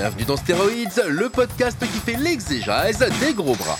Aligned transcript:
Bienvenue 0.00 0.24
dans 0.24 0.38
Stéroïdes, 0.38 1.04
le 1.08 1.28
podcast 1.28 1.78
qui 1.78 1.86
fait 1.86 2.16
l'exégèse 2.16 3.04
des 3.20 3.34
gros 3.34 3.54
bras. 3.54 3.76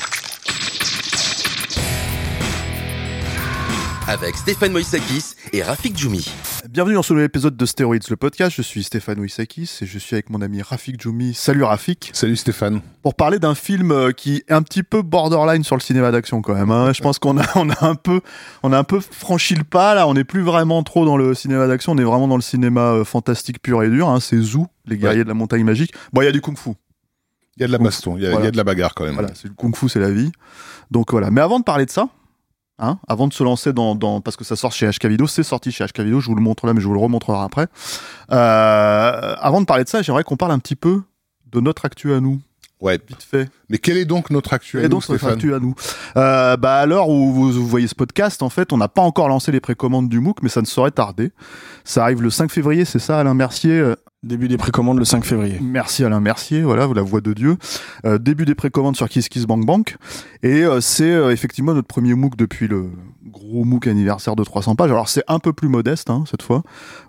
Avec 4.08 4.36
Stéphane 4.36 4.72
Moïsakis 4.72 5.34
et 5.52 5.62
Rafik 5.62 5.96
Djoumi. 5.96 6.28
Bienvenue 6.68 6.94
dans 6.96 7.02
ce 7.02 7.12
nouvel 7.12 7.26
épisode 7.26 7.56
de 7.56 7.64
Steroids, 7.66 7.96
le 8.08 8.16
podcast. 8.16 8.54
Je 8.56 8.62
suis 8.62 8.82
Stéphane 8.82 9.20
Ouissakis 9.20 9.78
et 9.82 9.86
je 9.86 9.98
suis 9.98 10.14
avec 10.16 10.30
mon 10.30 10.42
ami 10.42 10.62
Rafik 10.62 11.00
Djoumi. 11.00 11.32
Salut 11.34 11.62
Rafik. 11.62 12.10
Salut 12.12 12.34
Stéphane. 12.36 12.80
Pour 13.02 13.14
parler 13.14 13.38
d'un 13.38 13.54
film 13.54 13.92
euh, 13.92 14.10
qui 14.10 14.36
est 14.48 14.52
un 14.52 14.62
petit 14.62 14.82
peu 14.82 15.02
borderline 15.02 15.62
sur 15.62 15.76
le 15.76 15.80
cinéma 15.80 16.10
d'action 16.10 16.42
quand 16.42 16.54
même. 16.54 16.70
hein. 16.72 16.92
Je 16.92 17.02
pense 17.02 17.18
qu'on 17.20 17.38
a, 17.38 17.44
on 17.54 17.70
a 17.70 17.86
un 17.86 17.94
peu, 17.94 18.20
on 18.64 18.72
a 18.72 18.78
un 18.78 18.84
peu 18.84 18.98
franchi 19.00 19.54
le 19.54 19.64
pas 19.64 19.94
là. 19.94 20.08
On 20.08 20.14
n'est 20.14 20.24
plus 20.24 20.42
vraiment 20.42 20.82
trop 20.82 21.04
dans 21.04 21.16
le 21.16 21.34
cinéma 21.34 21.68
d'action. 21.68 21.92
On 21.92 21.98
est 21.98 22.04
vraiment 22.04 22.26
dans 22.28 22.36
le 22.36 22.42
cinéma 22.42 22.92
euh, 22.92 23.04
fantastique 23.04 23.62
pur 23.62 23.82
et 23.84 23.88
dur. 23.90 24.08
hein. 24.08 24.18
C'est 24.20 24.40
Zoo, 24.40 24.66
les 24.86 24.96
guerriers 24.96 25.18
Ouais. 25.18 25.24
de 25.24 25.28
la 25.28 25.34
montagne 25.34 25.62
magique. 25.64 25.92
Bon, 26.12 26.22
il 26.22 26.24
y 26.24 26.28
a 26.28 26.32
du 26.32 26.40
kung-fu. 26.40 26.70
Il 27.56 27.60
y 27.60 27.64
a 27.64 27.66
de 27.66 27.72
la 27.72 27.78
baston, 27.78 28.16
il 28.16 28.22
y 28.22 28.26
a, 28.26 28.30
Voilà. 28.30 28.44
il 28.44 28.46
y 28.46 28.48
a 28.48 28.52
de 28.52 28.56
la 28.56 28.64
bagarre 28.64 28.94
quand 28.94 29.04
même. 29.04 29.14
Voilà, 29.14 29.30
c'est 29.34 29.48
le 29.48 29.54
kung-fu, 29.54 29.88
c'est 29.88 30.00
la 30.00 30.10
vie. 30.10 30.32
Donc 30.90 31.12
voilà. 31.12 31.30
Mais 31.30 31.40
avant 31.42 31.58
de 31.58 31.64
parler 31.64 31.84
de 31.84 31.90
ça, 31.90 32.08
hein, 32.80 32.98
avant 33.06 33.28
de 33.28 33.32
se 33.32 33.42
lancer 33.44 33.72
dans, 33.72 33.94
dans 33.94 34.20
parce 34.20 34.36
que 34.36 34.44
ça 34.44 34.56
sort 34.56 34.72
chez 34.72 34.88
HK 34.90 35.06
Video, 35.06 35.26
c'est 35.26 35.42
sorti 35.44 35.70
chez 35.70 35.84
HK 35.84 36.00
Video. 36.00 36.20
Je 36.20 36.26
vous 36.26 36.34
le 36.34 36.42
montre 36.42 36.66
là, 36.66 36.74
mais 36.74 36.80
je 36.80 36.86
vous 36.88 36.94
le 36.94 37.00
remontrerai 37.00 37.38
après. 37.44 37.66
Euh, 38.32 39.34
avant 39.38 39.60
de 39.60 39.66
parler 39.66 39.84
de 39.84 39.88
ça, 39.88 40.02
j'aimerais 40.02 40.24
qu'on 40.24 40.36
parle 40.36 40.52
un 40.52 40.58
petit 40.58 40.76
peu 40.76 41.02
de 41.52 41.60
notre 41.60 41.84
actu 41.84 42.12
à 42.12 42.20
nous, 42.20 42.40
Ouais. 42.80 42.98
vite 43.08 43.22
fait. 43.22 43.50
Mais 43.68 43.78
quel 43.78 43.96
est 43.98 44.04
donc 44.04 44.30
notre 44.30 44.52
actuel 44.52 44.84
Et 44.84 44.88
donc 44.88 45.08
notre 45.08 45.26
actu 45.26 45.52
à 45.54 45.58
nous? 45.58 45.74
Euh, 46.16 46.56
bah 46.56 46.76
à 46.80 46.86
l'heure 46.86 47.08
où 47.08 47.32
vous, 47.32 47.52
vous 47.52 47.66
voyez 47.66 47.86
ce 47.88 47.94
podcast, 47.94 48.42
en 48.42 48.48
fait, 48.50 48.72
on 48.72 48.76
n'a 48.78 48.88
pas 48.88 49.02
encore 49.02 49.28
lancé 49.28 49.52
les 49.52 49.60
précommandes 49.60 50.08
du 50.08 50.20
MOOC, 50.20 50.42
mais 50.42 50.48
ça 50.48 50.60
ne 50.62 50.66
saurait 50.66 50.90
tarder. 50.92 51.32
Ça 51.84 52.04
arrive 52.04 52.22
le 52.22 52.30
5 52.30 52.50
février, 52.50 52.84
c'est 52.84 52.98
ça, 52.98 53.18
Alain 53.18 53.34
Mercier? 53.34 53.80
Début 54.22 54.48
des 54.48 54.58
précommandes 54.58 54.98
le 54.98 55.04
5 55.06 55.24
février. 55.24 55.58
Merci 55.62 56.04
Alain 56.04 56.20
Mercier, 56.20 56.60
voilà, 56.62 56.86
la 56.94 57.00
voix 57.00 57.22
de 57.22 57.32
Dieu. 57.32 57.56
Euh, 58.04 58.18
début 58.18 58.44
des 58.44 58.54
précommandes 58.54 58.94
sur 58.94 59.08
KissKissBankBank. 59.08 59.96
Et 60.42 60.62
euh, 60.62 60.82
c'est 60.82 61.10
euh, 61.10 61.30
effectivement 61.30 61.72
notre 61.72 61.88
premier 61.88 62.12
MOOC 62.12 62.36
depuis 62.36 62.68
le 62.68 62.90
gros 63.24 63.64
MOOC 63.64 63.86
anniversaire 63.86 64.36
de 64.36 64.44
300 64.44 64.74
pages. 64.74 64.90
Alors 64.90 65.08
c'est 65.08 65.24
un 65.26 65.38
peu 65.38 65.54
plus 65.54 65.68
modeste 65.68 66.10
hein, 66.10 66.24
cette 66.30 66.42
fois. 66.42 66.62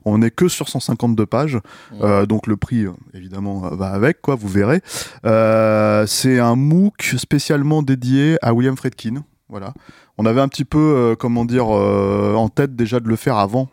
On 0.06 0.20
n'est 0.20 0.32
que 0.32 0.48
sur 0.48 0.70
152 0.70 1.26
pages. 1.26 1.60
Euh, 2.02 2.26
donc 2.26 2.48
le 2.48 2.56
prix, 2.56 2.86
évidemment, 3.14 3.60
va 3.76 3.88
avec, 3.88 4.22
quoi, 4.22 4.36
vous 4.36 4.48
verrez. 4.48 4.82
Euh, 5.26 6.06
c'est 6.08 6.40
un 6.40 6.56
MOOC 6.56 7.16
spécialement 7.18 7.84
dédié 7.84 8.38
à 8.42 8.54
William 8.54 8.78
Friedkin. 8.78 9.24
Voilà. 9.52 9.74
On 10.18 10.26
avait 10.26 10.40
un 10.40 10.48
petit 10.48 10.66
peu, 10.66 10.80
euh, 10.80 11.16
comment 11.16 11.44
dire, 11.44 11.76
euh, 11.76 12.36
en 12.36 12.48
tête 12.48 12.76
déjà 12.76 13.02
de 13.02 13.10
le 13.10 13.18
faire 13.18 13.38
avant 13.38 13.70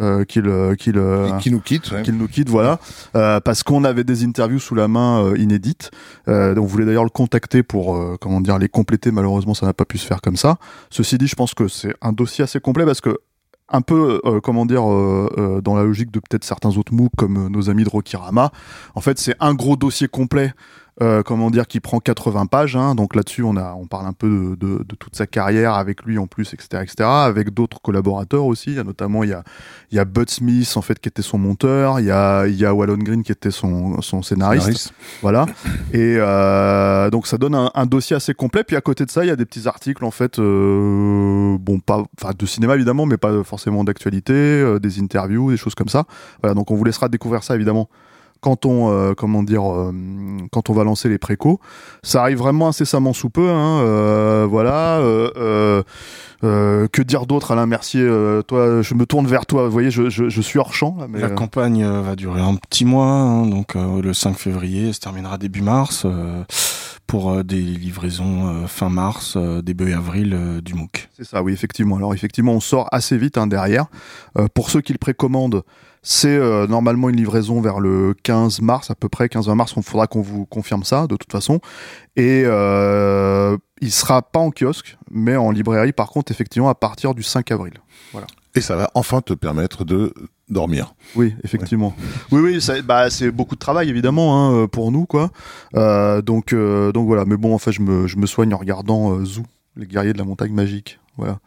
euh, 0.00 0.24
qu'il 0.24 0.46
euh, 0.48 0.74
qu'il 0.74 0.96
euh, 0.96 1.36
Qui 1.38 1.50
nous 1.50 1.60
quitte 1.60 1.90
ouais. 1.90 2.02
qu'il 2.02 2.16
nous 2.16 2.28
quitte, 2.28 2.48
voilà, 2.48 2.78
Euh, 3.14 3.40
parce 3.40 3.62
qu'on 3.62 3.84
avait 3.84 4.04
des 4.04 4.24
interviews 4.24 4.58
sous 4.58 4.74
la 4.74 4.88
main 4.88 5.22
euh, 5.24 5.38
inédites. 5.38 5.90
Euh, 6.28 6.54
on 6.56 6.64
voulait 6.64 6.86
d'ailleurs 6.86 7.04
le 7.04 7.10
contacter 7.10 7.62
pour, 7.62 7.96
euh, 7.96 8.16
comment 8.20 8.40
dire, 8.40 8.58
les 8.58 8.68
compléter. 8.68 9.10
Malheureusement, 9.10 9.54
ça 9.54 9.66
n'a 9.66 9.74
pas 9.74 9.84
pu 9.84 9.98
se 9.98 10.06
faire 10.06 10.20
comme 10.22 10.36
ça. 10.36 10.56
Ceci 10.90 11.18
dit, 11.18 11.26
je 11.26 11.34
pense 11.36 11.54
que 11.54 11.68
c'est 11.68 11.94
un 12.00 12.12
dossier 12.12 12.44
assez 12.44 12.60
complet 12.60 12.84
parce 12.86 13.00
que 13.00 13.18
un 13.68 13.80
peu, 13.80 14.20
euh, 14.24 14.40
comment 14.40 14.66
dire, 14.66 14.90
euh, 14.90 15.30
euh, 15.38 15.60
dans 15.62 15.74
la 15.74 15.82
logique 15.82 16.10
de 16.10 16.20
peut-être 16.20 16.44
certains 16.44 16.76
autres 16.76 16.92
MOOC 16.92 17.10
comme 17.16 17.48
nos 17.48 17.70
amis 17.70 17.84
de 17.84 17.88
Rokirama. 17.88 18.52
En 18.94 19.00
fait, 19.00 19.18
c'est 19.18 19.34
un 19.40 19.54
gros 19.54 19.76
dossier 19.76 20.08
complet. 20.08 20.52
Euh, 21.00 21.22
comment 21.22 21.50
dire, 21.50 21.66
qui 21.66 21.80
prend 21.80 22.00
80 22.00 22.46
pages. 22.46 22.76
hein. 22.76 22.94
donc 22.94 23.14
là-dessus, 23.14 23.42
on 23.42 23.56
a, 23.56 23.74
on 23.74 23.86
parle 23.86 24.06
un 24.06 24.12
peu 24.12 24.28
de, 24.28 24.54
de- 24.56 24.84
de 24.84 24.94
toute 24.96 25.16
sa 25.16 25.26
carrière 25.26 25.74
avec 25.74 26.02
lui 26.02 26.18
en 26.18 26.26
plus, 26.26 26.52
etc., 26.52 26.82
etc. 26.82 27.08
Avec 27.08 27.54
d'autres 27.54 27.80
collaborateurs 27.80 28.44
aussi. 28.44 28.70
Il 28.72 28.76
y 28.76 28.78
a 28.78 28.84
notamment, 28.84 29.24
il 29.24 29.30
y 29.30 29.32
a, 29.32 29.42
il 29.90 29.96
y 29.96 29.98
a 29.98 30.04
Bud 30.04 30.28
Smith 30.28 30.70
en 30.76 30.82
fait 30.82 30.98
qui 30.98 31.08
était 31.08 31.22
son 31.22 31.38
monteur. 31.38 31.98
Il 32.00 32.06
y 32.06 32.10
a, 32.10 32.46
il 32.46 32.56
y 32.56 32.66
a 32.66 32.74
Wallon 32.74 32.98
Green 32.98 33.22
qui 33.22 33.32
était 33.32 33.50
son, 33.50 34.02
son 34.02 34.20
scénariste. 34.22 34.64
Scénariste. 34.64 34.92
Voilà. 35.22 35.46
Et 35.94 36.16
euh, 36.18 37.08
donc 37.10 37.26
ça 37.26 37.38
donne 37.38 37.54
un, 37.54 37.70
un 37.74 37.86
dossier 37.86 38.14
assez 38.16 38.34
complet. 38.34 38.62
Puis 38.62 38.76
à 38.76 38.80
côté 38.82 39.06
de 39.06 39.10
ça, 39.10 39.24
il 39.24 39.28
y 39.28 39.30
a 39.30 39.36
des 39.36 39.46
petits 39.46 39.66
articles 39.66 40.04
en 40.04 40.10
fait, 40.10 40.38
euh, 40.38 41.56
bon 41.58 41.80
pas, 41.80 42.02
enfin 42.20 42.32
de 42.38 42.46
cinéma 42.46 42.74
évidemment, 42.74 43.06
mais 43.06 43.16
pas 43.16 43.42
forcément 43.44 43.82
d'actualité, 43.84 44.78
des 44.80 45.00
interviews, 45.00 45.50
des 45.50 45.56
choses 45.56 45.74
comme 45.74 45.88
ça. 45.88 46.04
Voilà. 46.42 46.54
Donc 46.54 46.70
on 46.70 46.74
vous 46.74 46.84
laissera 46.84 47.08
découvrir 47.08 47.42
ça 47.42 47.54
évidemment 47.54 47.88
quand 48.42 48.66
on, 48.66 48.90
euh, 48.90 49.14
comment 49.14 49.42
dire, 49.42 49.72
euh, 49.72 49.94
quand 50.50 50.68
on 50.68 50.72
va 50.74 50.84
lancer 50.84 51.08
les 51.08 51.18
précos. 51.18 51.60
Ça 52.02 52.20
arrive 52.20 52.38
vraiment 52.38 52.68
incessamment 52.68 53.12
sous 53.12 53.30
peu. 53.30 53.48
Hein, 53.48 53.80
euh, 53.80 54.46
voilà. 54.50 54.98
euh, 54.98 55.30
euh, 55.36 55.82
euh, 56.44 56.88
que 56.90 57.02
dire 57.02 57.26
d'autre, 57.26 57.52
Alain 57.52 57.66
Mercier 57.66 58.02
euh, 58.02 58.42
Toi, 58.42 58.82
je 58.82 58.94
me 58.94 59.06
tourne 59.06 59.28
vers 59.28 59.46
toi. 59.46 59.66
Vous 59.66 59.70
voyez, 59.70 59.92
je, 59.92 60.10
je, 60.10 60.28
je 60.28 60.40
suis 60.40 60.58
hors 60.58 60.74
champ 60.74 60.96
là, 60.98 61.06
mais 61.08 61.20
La 61.20 61.30
campagne 61.30 61.86
va 61.86 62.16
durer 62.16 62.40
un 62.40 62.56
petit 62.56 62.84
mois, 62.84 63.06
hein, 63.06 63.46
donc 63.46 63.76
euh, 63.76 64.02
le 64.02 64.12
5 64.12 64.36
février, 64.36 64.88
elle 64.88 64.94
se 64.94 64.98
terminera 64.98 65.38
début 65.38 65.62
mars, 65.62 66.02
euh, 66.04 66.42
pour 67.12 67.30
euh, 67.30 67.42
des 67.42 67.60
livraisons 67.60 68.48
euh, 68.48 68.66
fin 68.66 68.88
mars, 68.88 69.34
euh, 69.36 69.60
début 69.60 69.92
avril 69.92 70.32
euh, 70.32 70.62
du 70.62 70.72
MOOC. 70.72 71.10
C'est 71.14 71.24
ça, 71.24 71.42
oui, 71.42 71.52
effectivement. 71.52 71.98
Alors, 71.98 72.14
effectivement, 72.14 72.54
on 72.54 72.60
sort 72.60 72.88
assez 72.90 73.18
vite 73.18 73.36
hein, 73.36 73.46
derrière. 73.46 73.84
Euh, 74.38 74.48
pour 74.54 74.70
ceux 74.70 74.80
qui 74.80 74.94
le 74.94 74.98
précommandent, 74.98 75.62
c'est 76.02 76.34
euh, 76.34 76.66
normalement 76.66 77.10
une 77.10 77.16
livraison 77.16 77.60
vers 77.60 77.80
le 77.80 78.14
15 78.22 78.62
mars, 78.62 78.90
à 78.90 78.94
peu 78.94 79.10
près 79.10 79.26
15-20 79.26 79.54
mars. 79.56 79.74
Il 79.76 79.82
faudra 79.82 80.06
qu'on 80.06 80.22
vous 80.22 80.46
confirme 80.46 80.84
ça, 80.84 81.06
de 81.06 81.16
toute 81.16 81.30
façon. 81.30 81.60
Et 82.16 82.44
euh, 82.46 83.58
il 83.82 83.92
sera 83.92 84.22
pas 84.22 84.40
en 84.40 84.50
kiosque, 84.50 84.96
mais 85.10 85.36
en 85.36 85.50
librairie, 85.50 85.92
par 85.92 86.08
contre, 86.08 86.32
effectivement, 86.32 86.70
à 86.70 86.74
partir 86.74 87.14
du 87.14 87.22
5 87.22 87.50
avril. 87.50 87.74
Et 88.54 88.62
ça 88.62 88.74
va 88.74 88.90
enfin 88.94 89.20
te 89.20 89.34
permettre 89.34 89.84
de 89.84 90.14
dormir. 90.52 90.94
Oui, 91.16 91.34
effectivement. 91.44 91.94
Oui, 92.30 92.40
oui, 92.40 92.60
ça- 92.60 92.80
bah, 92.82 93.10
c'est 93.10 93.30
beaucoup 93.30 93.54
de 93.54 93.60
travail 93.60 93.88
évidemment 93.88 94.36
hein, 94.48 94.54
euh, 94.54 94.66
pour 94.66 94.92
nous, 94.92 95.06
quoi. 95.06 95.30
Euh, 95.74 96.22
donc, 96.22 96.52
euh, 96.52 96.92
donc 96.92 97.06
voilà. 97.06 97.24
Mais 97.24 97.36
bon, 97.36 97.54
en 97.54 97.58
fait, 97.58 97.72
je 97.72 97.82
me, 97.82 98.06
je 98.06 98.16
me 98.16 98.26
soigne 98.26 98.54
en 98.54 98.58
regardant 98.58 99.12
euh, 99.18 99.24
Zoo, 99.24 99.42
les 99.76 99.86
guerriers 99.86 100.12
de 100.12 100.18
la 100.18 100.24
montagne 100.24 100.52
magique. 100.52 100.98
Voilà. 101.18 101.38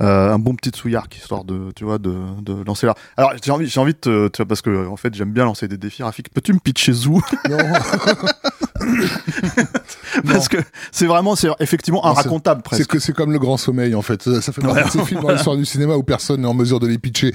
Euh, 0.00 0.32
un 0.32 0.38
bon 0.38 0.54
petit 0.54 0.70
souillark 0.76 1.14
histoire 1.16 1.44
de, 1.44 1.70
tu 1.76 1.84
vois, 1.84 1.98
de, 1.98 2.14
de 2.40 2.64
lancer 2.64 2.86
là. 2.86 2.94
Alors, 3.18 3.32
j'ai 3.44 3.50
envie, 3.52 3.66
j'ai 3.66 3.78
envie 3.78 3.92
de, 3.92 3.98
te- 3.98 4.28
tu 4.28 4.38
vois, 4.38 4.46
parce 4.46 4.62
que 4.62 4.86
en 4.88 4.96
fait, 4.96 5.14
j'aime 5.14 5.32
bien 5.32 5.44
lancer 5.44 5.68
des 5.68 5.76
défis. 5.76 6.02
Rafik, 6.02 6.32
peux-tu 6.32 6.54
me 6.54 6.58
pitcher 6.58 6.92
Zoo 6.92 7.20
Non, 7.50 7.58
Parce 10.26 10.48
que 10.48 10.56
c'est 10.90 11.06
vraiment, 11.06 11.36
c'est 11.36 11.48
effectivement 11.60 12.04
un 12.06 12.14
c'est- 12.14 12.22
racontable 12.22 12.60
c'est 12.64 12.76
presque. 12.76 12.90
que 12.90 12.98
c'est 12.98 13.12
comme 13.12 13.32
le 13.32 13.38
grand 13.38 13.56
sommeil 13.56 13.94
en 13.94 14.02
fait. 14.02 14.22
Ça, 14.22 14.40
ça 14.42 14.52
fait 14.52 14.60
partie 14.60 14.76
Ouais. 14.78 14.84
de 14.84 14.90
ces 14.90 15.04
films 15.04 15.20
dans 15.22 15.30
l'histoire 15.30 15.56
du 15.56 15.64
cinéma 15.64 15.94
où 15.96 16.02
personne 16.02 16.40
n'est 16.42 16.46
en 16.48 16.54
mesure 16.54 16.80
de 16.80 16.86
les 16.86 16.98
pitcher. 16.98 17.34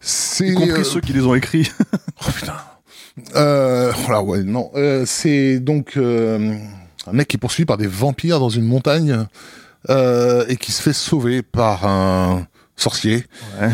C'est 0.00 0.48
Y 0.48 0.54
compris 0.54 0.70
euh, 0.80 0.84
ceux 0.84 1.00
qui 1.00 1.12
les 1.12 1.22
ont 1.24 1.34
écrits. 1.34 1.70
Oh 2.24 2.30
putain. 2.34 2.54
Euh, 3.36 3.92
voilà, 4.04 4.22
ouais, 4.22 4.42
non. 4.42 4.70
Euh, 4.74 5.02
c'est 5.06 5.58
donc 5.60 5.96
euh, 5.96 6.56
un 7.06 7.12
mec 7.12 7.28
qui 7.28 7.36
est 7.36 7.40
poursuivi 7.40 7.66
par 7.66 7.76
des 7.76 7.86
vampires 7.88 8.38
dans 8.38 8.48
une 8.48 8.64
montagne 8.64 9.26
euh, 9.90 10.44
et 10.48 10.56
qui 10.56 10.70
se 10.72 10.80
fait 10.80 10.92
sauver 10.92 11.42
par 11.42 11.84
un 11.86 12.46
sorcier. 12.76 13.26
Ouais. 13.60 13.70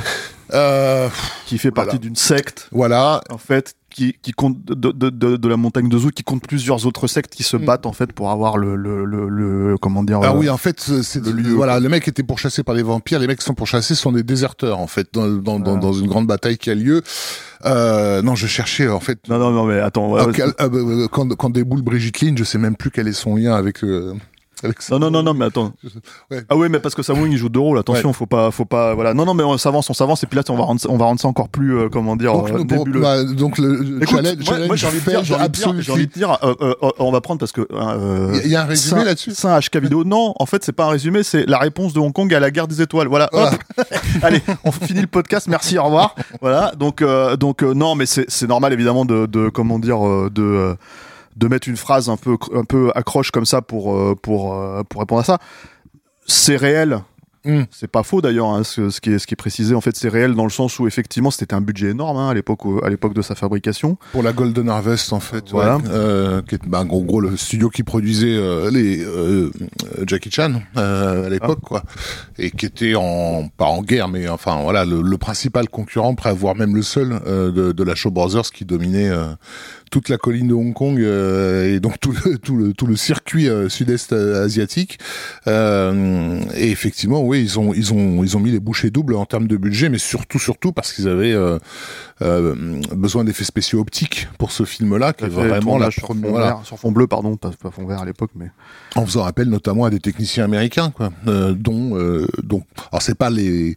Euh, 0.54 1.08
qui 1.46 1.58
fait 1.58 1.70
partie 1.70 1.90
Voilà. 1.96 2.00
d'une 2.00 2.16
secte 2.16 2.68
voilà. 2.72 3.20
en 3.28 3.36
fait, 3.36 3.74
qui, 3.98 4.14
qui 4.22 4.30
compte 4.32 4.64
de, 4.64 4.92
de, 4.92 5.10
de, 5.10 5.36
de 5.36 5.48
la 5.48 5.56
montagne 5.56 5.88
de 5.88 5.98
Zou, 5.98 6.10
qui 6.10 6.22
compte 6.22 6.46
plusieurs 6.46 6.86
autres 6.86 7.08
sectes 7.08 7.34
qui 7.34 7.42
se 7.42 7.56
Mm. 7.56 7.64
battent 7.64 7.86
en 7.86 7.92
fait 7.92 8.12
pour 8.12 8.30
avoir 8.30 8.56
le, 8.56 8.76
le, 8.76 9.04
le, 9.04 9.28
le- 9.28 9.76
comment 9.78 10.04
dire. 10.04 10.20
Ah 10.22 10.30
euh, 10.32 10.36
oui, 10.38 10.48
en 10.48 10.56
fait, 10.56 10.78
c'est 10.80 11.24
le 11.24 11.32
lieu, 11.32 11.52
voilà, 11.54 11.80
le 11.80 11.88
mec 11.88 12.06
était 12.06 12.22
pourchassé 12.22 12.62
par 12.62 12.76
des 12.76 12.82
vampires. 12.82 13.18
Les 13.18 13.26
mecs 13.26 13.40
qui 13.40 13.44
sont 13.44 13.54
pourchassés 13.54 13.96
sont 13.96 14.12
des 14.12 14.22
déserteurs 14.22 14.78
en 14.78 14.86
fait 14.86 15.08
dans, 15.12 15.26
dans, 15.26 15.58
Ah. 15.60 15.98
une 16.00 16.06
grande 16.06 16.26
bataille 16.28 16.58
qui 16.58 16.70
a 16.70 16.74
lieu. 16.76 17.02
Euh, 17.64 18.22
non, 18.22 18.34
je 18.36 18.46
cherchais 18.46 18.88
en 18.88 19.00
fait. 19.00 19.18
Non, 19.28 19.38
non, 19.38 19.50
non, 19.50 19.64
mais 19.64 19.80
attends. 19.80 20.08
voilà, 20.08 20.28
Ah, 20.38 20.52
ah, 20.58 20.68
bah, 20.68 20.78
bah, 20.84 21.06
quand, 21.10 21.28
quand 21.36 21.50
déboule 21.50 21.82
Brigitte 21.82 22.20
Lynn, 22.20 22.38
je 22.38 22.44
sais 22.44 22.58
même 22.58 22.76
plus 22.76 22.90
quel 22.92 23.08
est 23.08 23.12
son 23.12 23.34
lien 23.34 23.54
avec. 23.54 23.82
euh, 23.82 24.14
non, 24.90 24.98
non, 24.98 25.10
non, 25.10 25.22
non, 25.22 25.34
mais 25.34 25.46
attends. 25.46 25.72
Ouais. 26.30 26.42
Ah 26.48 26.56
oui, 26.56 26.68
mais 26.70 26.78
parce 26.80 26.94
que 26.94 27.02
Samung 27.02 27.30
il 27.30 27.38
joue 27.38 27.48
deux 27.48 27.60
rôles. 27.60 27.78
Attention, 27.78 28.12
faut 28.12 28.26
pas, 28.26 28.50
faut 28.50 28.64
pas, 28.64 28.94
voilà. 28.94 29.14
Non, 29.14 29.24
non, 29.24 29.34
mais 29.34 29.42
on 29.44 29.56
s'avance, 29.56 29.88
on 29.88 29.94
s'avance, 29.94 30.22
et 30.22 30.26
puis 30.26 30.36
là, 30.36 30.42
on 30.50 30.56
va 30.56 30.64
rendre, 30.64 30.80
on 30.88 30.96
va 30.96 31.04
rendre 31.06 31.20
ça 31.20 31.28
encore 31.28 31.48
plus, 31.48 31.76
euh, 31.78 31.88
comment 31.88 32.16
dire, 32.16 32.32
Donc, 32.32 32.50
euh, 32.50 32.64
bon, 32.64 32.76
nébuleux. 32.78 33.00
bah, 33.00 33.24
donc 33.24 33.58
le 33.58 33.98
Écoute, 34.02 34.08
challenge, 34.16 34.44
moi, 34.46 34.58
moi, 34.66 34.76
j'ai 34.76 34.86
envie 34.86 35.00
de 35.00 35.04
dire, 35.10 35.24
j'ai 35.24 35.34
envie 35.34 35.44
de 35.48 35.52
dire, 35.52 35.74
j'ai 35.80 35.92
envie 35.92 36.06
de 36.06 36.12
dire, 36.12 36.38
euh, 36.42 36.54
euh, 36.60 36.74
on 36.98 37.10
va 37.12 37.20
prendre 37.20 37.38
parce 37.40 37.52
que. 37.52 37.66
Il 37.70 37.76
y 37.76 38.40
a- 38.40 38.44
il 38.44 38.50
y 38.50 38.56
a 38.56 38.62
un 38.62 38.66
résumé 38.66 39.04
là-dessus 39.04 39.32
C'est 39.34 39.48
un 39.48 39.58
HK 39.58 39.76
vidéo. 39.78 40.04
Non, 40.04 40.34
en 40.38 40.46
fait, 40.46 40.64
c'est 40.64 40.72
pas 40.72 40.84
un 40.86 40.90
résumé, 40.90 41.22
c'est 41.22 41.46
la 41.46 41.58
réponse 41.58 41.92
de 41.92 42.00
Hong 42.00 42.12
Kong 42.12 42.32
à 42.34 42.40
la 42.40 42.50
guerre 42.50 42.68
des 42.68 42.82
étoiles. 42.82 43.08
Voilà. 43.08 43.28
Voilà. 43.32 43.52
Hop. 43.52 43.84
Allez, 44.22 44.42
on 44.64 44.72
finit 44.72 45.00
le 45.00 45.06
podcast. 45.06 45.46
Merci, 45.48 45.78
au 45.78 45.84
revoir. 45.84 46.14
Voilà. 46.40 46.72
Donc, 46.78 47.02
donc 47.38 47.62
non, 47.62 47.94
mais 47.94 48.06
c'est 48.06 48.24
c'est 48.28 48.46
normal 48.48 48.72
évidemment 48.72 49.04
de, 49.04 49.26
de 49.26 49.48
comment 49.48 49.78
dire, 49.78 49.98
de 50.30 50.76
de 51.38 51.48
mettre 51.48 51.68
une 51.68 51.76
phrase 51.76 52.08
un 52.10 52.16
peu 52.16 52.36
un 52.54 52.64
peu 52.64 52.90
accroche 52.94 53.30
comme 53.30 53.46
ça 53.46 53.62
pour 53.62 53.94
euh, 53.96 54.14
pour 54.20 54.54
euh, 54.54 54.82
pour 54.88 55.00
répondre 55.00 55.20
à 55.20 55.24
ça. 55.24 55.38
C'est 56.26 56.56
réel. 56.56 57.00
Mm. 57.44 57.62
C'est 57.70 57.86
pas 57.90 58.02
faux 58.02 58.20
d'ailleurs, 58.20 58.48
hein, 58.48 58.64
ce, 58.64 58.90
ce 58.90 59.00
qui 59.00 59.10
est 59.12 59.18
ce 59.20 59.26
qui 59.28 59.34
est 59.34 59.36
précisé. 59.36 59.72
En 59.76 59.80
fait, 59.80 59.96
c'est 59.96 60.08
réel 60.08 60.34
dans 60.34 60.42
le 60.42 60.50
sens 60.50 60.80
où 60.80 60.88
effectivement 60.88 61.30
c'était 61.30 61.54
un 61.54 61.60
budget 61.60 61.90
énorme 61.90 62.16
hein, 62.16 62.28
à 62.28 62.34
l'époque 62.34 62.62
à 62.82 62.90
l'époque 62.90 63.14
de 63.14 63.22
sa 63.22 63.36
fabrication. 63.36 63.96
pour 64.10 64.24
la 64.24 64.32
Golden 64.32 64.68
Harvest 64.68 65.12
en 65.12 65.20
fait, 65.20 65.44
Voilà. 65.50 65.76
ouais, 65.76 65.82
euh, 65.88 66.42
qui 66.42 66.56
est 66.56 66.66
bah, 66.66 66.80
en 66.80 66.84
gros 66.84 67.20
le 67.20 67.36
studio 67.36 67.70
qui 67.70 67.84
produisait 67.84 68.36
euh, 68.36 68.70
les 68.72 69.02
euh, 69.04 69.52
Jackie 70.04 70.32
Chan 70.32 70.60
euh, 70.76 71.26
à 71.26 71.30
l'époque 71.30 71.60
quoi, 71.62 71.84
et 72.38 72.50
qui 72.50 72.66
était 72.66 72.96
en 72.96 73.48
pas 73.56 73.66
en 73.66 73.82
guerre 73.82 74.08
mais 74.08 74.28
enfin 74.28 74.60
voilà 74.62 74.84
le, 74.84 75.00
le 75.00 75.16
principal 75.18 75.68
concurrent, 75.68 76.16
près 76.16 76.34
voire 76.34 76.56
même 76.56 76.74
le 76.74 76.82
seul 76.82 77.20
euh, 77.24 77.52
de, 77.52 77.70
de 77.70 77.82
la 77.84 77.94
Shaw 77.94 78.10
Brothers 78.10 78.50
qui 78.52 78.64
dominait 78.64 79.08
euh, 79.08 79.28
toute 79.90 80.08
la 80.08 80.18
colline 80.18 80.48
de 80.48 80.54
Hong 80.54 80.74
Kong 80.74 80.98
euh, 81.00 81.74
et 81.74 81.80
donc 81.80 81.98
tout 82.00 82.12
le 82.24 82.38
tout 82.38 82.56
le 82.56 82.72
tout 82.72 82.86
le 82.86 82.96
circuit 82.96 83.48
euh, 83.48 83.68
sud-est 83.68 84.12
euh, 84.12 84.44
asiatique. 84.44 84.98
Euh, 85.46 86.40
et 86.56 86.70
effectivement, 86.70 87.22
oui, 87.22 87.40
ils 87.42 87.58
ont 87.58 87.72
ils 87.74 87.92
ont 87.92 88.22
ils 88.24 88.36
ont 88.36 88.40
mis 88.40 88.50
les 88.50 88.60
bouchées 88.60 88.90
doubles 88.90 89.14
en 89.14 89.26
termes 89.26 89.46
de 89.46 89.56
budget, 89.56 89.88
mais 89.88 89.98
surtout 89.98 90.38
surtout 90.38 90.72
parce 90.72 90.92
qu'ils 90.92 91.08
avaient 91.08 91.34
besoin 92.20 93.24
d'effets 93.24 93.44
spéciaux 93.44 93.80
optiques 93.80 94.28
pour 94.38 94.52
ce 94.52 94.64
film-là, 94.64 95.12
qui 95.12 95.24
est 95.24 95.28
vraiment 95.28 95.78
la 95.78 95.90
sur 95.90 96.08
fond, 96.08 96.16
voilà. 96.20 96.46
vert- 96.46 96.60
sur 96.66 96.78
fond 96.78 96.92
bleu, 96.92 97.06
pardon, 97.06 97.36
pas, 97.36 97.50
pas 97.62 97.70
fond 97.70 97.86
vert 97.86 98.00
à 98.00 98.04
l'époque, 98.04 98.30
mais. 98.36 98.50
En 98.96 99.04
faisant 99.06 99.24
appel 99.24 99.48
notamment 99.48 99.84
à 99.84 99.90
des 99.90 100.00
techniciens 100.00 100.44
américains, 100.44 100.90
quoi, 100.90 101.10
dont 101.24 101.96
dont. 102.42 102.62
Alors 102.92 103.02
c'est 103.02 103.14
pas 103.16 103.30
les 103.30 103.76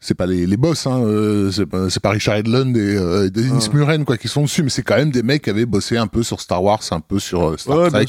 c'est 0.00 0.14
pas 0.14 0.26
les, 0.26 0.46
les 0.46 0.56
boss, 0.56 0.86
hein, 0.86 1.02
euh, 1.02 1.50
c'est 1.52 1.66
pas, 1.66 1.88
pas 2.02 2.10
Richard 2.10 2.36
Edlund 2.36 2.74
et 2.74 2.96
euh, 2.96 3.28
Dennis 3.28 3.68
Ah. 3.70 3.76
Muren 3.76 4.04
quoi 4.06 4.16
qui 4.16 4.28
sont 4.28 4.42
dessus, 4.42 4.62
mais 4.62 4.70
c'est 4.70 4.82
quand 4.82 4.96
même 4.96 5.10
des 5.10 5.22
mecs 5.22 5.42
qui 5.42 5.50
avaient 5.50 5.66
bossé 5.66 5.98
un 5.98 6.06
peu 6.06 6.22
sur 6.22 6.40
Star 6.40 6.62
Wars, 6.62 6.80
un 6.90 7.00
peu 7.00 7.18
sur 7.18 7.50
euh, 7.50 7.56
Star 7.58 7.76
Ouais, 7.76 7.90
Trek, 7.90 8.06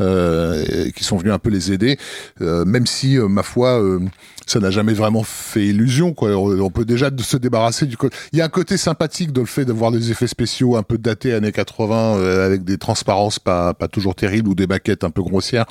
euh, 0.00 0.64
et 0.86 0.92
qui 0.92 1.04
sont 1.04 1.16
venus 1.16 1.32
un 1.32 1.38
peu 1.38 1.50
les 1.50 1.72
aider, 1.72 1.96
euh, 2.40 2.64
même 2.64 2.86
si 2.86 3.16
euh, 3.16 3.28
ma 3.28 3.44
foi 3.44 3.80
euh, 3.80 4.00
ça 4.48 4.60
n'a 4.60 4.70
jamais 4.70 4.94
vraiment 4.94 5.22
fait 5.22 5.66
illusion 5.66 6.14
quoi. 6.14 6.30
On, 6.30 6.70
peut 6.70 6.84
déjà 6.84 7.10
se 7.18 7.36
débarrasser 7.36 7.86
du 7.86 7.96
côté. 7.96 8.16
Il 8.32 8.38
y 8.38 8.42
a 8.42 8.44
un 8.44 8.50
côté 8.50 8.76
sympathique 8.76 9.32
dans 9.32 9.42
le 9.42 9.46
fait 9.46 9.64
d'avoir 9.64 9.92
des 9.92 10.10
effets 10.10 10.26
spéciaux 10.26 10.76
un 10.76 10.82
peu 10.82 10.96
datés 10.98 11.34
années 11.34 11.52
80 11.52 12.16
euh, 12.16 12.46
avec 12.46 12.64
des 12.64 12.78
transparences 12.78 13.38
pas 13.38 13.74
pas 13.74 13.88
toujours 13.88 14.14
terribles 14.14 14.48
ou 14.48 14.54
des 14.54 14.66
baquettes 14.66 15.04
un 15.04 15.10
peu 15.10 15.22
grossières. 15.22 15.66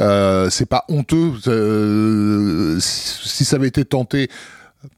Euh, 0.00 0.50
c'est 0.50 0.66
pas 0.66 0.84
honteux 0.88 1.32
euh, 1.46 2.78
si 2.80 3.28
si 3.28 3.44
ça 3.44 3.56
avait 3.56 3.68
été 3.68 3.84
tenté. 3.84 4.28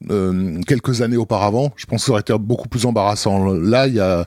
Euh, 0.09 0.59
quelques 0.67 1.01
années 1.01 1.17
auparavant, 1.17 1.71
je 1.75 1.85
pense 1.85 2.01
que 2.01 2.05
ça 2.07 2.11
aurait 2.13 2.21
été 2.21 2.37
beaucoup 2.37 2.67
plus 2.69 2.85
embarrassant. 2.85 3.45
Là, 3.53 3.87
il 3.87 3.95
y 3.95 3.99
a, 3.99 4.25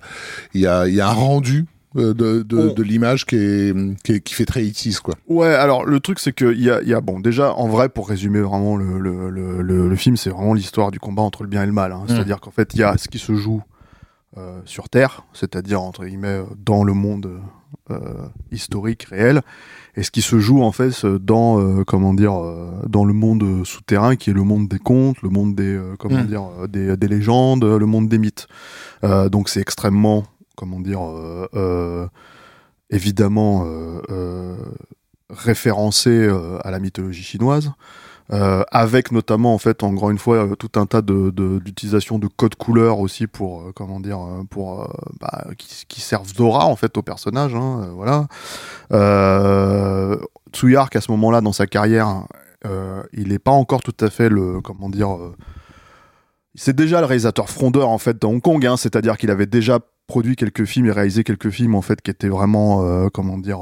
il 0.54 0.60
y 0.62 0.66
a, 0.66 0.86
il 0.88 0.94
y 0.94 1.00
a 1.00 1.08
un 1.08 1.12
rendu 1.12 1.66
euh, 1.96 2.12
de, 2.12 2.42
de, 2.42 2.70
On- 2.70 2.74
de 2.74 2.82
l'image 2.82 3.24
qui, 3.24 3.36
est, 3.36 4.02
qui, 4.02 4.12
est- 4.14 4.20
qui 4.20 4.34
fait 4.34 4.46
très 4.46 4.64
itis 4.64 4.96
quoi. 5.00 5.14
Ouais, 5.28 5.54
alors 5.54 5.84
le 5.84 6.00
truc 6.00 6.18
c'est 6.18 6.32
que 6.32 6.52
il 6.52 6.60
y 6.60 6.68
a, 6.70 6.82
il 6.82 6.88
y 6.88 6.94
a 6.94 7.00
bon 7.00 7.20
déjà 7.20 7.52
en 7.54 7.68
vrai 7.68 7.88
pour 7.88 8.08
résumer 8.08 8.40
vraiment 8.40 8.76
le, 8.76 8.98
le, 8.98 9.30
le, 9.30 9.62
le, 9.62 9.88
le 9.88 9.96
film 9.96 10.16
c'est 10.16 10.30
vraiment 10.30 10.54
l'histoire 10.54 10.90
du 10.90 10.98
combat 10.98 11.22
entre 11.22 11.44
le 11.44 11.48
bien 11.48 11.62
et 11.62 11.66
le 11.66 11.72
mal. 11.72 11.92
hein. 11.92 12.02
C'est-à-dire 12.08 12.40
qu'en 12.40 12.50
fait 12.50 12.74
il 12.74 12.80
y 12.80 12.82
a 12.82 12.98
ce 12.98 13.06
qui 13.06 13.20
se 13.20 13.34
joue 13.36 13.62
euh, 14.36 14.58
sur 14.64 14.88
Terre, 14.88 15.22
c'est-à-dire 15.34 15.80
entre 15.80 16.04
guillemets 16.04 16.40
dans 16.66 16.82
le 16.82 16.94
monde 16.94 17.30
historique 18.50 19.04
réel, 19.04 19.42
et 19.96 20.02
ce 20.02 20.10
qui 20.10 20.22
se 20.22 20.38
joue 20.38 20.62
en 20.62 20.72
fait 20.72 21.04
euh, 21.04 21.18
dans 21.18 21.60
euh, 21.60 21.84
comment 21.84 22.14
dire 22.14 22.34
euh, 22.34 22.72
dans 22.88 23.04
le 23.04 23.12
monde 23.14 23.64
souterrain 23.64 24.16
qui 24.16 24.30
est 24.30 24.32
le 24.32 24.42
monde 24.42 24.68
des 24.68 24.78
contes, 24.78 25.22
le 25.22 25.28
monde 25.28 25.54
des 25.54 25.74
euh, 25.74 25.94
comment 25.98 26.18
Mm. 26.22 26.26
dire 26.26 26.42
euh, 26.60 26.66
des, 26.66 26.96
des 26.96 27.08
légendes, 27.08 27.64
le 27.64 27.86
monde 27.86 28.08
des 28.08 28.18
mythes. 28.18 28.46
Euh, 29.04 29.28
donc 29.28 29.48
c'est 29.48 29.60
extrêmement 29.60 30.24
comment 30.56 30.80
dire 30.80 31.02
euh, 31.04 31.48
euh, 31.54 32.06
évidemment 32.90 33.64
euh, 33.66 34.00
euh, 34.10 34.56
référencé 35.30 36.10
euh, 36.10 36.58
à 36.64 36.70
la 36.70 36.78
mythologie 36.78 37.22
chinoise, 37.22 37.72
euh, 38.32 38.62
avec 38.70 39.12
notamment 39.12 39.52
en 39.52 39.58
fait 39.58 39.82
encore 39.82 40.08
une 40.08 40.18
fois 40.18 40.46
euh, 40.46 40.54
tout 40.54 40.80
un 40.80 40.86
tas 40.86 41.02
de 41.02 41.30
d'utilisation 41.58 42.18
de, 42.18 42.26
codes 42.26 42.54
couleurs 42.54 42.98
aussi 42.98 43.26
pour 43.26 43.60
euh, 43.60 43.72
comment 43.74 44.00
dire 44.00 44.18
pour 44.48 44.88
bah, 45.20 45.44
qui, 45.58 45.84
qui 45.86 46.00
servent 46.00 46.32
d'aura 46.34 46.64
en 46.64 46.76
fait 46.76 46.96
au 46.96 47.02
personnage, 47.02 47.54
hein, 47.54 47.90
voilà. 47.94 48.26
Euh, 48.92 50.16
Tsuyark 50.52 50.96
à 50.96 51.00
ce 51.02 51.10
moment-là 51.10 51.42
dans 51.42 51.52
sa 51.52 51.66
carrière, 51.66 52.24
il 53.12 53.28
n'est 53.28 53.38
pas 53.38 53.50
encore 53.50 53.82
tout 53.82 53.96
à 54.00 54.08
fait 54.08 54.30
le 54.30 54.62
comment 54.62 54.88
dire. 54.88 55.18
c'est 56.54 56.74
déjà 56.74 57.00
le 57.00 57.06
réalisateur 57.06 57.50
frondeur 57.50 57.90
en 57.90 57.98
fait 57.98 58.20
dans 58.22 58.30
Hong 58.30 58.40
Kong, 58.40 58.64
hein, 58.64 58.78
c'est-à-dire 58.78 59.18
qu'il 59.18 59.30
avait 59.30 59.46
déjà 59.46 59.80
produit 60.06 60.36
quelques 60.36 60.64
films 60.64 60.86
et 60.86 60.92
réalisé 60.92 61.24
quelques 61.24 61.50
films 61.50 61.74
en 61.74 61.82
fait 61.82 62.00
qui 62.00 62.10
étaient 62.10 62.28
vraiment 62.28 63.08
comment 63.10 63.36
dire 63.36 63.58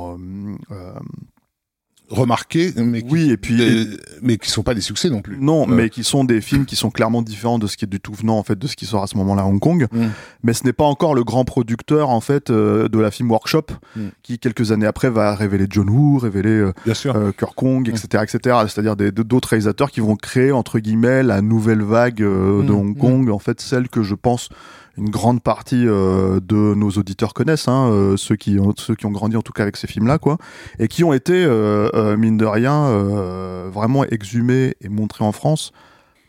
Remarqués, 2.12 2.72
mais 2.76 3.00
qui, 3.02 3.08
oui 3.10 3.30
et 3.30 3.36
puis 3.38 3.56
des- 3.56 3.86
mais 4.20 4.36
qui 4.36 4.50
sont 4.50 4.62
pas 4.62 4.74
des 4.74 4.80
succès 4.82 5.08
non 5.08 5.22
plus. 5.22 5.38
non 5.40 5.62
Euh. 5.62 5.74
mais 5.74 5.88
qui 5.88 6.04
sont 6.04 6.24
des 6.24 6.40
films 6.42 6.66
qui 6.66 6.76
sont 6.76 6.90
clairement 6.90 7.22
différents 7.22 7.58
de 7.58 7.66
ce 7.66 7.76
qui 7.78 7.86
est 7.86 7.88
du 7.88 8.00
tout 8.00 8.12
venant 8.12 8.36
en 8.38 8.42
fait 8.42 8.58
de 8.58 8.66
ce 8.66 8.76
qui 8.76 8.84
sort 8.84 9.02
à 9.02 9.06
ce 9.06 9.16
moment-là 9.16 9.42
à 9.42 9.44
Hong 9.46 9.58
Kong 9.58 9.86
Mm. 9.90 10.06
mais 10.42 10.52
ce 10.52 10.64
n'est 10.64 10.74
pas 10.74 10.84
encore 10.84 11.14
le 11.14 11.24
grand 11.24 11.44
producteur 11.44 12.10
en 12.10 12.20
fait 12.20 12.50
euh, 12.50 12.88
de 12.88 12.98
la 12.98 13.10
film 13.10 13.30
workshop 13.30 13.66
Mm. 13.96 14.00
qui 14.22 14.38
quelques 14.38 14.72
années 14.72 14.86
après 14.86 15.08
va 15.10 15.34
révéler 15.34 15.66
John 15.70 15.88
Woo 15.88 16.18
révéler 16.18 16.50
euh, 16.50 16.72
Bien 16.84 16.94
sûr. 16.94 17.16
euh, 17.16 17.32
Kirk 17.32 17.54
Kong, 17.54 17.88
etc., 17.88 18.22
etc. 18.24 18.56
C'est-à-dire 18.68 18.94
d'autres 18.96 19.48
réalisateurs 19.48 19.90
qui 19.90 20.00
vont 20.00 20.16
créer 20.16 20.52
entre 20.52 20.78
guillemets 20.80 21.22
la 21.22 21.40
nouvelle 21.40 21.82
vague 21.82 22.16
de 22.18 22.24
Mm, 22.26 22.70
Hong 22.70 22.96
mm. 22.96 22.98
Kong, 23.00 23.30
en 23.30 23.38
fait 23.38 23.60
celle 23.62 23.88
que 23.88 24.02
je 24.02 24.14
pense 24.14 24.50
une 24.98 25.10
grande 25.10 25.42
partie 25.42 25.86
euh, 25.86 26.40
de 26.40 26.74
nos 26.74 26.90
auditeurs 26.90 27.34
connaissent, 27.34 27.68
hein, 27.68 27.90
euh, 27.90 28.16
ceux 28.16 28.36
qui 28.36 28.58
ont, 28.58 28.74
ceux 28.76 28.94
qui 28.94 29.06
ont 29.06 29.10
grandi 29.10 29.36
en 29.36 29.42
tout 29.42 29.52
cas 29.52 29.62
avec 29.62 29.76
ces 29.76 29.86
films-là, 29.86 30.18
quoi, 30.18 30.38
et 30.78 30.88
qui 30.88 31.04
ont 31.04 31.12
été 31.12 31.44
euh, 31.44 31.88
euh, 31.94 32.16
mine 32.16 32.36
de 32.36 32.44
rien 32.44 32.84
euh, 32.84 33.70
vraiment 33.72 34.04
exhumés 34.04 34.74
et 34.80 34.88
montrés 34.88 35.24
en 35.24 35.32
France 35.32 35.72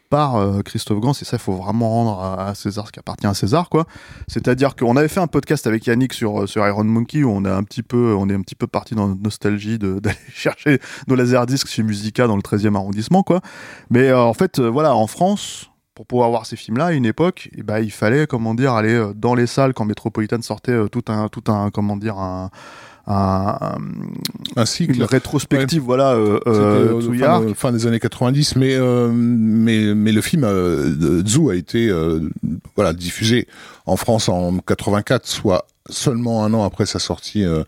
par 0.09 0.61
Christophe 0.63 0.99
Gans. 0.99 1.13
Et 1.13 1.25
ça 1.25 1.37
il 1.37 1.39
faut 1.39 1.53
vraiment 1.53 1.89
rendre 1.89 2.21
à, 2.21 2.53
César 2.53 2.85
ce 2.85 2.91
qui 2.91 2.99
appartient 2.99 3.25
à 3.25 3.33
César 3.33 3.67
quoi. 3.67 3.87
C'est-à-dire 4.27 4.75
qu'on 4.75 4.95
avait 4.95 5.07
fait 5.07 5.19
un 5.19 5.25
podcast 5.25 5.65
avec 5.65 5.87
Yannick 5.87 6.13
sur 6.13 6.47
sur 6.47 6.67
Iron 6.67 6.83
Monkey 6.83 7.23
où 7.23 7.31
on 7.31 7.43
a 7.45 7.51
un 7.51 7.63
petit 7.63 7.81
peu 7.81 8.13
on 8.15 8.29
est 8.29 8.35
un 8.35 8.41
petit 8.41 8.53
peu 8.53 8.67
parti 8.67 8.93
dans 8.93 9.07
notre 9.07 9.23
nostalgie 9.23 9.79
d'aller 9.79 10.15
chercher 10.31 10.79
nos 11.07 11.15
laserdiscs 11.15 11.67
chez 11.67 11.81
Musica 11.81 12.27
dans 12.27 12.35
le 12.35 12.43
13e 12.43 12.75
arrondissement 12.75 13.23
quoi. 13.23 13.41
Mais 13.89 14.09
euh, 14.09 14.19
en 14.19 14.35
fait 14.35 14.59
voilà 14.59 14.95
en 14.95 15.07
France 15.07 15.71
pour 15.95 16.05
pouvoir 16.07 16.29
voir 16.29 16.45
ces 16.45 16.55
films-là 16.55 16.85
à 16.87 16.91
une 16.93 17.05
époque, 17.05 17.49
eh 17.57 17.61
ben, 17.63 17.79
il 17.79 17.91
fallait 17.91 18.25
comment 18.27 18.53
dire 18.55 18.73
aller 18.73 18.93
euh, 18.93 19.13
dans 19.15 19.35
les 19.35 19.45
salles 19.47 19.73
quand 19.73 19.85
Metropolitan 19.85 20.41
sortait 20.41 20.71
euh, 20.71 20.87
tout 20.87 21.03
un 21.07 21.27
tout 21.29 21.43
un 21.51 21.69
comment 21.71 21.95
dire 21.97 22.17
un, 22.17 22.49
un- 23.05 24.65
cycle. 24.65 24.95
une 24.95 25.03
rétrospective 25.03 25.81
voilà 25.81 26.13
euh, 26.13 26.39
fin, 27.27 27.53
fin 27.53 27.71
des 27.71 27.85
années 27.85 27.99
90, 27.99 28.55
mais 28.55 28.75
euh, 28.75 29.11
mais 29.13 29.93
mais 29.93 30.11
le 30.11 30.21
film 30.21 30.41
de 30.43 31.23
Zoo 31.27 31.49
a 31.49 31.55
été 31.55 31.91
voilà 32.75 32.93
diffusé 32.93 33.47
en 33.85 33.97
France 33.97 34.29
en 34.29 34.57
84, 34.59 35.27
soit 35.27 35.67
seulement 35.89 36.45
un 36.45 36.53
an 36.53 36.63
après 36.63 36.85
sa 36.85 36.97
sortie 36.99 37.43
euh, 37.43 37.63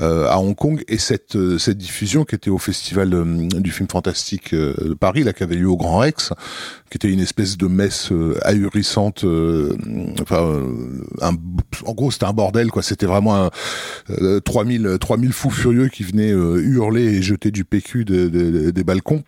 euh, 0.00 0.26
à 0.28 0.38
Hong 0.40 0.56
Kong. 0.56 0.82
Et 0.88 0.98
cette 0.98 1.36
euh, 1.36 1.56
cette 1.58 1.78
diffusion 1.78 2.24
qui 2.24 2.34
était 2.34 2.50
au 2.50 2.58
festival 2.58 3.14
euh, 3.14 3.24
du 3.60 3.70
film 3.70 3.88
fantastique 3.88 4.52
euh, 4.54 4.74
de 4.80 4.94
Paris 4.94 5.22
là 5.22 5.32
qui 5.32 5.42
avait 5.44 5.54
lieu 5.54 5.68
au 5.68 5.76
Grand 5.76 5.98
Rex 5.98 6.32
qui 6.90 6.96
était 6.96 7.10
une 7.10 7.20
espèce 7.20 7.56
de 7.56 7.68
messe 7.68 8.10
ahurissante 8.42 9.24
enfin 10.20 10.62
un, 11.20 11.32
en 11.86 11.92
gros 11.94 12.10
c'était 12.10 12.24
un 12.26 12.32
bordel 12.32 12.70
quoi. 12.70 12.82
C'était 12.82 13.06
vraiment 13.06 13.36
un, 13.44 13.50
euh, 14.10 14.40
3000 14.40 14.96
3000 15.00 15.32
fous 15.32 15.50
furieux 15.50 15.88
qui 15.88 16.02
venaient 16.02 16.30
hurler 16.30 17.04
et 17.04 17.22
jeter 17.22 17.50
du 17.52 17.64
PQ 17.64 18.04
de- 18.04 18.28
de- 18.28 18.70
des 18.70 18.84
balcons 18.84 19.22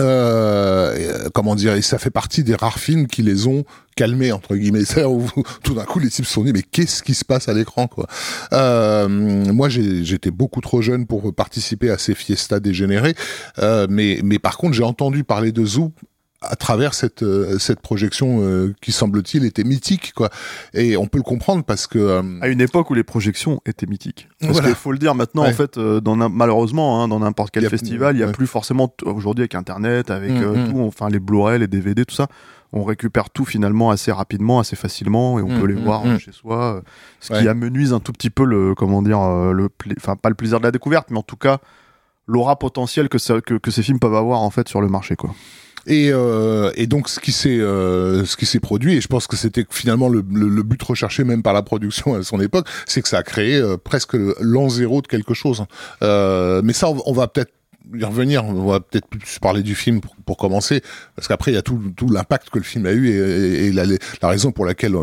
euh, 0.00 0.94
euh, 0.98 1.28
comment 1.32 1.54
dire 1.54 1.72
et 1.74 1.82
ça 1.82 1.98
fait 1.98 2.10
partie 2.10 2.44
des 2.44 2.54
rares 2.54 2.78
films 2.78 3.06
qui 3.06 3.22
les 3.22 3.46
ont 3.46 3.64
calmés 3.96 4.32
entre 4.32 4.54
guillemets. 4.54 4.84
C'est-à-dire 4.84 5.12
où 5.12 5.26
tout 5.62 5.74
d'un 5.74 5.84
coup 5.84 5.98
les 5.98 6.10
types 6.10 6.26
se 6.26 6.32
sont 6.32 6.44
dit 6.44 6.52
mais 6.52 6.62
qu'est-ce 6.62 7.02
qui 7.02 7.14
se 7.14 7.24
passe 7.24 7.48
à 7.48 7.54
l'écran 7.54 7.86
quoi? 7.88 8.06
Euh, 8.52 9.08
moi 9.08 9.68
j'étais 9.68 10.30
beaucoup 10.30 10.60
trop 10.60 10.82
jeune 10.82 11.06
pour 11.06 11.34
participer 11.34 11.90
à 11.90 11.98
ces 11.98 12.14
fiestas 12.14 12.60
dégénérées. 12.60 13.14
Euh, 13.58 13.86
mais 13.88 14.20
mais 14.22 14.38
par 14.38 14.58
contre 14.58 14.74
j'ai 14.74 14.84
entendu 14.84 15.24
parler 15.24 15.52
de 15.52 15.64
Zoo 15.64 15.92
à 16.40 16.54
travers 16.54 16.94
cette 16.94 17.24
euh, 17.24 17.58
cette 17.58 17.80
projection 17.80 18.38
euh, 18.42 18.72
qui 18.80 18.92
semble-t-il 18.92 19.44
était 19.44 19.64
mythique 19.64 20.12
quoi 20.14 20.30
et 20.72 20.96
on 20.96 21.06
peut 21.08 21.18
le 21.18 21.24
comprendre 21.24 21.64
parce 21.64 21.88
que 21.88 21.98
euh, 21.98 22.22
À 22.40 22.46
une 22.48 22.60
époque 22.60 22.90
où 22.90 22.94
les 22.94 23.02
projections 23.02 23.60
étaient 23.66 23.86
mythiques. 23.86 24.28
Parce 24.40 24.52
Voilà. 24.52 24.68
qu'il 24.68 24.76
faut 24.76 24.92
le 24.92 24.98
dire 24.98 25.14
maintenant, 25.16 25.42
Ouais. 25.42 25.48
en 25.50 25.52
fait, 25.52 25.78
dans 25.78 26.14
malheureusement, 26.28 27.02
hein, 27.02 27.08
dans 27.08 27.18
n'importe 27.20 27.50
quel 27.50 27.62
Il 27.62 27.64
y 27.64 27.66
a- 27.66 27.70
festival, 27.70 28.16
il 28.16 28.20
y 28.20 28.22
a 28.22 28.26
ouais. 28.26 28.32
plus 28.32 28.46
forcément 28.46 28.94
aujourd'hui 29.04 29.42
avec 29.42 29.54
Internet, 29.56 30.10
avec 30.12 30.30
Mm, 30.30 30.42
euh, 30.44 30.64
mm. 30.66 30.70
tout, 30.70 30.80
enfin 30.80 31.08
les 31.08 31.18
Blu-ray, 31.18 31.58
les 31.58 31.66
DVD, 31.66 32.04
tout 32.04 32.14
ça. 32.14 32.28
On 32.72 32.84
récupère 32.84 33.30
tout 33.30 33.44
finalement 33.46 33.90
assez 33.90 34.12
rapidement, 34.12 34.60
assez 34.60 34.76
facilement, 34.76 35.38
et 35.38 35.42
on 35.42 35.48
Mm, 35.56 35.60
peut 35.60 35.66
les 35.66 35.74
voir 35.74 36.02
chez 36.20 36.32
soi. 36.32 36.82
Ce 37.18 37.32
qui 37.32 37.48
amenuise 37.48 37.92
un 37.92 38.00
tout 38.00 38.12
petit 38.12 38.30
peu 38.30 38.44
le, 38.44 38.74
comment 38.76 39.02
dire, 39.02 39.18
le, 39.52 39.68
enfin 39.96 40.14
pas 40.16 40.28
le 40.28 40.34
plaisir 40.36 40.58
de 40.60 40.64
la 40.64 40.70
découverte, 40.70 41.08
mais 41.10 41.18
en 41.18 41.22
tout 41.22 41.36
cas 41.36 41.58
l'aura 42.28 42.58
potentielle 42.58 43.08
que, 43.08 43.16
ça- 43.18 43.40
que, 43.40 43.54
que 43.54 43.70
ces 43.70 43.82
films 43.82 43.98
peuvent 43.98 44.14
avoir 44.14 44.40
en 44.42 44.50
fait 44.50 44.68
sur 44.68 44.80
le 44.82 44.88
marché, 44.88 45.16
quoi. 45.16 45.34
Et, 45.88 46.10
euh, 46.12 46.70
et 46.74 46.86
donc 46.86 47.08
ce 47.08 47.18
qui 47.18 47.32
s'est 47.32 47.58
euh, 47.58 48.26
ce 48.26 48.36
qui 48.36 48.44
s'est 48.44 48.60
produit 48.60 48.96
et 48.96 49.00
je 49.00 49.08
pense 49.08 49.26
que 49.26 49.36
c'était 49.36 49.64
finalement 49.70 50.10
le, 50.10 50.22
le, 50.30 50.48
le 50.48 50.62
but 50.62 50.80
recherché 50.82 51.24
même 51.24 51.42
par 51.42 51.54
la 51.54 51.62
production 51.62 52.14
à 52.14 52.22
son 52.22 52.40
époque, 52.40 52.68
c'est 52.86 53.00
que 53.00 53.08
ça 53.08 53.18
a 53.18 53.22
créé 53.22 53.56
euh, 53.56 53.78
presque 53.78 54.14
l'an 54.40 54.68
zéro 54.68 55.00
de 55.00 55.06
quelque 55.06 55.32
chose. 55.32 55.64
Euh, 56.02 56.60
mais 56.62 56.74
ça 56.74 56.88
on, 56.90 57.12
va 57.12 57.26
peut-être 57.26 57.52
y 57.94 58.04
revenir, 58.04 58.44
on 58.44 58.66
va 58.66 58.80
peut-être 58.80 59.06
plus 59.06 59.38
parler 59.38 59.62
du 59.62 59.74
film 59.74 60.02
pour, 60.02 60.14
pour 60.26 60.36
commencer 60.36 60.82
parce 61.16 61.26
qu'après 61.26 61.52
il 61.52 61.54
y 61.54 61.58
a 61.58 61.62
tout, 61.62 61.80
tout 61.96 62.10
l'impact 62.10 62.50
que 62.50 62.58
le 62.58 62.64
film 62.64 62.84
a 62.84 62.92
eu 62.92 63.08
et, 63.08 63.16
et, 63.16 63.66
et 63.68 63.72
la, 63.72 63.84
la 63.86 64.28
raison 64.28 64.52
pour 64.52 64.66
laquelle 64.66 64.94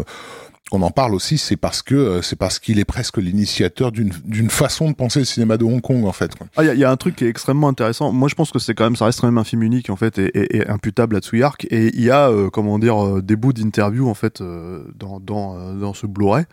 euh, 0.74 0.78
on 0.78 0.82
en 0.82 0.90
parle 0.92 1.14
aussi, 1.14 1.38
c'est 1.38 1.58
parce 1.58 1.82
que 1.84 1.94
euh, 1.96 2.22
c'est 2.22 2.36
parce 2.36 2.60
qu'il 2.60 2.80
est 2.80 2.86
presque 2.86 3.18
l'initiateur 3.18 3.92
d'une 3.92 4.50
façon 4.50 4.90
de 4.90 4.96
penser 4.96 5.20
le 5.20 5.26
cinéma 5.26 5.58
de 5.58 5.64
Hong 5.66 5.82
Kong 5.82 6.06
en 6.06 6.12
fait. 6.12 6.32
Ah, 6.58 6.64
il 6.64 6.68
y, 6.68 6.70
a- 6.70 6.74
il 6.74 6.80
y 6.80 6.84
a 6.84 6.92
un 6.92 6.98
truc 6.98 7.16
qui 7.16 7.26
est 7.26 7.30
extrêmement 7.30 7.68
intéressant. 7.70 8.12
Moi, 8.12 8.28
je 8.30 8.36
pense 8.36 8.52
que 8.52 8.60
c'est 8.60 8.74
quand 8.74 8.84
même, 8.84 8.96
ça 8.96 9.06
reste 9.06 9.22
quand 9.22 9.28
même 9.28 9.38
un 9.38 9.44
film 9.44 9.62
unique 9.64 9.90
en 9.90 9.96
fait 9.96 10.18
et, 10.18 10.68
imputable 10.68 11.16
à 11.16 11.20
Tsuyark. 11.20 11.66
Et 11.70 11.96
il 11.96 12.04
y 12.04 12.10
a, 12.10 12.30
euh, 12.30 12.50
comment 12.50 12.80
dire, 12.80 13.04
euh, 13.06 13.22
des 13.22 13.36
bouts 13.36 13.54
d'interview 13.54 14.10
en 14.10 14.14
fait 14.16 14.42
dans 14.42 15.20
dans 15.20 15.76
dans 15.76 15.94
ce 15.94 16.08
Blu-ray 16.08 16.46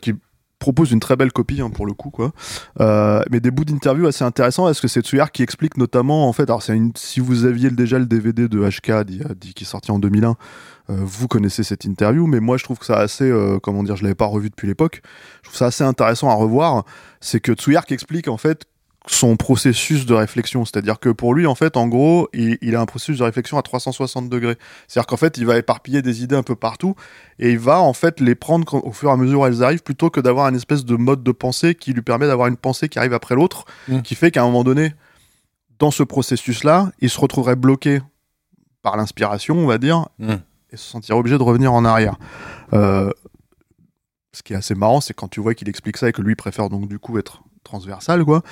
qui 0.00 0.14
propose 0.58 0.92
une 0.92 1.00
très 1.00 1.16
belle 1.16 1.30
copie 1.32 1.60
hein, 1.60 1.68
pour 1.68 1.84
le 1.84 1.92
coup 1.92 2.08
quoi. 2.10 2.32
Mais 2.80 3.40
des 3.40 3.50
bouts 3.50 3.66
d'interview 3.66 4.06
assez 4.06 4.24
intéressants 4.24 4.64
parce 4.64 4.80
que 4.80 4.88
c'est 4.88 5.02
Tsuyark 5.02 5.34
qui 5.34 5.42
explique 5.42 5.76
notamment 5.76 6.26
en 6.28 6.32
fait. 6.32 6.44
Alors 6.44 6.62
si 6.62 7.20
vous 7.20 7.44
aviez 7.44 7.70
déjà 7.70 7.98
le 7.98 8.06
DVD 8.06 8.48
de 8.48 8.66
HK 8.66 8.88
y 9.10 9.52
qui 9.52 9.64
est 9.64 9.66
sorti 9.66 9.90
en 9.90 9.98
2001. 9.98 10.36
Euh, 10.90 10.96
vous 11.00 11.28
connaissez 11.28 11.62
cette 11.62 11.84
interview, 11.84 12.26
mais 12.26 12.40
moi 12.40 12.56
je 12.58 12.64
trouve 12.64 12.78
que 12.78 12.86
ça 12.86 12.98
assez, 12.98 13.24
euh, 13.24 13.58
comment 13.62 13.82
dire, 13.82 13.96
je 13.96 14.02
l'avais 14.02 14.14
pas 14.14 14.26
revu 14.26 14.50
depuis 14.50 14.66
l'époque. 14.68 15.00
Je 15.42 15.48
trouve 15.48 15.56
ça 15.58 15.66
assez 15.66 15.84
intéressant 15.84 16.28
à 16.28 16.34
revoir. 16.34 16.84
C'est 17.20 17.40
que 17.40 17.52
Tsuyark 17.52 17.90
explique 17.92 18.28
en 18.28 18.36
fait 18.36 18.64
son 19.06 19.36
processus 19.36 20.06
de 20.06 20.14
réflexion. 20.14 20.64
C'est-à-dire 20.64 20.98
que 20.98 21.10
pour 21.10 21.34
lui, 21.34 21.46
en 21.46 21.54
fait, 21.54 21.76
en 21.76 21.88
gros, 21.88 22.28
il, 22.32 22.56
il 22.62 22.74
a 22.74 22.80
un 22.80 22.86
processus 22.86 23.18
de 23.18 23.22
réflexion 23.24 23.58
à 23.58 23.62
360 23.62 24.30
degrés. 24.30 24.56
C'est-à-dire 24.88 25.06
qu'en 25.06 25.18
fait, 25.18 25.36
il 25.36 25.44
va 25.44 25.58
éparpiller 25.58 26.00
des 26.00 26.22
idées 26.22 26.36
un 26.36 26.42
peu 26.42 26.54
partout 26.56 26.94
et 27.38 27.50
il 27.50 27.58
va 27.58 27.80
en 27.80 27.92
fait 27.92 28.18
les 28.20 28.34
prendre 28.34 28.64
quand- 28.64 28.80
au 28.82 28.92
fur 28.92 29.10
et 29.10 29.12
à 29.12 29.16
mesure 29.18 29.40
où 29.40 29.46
elles 29.46 29.62
arrivent 29.62 29.82
plutôt 29.82 30.08
que 30.08 30.20
d'avoir 30.20 30.48
une 30.48 30.56
espèce 30.56 30.86
de 30.86 30.96
mode 30.96 31.22
de 31.22 31.32
pensée 31.32 31.74
qui 31.74 31.92
lui 31.92 32.00
permet 32.00 32.26
d'avoir 32.26 32.48
une 32.48 32.56
pensée 32.56 32.88
qui 32.88 32.98
arrive 32.98 33.12
après 33.12 33.34
l'autre, 33.34 33.66
Mm. 33.88 34.00
qui 34.00 34.14
fait 34.14 34.30
qu'à 34.30 34.40
un 34.42 34.46
moment 34.46 34.64
donné, 34.64 34.94
dans 35.78 35.90
ce 35.90 36.02
processus-là, 36.02 36.90
il 37.00 37.10
se 37.10 37.20
retrouverait 37.20 37.56
bloqué 37.56 38.00
par 38.80 38.96
l'inspiration, 38.96 39.56
on 39.58 39.66
va 39.66 39.76
dire, 39.76 40.08
Mm. 40.18 40.34
Et 40.74 40.76
se 40.76 40.84
sentirait 40.84 41.18
obligé 41.18 41.38
de 41.38 41.42
revenir 41.42 41.72
en 41.72 41.84
arrière. 41.84 42.16
Euh, 42.72 43.10
ce 44.32 44.42
qui 44.42 44.52
est 44.52 44.56
assez 44.56 44.74
marrant, 44.74 45.00
c'est 45.00 45.14
quand 45.14 45.28
tu 45.28 45.40
vois 45.40 45.54
qu'il 45.54 45.68
explique 45.68 45.96
ça 45.96 46.08
et 46.08 46.12
que 46.12 46.20
lui 46.20 46.34
préfère 46.34 46.68
donc 46.68 46.88
du 46.88 46.98
coup 46.98 47.18
être 47.18 47.42
transversal, 47.62 48.24
quoi. 48.24 48.42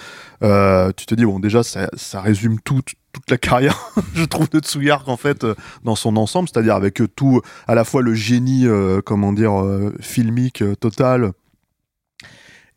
Euh, 0.42 0.90
tu 0.96 1.06
te 1.06 1.14
dis 1.14 1.24
bon, 1.24 1.38
déjà 1.38 1.62
ça, 1.62 1.88
ça 1.94 2.20
résume 2.20 2.60
tout, 2.60 2.80
toute 3.12 3.30
la 3.30 3.36
carrière, 3.36 3.92
je 4.14 4.24
trouve, 4.24 4.48
de 4.48 4.60
Tsuyark 4.60 5.06
en 5.08 5.16
fait 5.16 5.44
euh, 5.44 5.54
dans 5.84 5.96
son 5.96 6.16
ensemble, 6.16 6.48
c'est-à-dire 6.48 6.76
avec 6.76 7.02
tout, 7.14 7.42
à 7.66 7.74
la 7.74 7.84
fois 7.84 8.00
le 8.00 8.14
génie, 8.14 8.66
euh, 8.66 9.00
comment 9.04 9.32
dire, 9.32 9.52
filmique 10.00 10.64
total. 10.80 11.32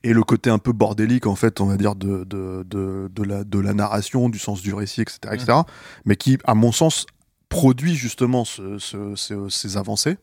Et 0.04 0.14
le 0.14 0.22
côté 0.22 0.52
un 0.52 0.60
peu 0.60 0.72
bordélique, 0.72 1.25
en 1.25 1.34
fait, 1.34 1.62
on 1.62 1.66
va 1.66 1.78
dire, 1.78 1.96
de, 1.96 2.24
de, 2.25 2.64
de, 2.64 3.10
de 3.12 3.24
la, 3.24 3.44
de 3.44 3.58
la 3.58 3.74
narration, 3.74 4.30
du 4.30 4.38
sens 4.38 4.62
du 4.62 4.72
récit, 4.72 5.02
etc., 5.02 5.18
etc. 5.32 5.60
Mais 6.06 6.16
qui, 6.16 6.38
à 6.44 6.54
mon 6.54 6.72
sens, 6.72 7.08
produit 7.56 7.96
justement 7.96 8.44
ce- 8.46 8.78
ce- 8.80 9.16
ce- 9.16 9.50
ces 9.50 9.78
avancées. 9.78 10.18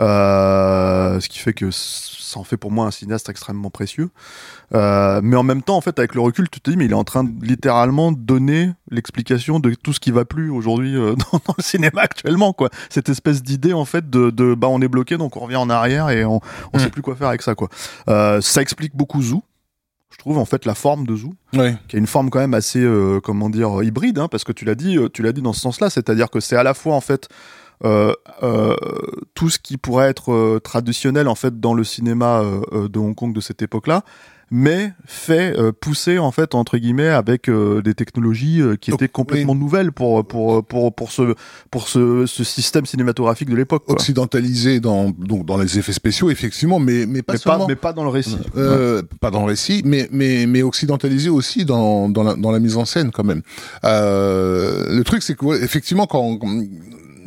Euh, 0.00 1.18
ce 1.18 1.28
qui 1.28 1.38
fait 1.40 1.52
que 1.52 1.70
ça 1.72 2.38
en 2.38 2.44
fait 2.44 2.56
pour 2.56 2.70
moi 2.70 2.86
un 2.86 2.90
cinéaste 2.92 3.28
extrêmement 3.28 3.70
précieux. 3.70 4.10
Euh, 4.72 5.20
mais 5.22 5.34
en 5.36 5.42
même 5.42 5.62
temps, 5.62 5.76
en 5.76 5.80
fait, 5.80 5.98
avec 5.98 6.14
le 6.14 6.20
recul, 6.20 6.48
tu 6.48 6.60
te 6.60 6.70
dis, 6.70 6.76
mais 6.76 6.84
il 6.84 6.92
est 6.92 6.94
en 6.94 7.02
train 7.02 7.24
de 7.24 7.32
littéralement 7.44 8.12
donner 8.12 8.70
l'explication 8.90 9.58
de 9.58 9.74
tout 9.74 9.92
ce 9.92 9.98
qui 9.98 10.12
va 10.12 10.24
plus 10.24 10.48
aujourd'hui 10.50 10.94
euh, 10.94 11.14
dans, 11.32 11.38
dans 11.44 11.54
le 11.58 11.62
cinéma 11.62 12.02
actuellement, 12.02 12.52
quoi. 12.52 12.70
Cette 12.88 13.08
espèce 13.08 13.42
d'idée, 13.42 13.72
en 13.72 13.84
fait, 13.84 14.08
de, 14.08 14.30
de 14.30 14.54
bah 14.54 14.68
on 14.70 14.80
est 14.80 14.86
bloqué, 14.88 15.16
donc 15.16 15.36
on 15.36 15.40
revient 15.40 15.56
en 15.56 15.68
arrière 15.70 16.08
et 16.10 16.24
on, 16.24 16.40
on 16.72 16.78
Mm. 16.78 16.80
sait 16.82 16.90
plus 16.90 17.02
quoi 17.02 17.16
faire 17.16 17.28
avec 17.28 17.42
ça, 17.42 17.54
quoi. 17.56 17.68
Ça 18.06 18.62
explique 18.62 18.94
beaucoup 18.96 19.20
Zou. 19.22 19.42
Je 20.12 20.18
trouve 20.18 20.38
en 20.38 20.44
fait 20.44 20.64
la 20.66 20.74
forme 20.74 21.06
de 21.06 21.14
Zou 21.16 21.34
Ouais. 21.54 21.76
qui 21.88 21.96
a 21.96 21.98
une 21.98 22.06
forme 22.06 22.30
quand 22.30 22.40
même 22.40 22.54
assez 22.54 22.80
euh, 22.80 23.20
comment 23.22 23.48
dire 23.50 23.82
hybride 23.82 24.18
hein, 24.18 24.28
parce 24.28 24.44
que 24.44 24.52
tu 24.52 24.64
l'as 24.64 24.74
dit 24.74 24.96
euh, 24.98 25.08
tu 25.08 25.22
l'as 25.22 25.32
dit 25.32 25.42
dans 25.42 25.52
ce 25.52 25.60
sens-là 25.60 25.88
c'est-à-dire 25.90 26.30
que 26.30 26.40
c'est 26.40 26.56
à 26.56 26.62
la 26.62 26.74
fois 26.74 26.94
en 26.94 27.00
fait 27.00 27.28
euh, 27.84 28.12
euh, 28.42 28.76
tout 29.34 29.48
ce 29.48 29.58
qui 29.58 29.76
pourrait 29.78 30.08
être 30.10 30.32
euh, 30.32 30.60
traditionnel 30.60 31.28
en 31.28 31.34
fait 31.34 31.58
dans 31.60 31.72
le 31.74 31.84
cinéma 31.84 32.40
euh, 32.40 32.60
euh, 32.72 32.88
de 32.88 32.98
Hong 32.98 33.14
Kong 33.14 33.32
de 33.32 33.40
cette 33.40 33.62
époque-là 33.62 34.02
mais 34.50 34.92
fait 35.06 35.56
euh, 35.56 35.70
pousser 35.72 36.18
en 36.18 36.32
fait 36.32 36.54
entre 36.54 36.76
guillemets 36.76 37.08
avec 37.08 37.48
euh, 37.48 37.82
des 37.82 37.94
technologies 37.94 38.60
euh, 38.60 38.76
qui 38.76 38.90
Donc, 38.90 39.00
étaient 39.00 39.10
complètement 39.12 39.54
nouvelles 39.54 39.92
pour 39.92 40.26
pour 40.26 40.64
pour 40.64 40.92
pour 40.94 41.12
ce 41.12 41.34
pour 41.70 41.88
ce, 41.88 42.26
ce 42.26 42.42
système 42.42 42.84
cinématographique 42.86 43.48
de 43.48 43.56
l'époque. 43.56 43.84
Occidentalisé 43.86 44.80
dans 44.80 45.10
donc 45.10 45.46
dans 45.46 45.56
les 45.56 45.78
effets 45.78 45.92
spéciaux 45.92 46.30
effectivement, 46.30 46.80
mais 46.80 47.06
mais 47.06 47.22
pas 47.22 47.34
mais 47.34 47.38
seulement. 47.38 47.58
pas 47.60 47.66
mais 47.68 47.76
pas 47.76 47.92
dans 47.92 48.02
le 48.04 48.10
récit 48.10 48.38
Euh, 48.56 49.02
pas 49.20 49.30
dans 49.30 49.40
le 49.40 49.46
récit, 49.46 49.82
mais 49.84 50.08
mais 50.10 50.46
mais 50.46 50.62
occidentalisé 50.62 51.28
aussi 51.28 51.64
dans 51.64 52.08
dans 52.08 52.24
la, 52.24 52.34
dans 52.34 52.50
la 52.50 52.58
mise 52.58 52.76
en 52.76 52.84
scène 52.84 53.10
quand 53.12 53.24
même. 53.24 53.42
Euh, 53.84 54.96
le 54.96 55.04
truc 55.04 55.22
c'est 55.22 55.36
que 55.36 55.44
ouais, 55.44 55.62
effectivement 55.62 56.06
quand, 56.06 56.38
quand 56.38 56.62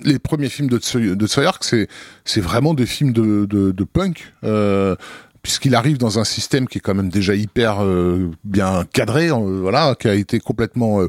les 0.03 0.19
premiers 0.19 0.49
films 0.49 0.69
de 0.69 0.77
Tsuy- 0.77 1.15
de 1.15 1.27
c'est 1.61 1.87
c'est 2.25 2.41
vraiment 2.41 2.73
des 2.73 2.85
films 2.85 3.13
de 3.13 3.45
de, 3.45 3.71
de 3.71 3.83
punk. 3.85 4.33
Euh, 4.43 4.95
puisqu'il 5.43 5.75
arrive 5.75 5.97
dans 5.97 6.19
un 6.19 6.23
système 6.23 6.67
qui 6.67 6.79
est 6.79 6.81
quand 6.81 6.95
même 6.95 7.09
déjà 7.09 7.35
hyper 7.35 7.83
euh, 7.83 8.31
bien 8.45 8.85
cadré, 8.91 9.29
euh, 9.29 9.59
voilà, 9.61 9.93
qui 9.99 10.07
a 10.07 10.15
été 10.15 10.39
complètement 10.39 11.01
euh, 11.01 11.07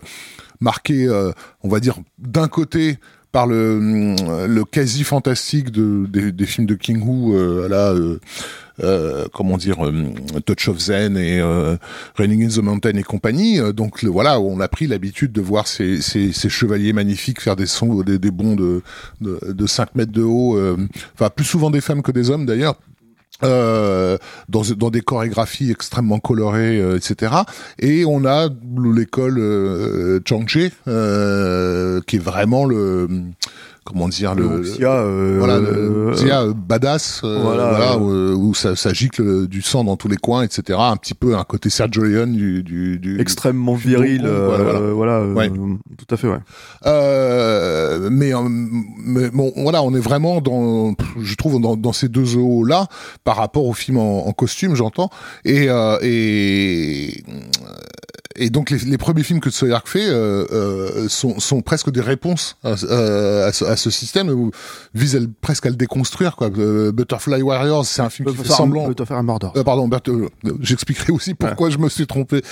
marqué, 0.60 1.08
on 1.62 1.68
va 1.68 1.80
dire, 1.80 1.98
d'un 2.18 2.48
côté 2.48 2.98
par 3.32 3.46
le, 3.46 4.16
le 4.46 4.64
quasi 4.64 5.04
fantastique 5.04 5.70
de, 5.70 6.06
des, 6.06 6.46
films 6.46 6.66
de 6.66 6.74
King 6.74 7.02
Hu, 7.02 7.34
euh, 8.80 9.26
comment 9.34 9.56
dire, 9.58 9.76
Touch 10.46 10.68
of 10.68 10.78
Zen 10.78 11.16
et 11.18 11.42
Running 12.16 12.44
in 12.44 12.48
the 12.48 12.62
Mountain 12.62 12.96
et 12.96 13.02
compagnie. 13.02 13.58
Donc 13.74 14.02
le, 14.02 14.08
voilà, 14.08 14.40
on 14.40 14.60
a 14.60 14.68
pris 14.68 14.86
l'habitude 14.86 15.32
de 15.32 15.42
voir 15.42 15.66
ces, 15.66 16.00
chevaliers 16.48 16.92
magnifiques 16.94 17.40
faire 17.40 17.56
des 17.56 17.66
sons, 17.66 18.02
des, 18.02 18.18
des 18.18 18.30
bonds 18.30 18.54
de, 18.54 18.82
de, 19.20 19.52
de 19.52 19.66
5 19.66 19.96
mètres 19.96 20.12
de 20.12 20.22
haut, 20.22 20.58
enfin 21.14 21.28
plus 21.28 21.44
souvent 21.44 21.70
des 21.70 21.82
femmes 21.82 22.02
que 22.02 22.12
des 22.12 22.30
hommes 22.30 22.46
d'ailleurs. 22.46 22.76
Euh, 23.42 24.16
dans, 24.48 24.62
dans 24.76 24.90
des 24.90 25.00
chorégraphies 25.00 25.70
extrêmement 25.70 26.20
colorées, 26.20 26.78
euh, 26.78 26.96
etc. 26.96 27.32
Et 27.80 28.04
on 28.04 28.24
a 28.24 28.48
l'école 28.94 29.38
euh, 29.38 30.20
Changche, 30.26 30.70
euh, 30.86 32.00
qui 32.06 32.16
est 32.16 32.20
vraiment 32.20 32.64
le 32.64 33.08
comment 33.84 34.08
dire 34.08 34.34
le 34.34 34.44
le, 34.62 34.74
euh, 34.82 35.36
voilà, 35.38 35.58
le 35.58 35.68
euh, 35.68 36.10
Wuxia, 36.10 36.42
euh, 36.42 36.52
badass, 36.54 37.20
voilà, 37.22 37.68
voilà, 37.70 37.98
où, 37.98 38.10
où 38.48 38.54
ça, 38.54 38.76
ça 38.76 38.92
gicle 38.92 39.46
du 39.46 39.62
sang 39.62 39.84
dans 39.84 39.96
tous 39.96 40.08
les 40.08 40.16
coins, 40.16 40.42
etc. 40.42 40.78
Un 40.80 40.96
petit 40.96 41.14
peu 41.14 41.36
un 41.36 41.44
côté 41.44 41.70
Sergio 41.70 42.02
Leone 42.02 42.32
du, 42.32 42.62
du, 42.62 42.98
du 42.98 43.20
extrêmement 43.20 43.74
viril 43.74 44.26
voilà, 44.26 44.80
voilà. 44.92 45.24
Ouais. 45.24 45.50
tout 45.50 46.14
à 46.14 46.16
fait 46.16 46.28
ouais 46.28 46.38
Euh, 46.86 48.08
mais, 48.10 48.32
mais 49.04 49.30
bon, 49.30 49.52
voilà, 49.56 49.82
on 49.82 49.94
est 49.94 50.00
vraiment 50.00 50.40
dans, 50.40 50.94
je 51.20 51.34
trouve, 51.34 51.60
dans, 51.60 51.76
dans 51.76 51.92
ces 51.92 52.08
deux 52.08 52.36
eaux 52.36 52.64
là, 52.64 52.86
par 53.24 53.36
rapport 53.36 53.66
au 53.66 53.72
film 53.74 53.98
en, 53.98 54.26
en 54.26 54.32
costume, 54.32 54.74
j'entends, 54.74 55.10
et 55.44 55.68
euh, 55.68 55.98
et 56.02 57.22
et 58.36 58.50
donc 58.50 58.70
les, 58.70 58.78
les 58.78 58.98
premiers 58.98 59.22
films 59.22 59.40
que 59.40 59.50
Tsuyark 59.50 59.86
fait 59.88 60.06
euh, 60.08 60.44
euh, 60.52 61.08
sont, 61.08 61.38
sont 61.40 61.60
presque 61.62 61.90
des 61.90 62.00
réponses 62.00 62.56
à, 62.64 62.70
à, 62.72 62.76
ce, 63.52 63.64
à 63.64 63.76
ce 63.76 63.90
système, 63.90 64.28
où 64.30 64.50
visent 64.94 65.28
presque 65.40 65.66
à 65.66 65.70
le 65.70 65.76
déconstruire. 65.76 66.36
Quoi. 66.36 66.50
Euh, 66.58 66.92
Butterfly 66.92 67.42
Warriors, 67.42 67.84
c'est 67.86 68.02
un 68.02 68.10
film 68.10 68.28
qui 68.30 68.36
fait 68.36 68.48
semblant. 68.48 68.88
un 69.10 69.22
Mordor 69.22 69.52
Euh, 69.56 69.62
pardon, 69.62 69.88
euh, 70.08 70.28
j'expliquerai 70.60 71.12
aussi 71.12 71.34
pourquoi 71.34 71.70
je 71.70 71.78
me 71.78 71.88
suis 71.88 72.06
trompé. 72.06 72.42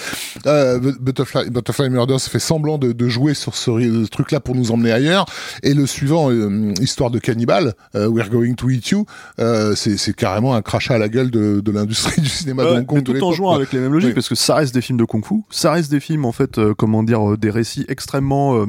Bu- 0.44 0.96
Butterfly, 1.00 1.50
Butterfly 1.50 1.90
Murders 1.90 2.20
fait 2.20 2.38
semblant 2.38 2.78
de, 2.78 2.92
de 2.92 3.08
jouer 3.08 3.34
sur 3.34 3.54
ce, 3.54 4.06
truc-là 4.06 4.40
pour 4.40 4.54
nous 4.54 4.70
emmener 4.70 4.92
ailleurs. 4.92 5.26
Et 5.62 5.74
le 5.74 5.86
suivant, 5.86 6.30
euh, 6.30 6.72
Histoire 6.80 7.10
de 7.10 7.18
cannibale, 7.18 7.74
euh, 7.94 8.08
We're 8.08 8.28
Going 8.30 8.54
to 8.54 8.70
Eat 8.70 8.88
You, 8.90 9.06
euh, 9.38 9.74
c'est 9.74 9.96
c'est 9.96 10.14
carrément 10.14 10.54
un 10.54 10.62
crachat 10.62 10.94
à 10.94 10.98
la 10.98 11.08
gueule 11.08 11.30
de, 11.30 11.60
de 11.60 11.70
l'industrie 11.72 12.20
du 12.20 12.28
cinéma 12.28 12.64
de 12.64 12.68
Hong 12.70 12.86
Kong 12.86 13.04
mais 13.06 13.18
tout 13.18 13.24
en 13.24 13.32
jouant 13.32 13.52
avec 13.54 13.72
les 13.72 13.78
mêmes 13.80 13.92
logiques 13.92 14.08
Oui. 14.08 14.14
parce 14.14 14.28
que 14.28 14.34
ça 14.34 14.56
reste 14.56 14.74
des 14.74 14.80
films 14.80 14.98
de 14.98 15.04
kung-fu 15.04 15.42
ça 15.50 15.71
reste 15.72 15.90
des 15.90 16.00
films 16.00 16.24
en 16.24 16.32
fait 16.32 16.58
euh, 16.58 16.74
comment 16.74 17.02
dire 17.02 17.32
euh, 17.32 17.36
des 17.36 17.50
récits 17.50 17.84
extrêmement 17.88 18.56
euh, 18.56 18.66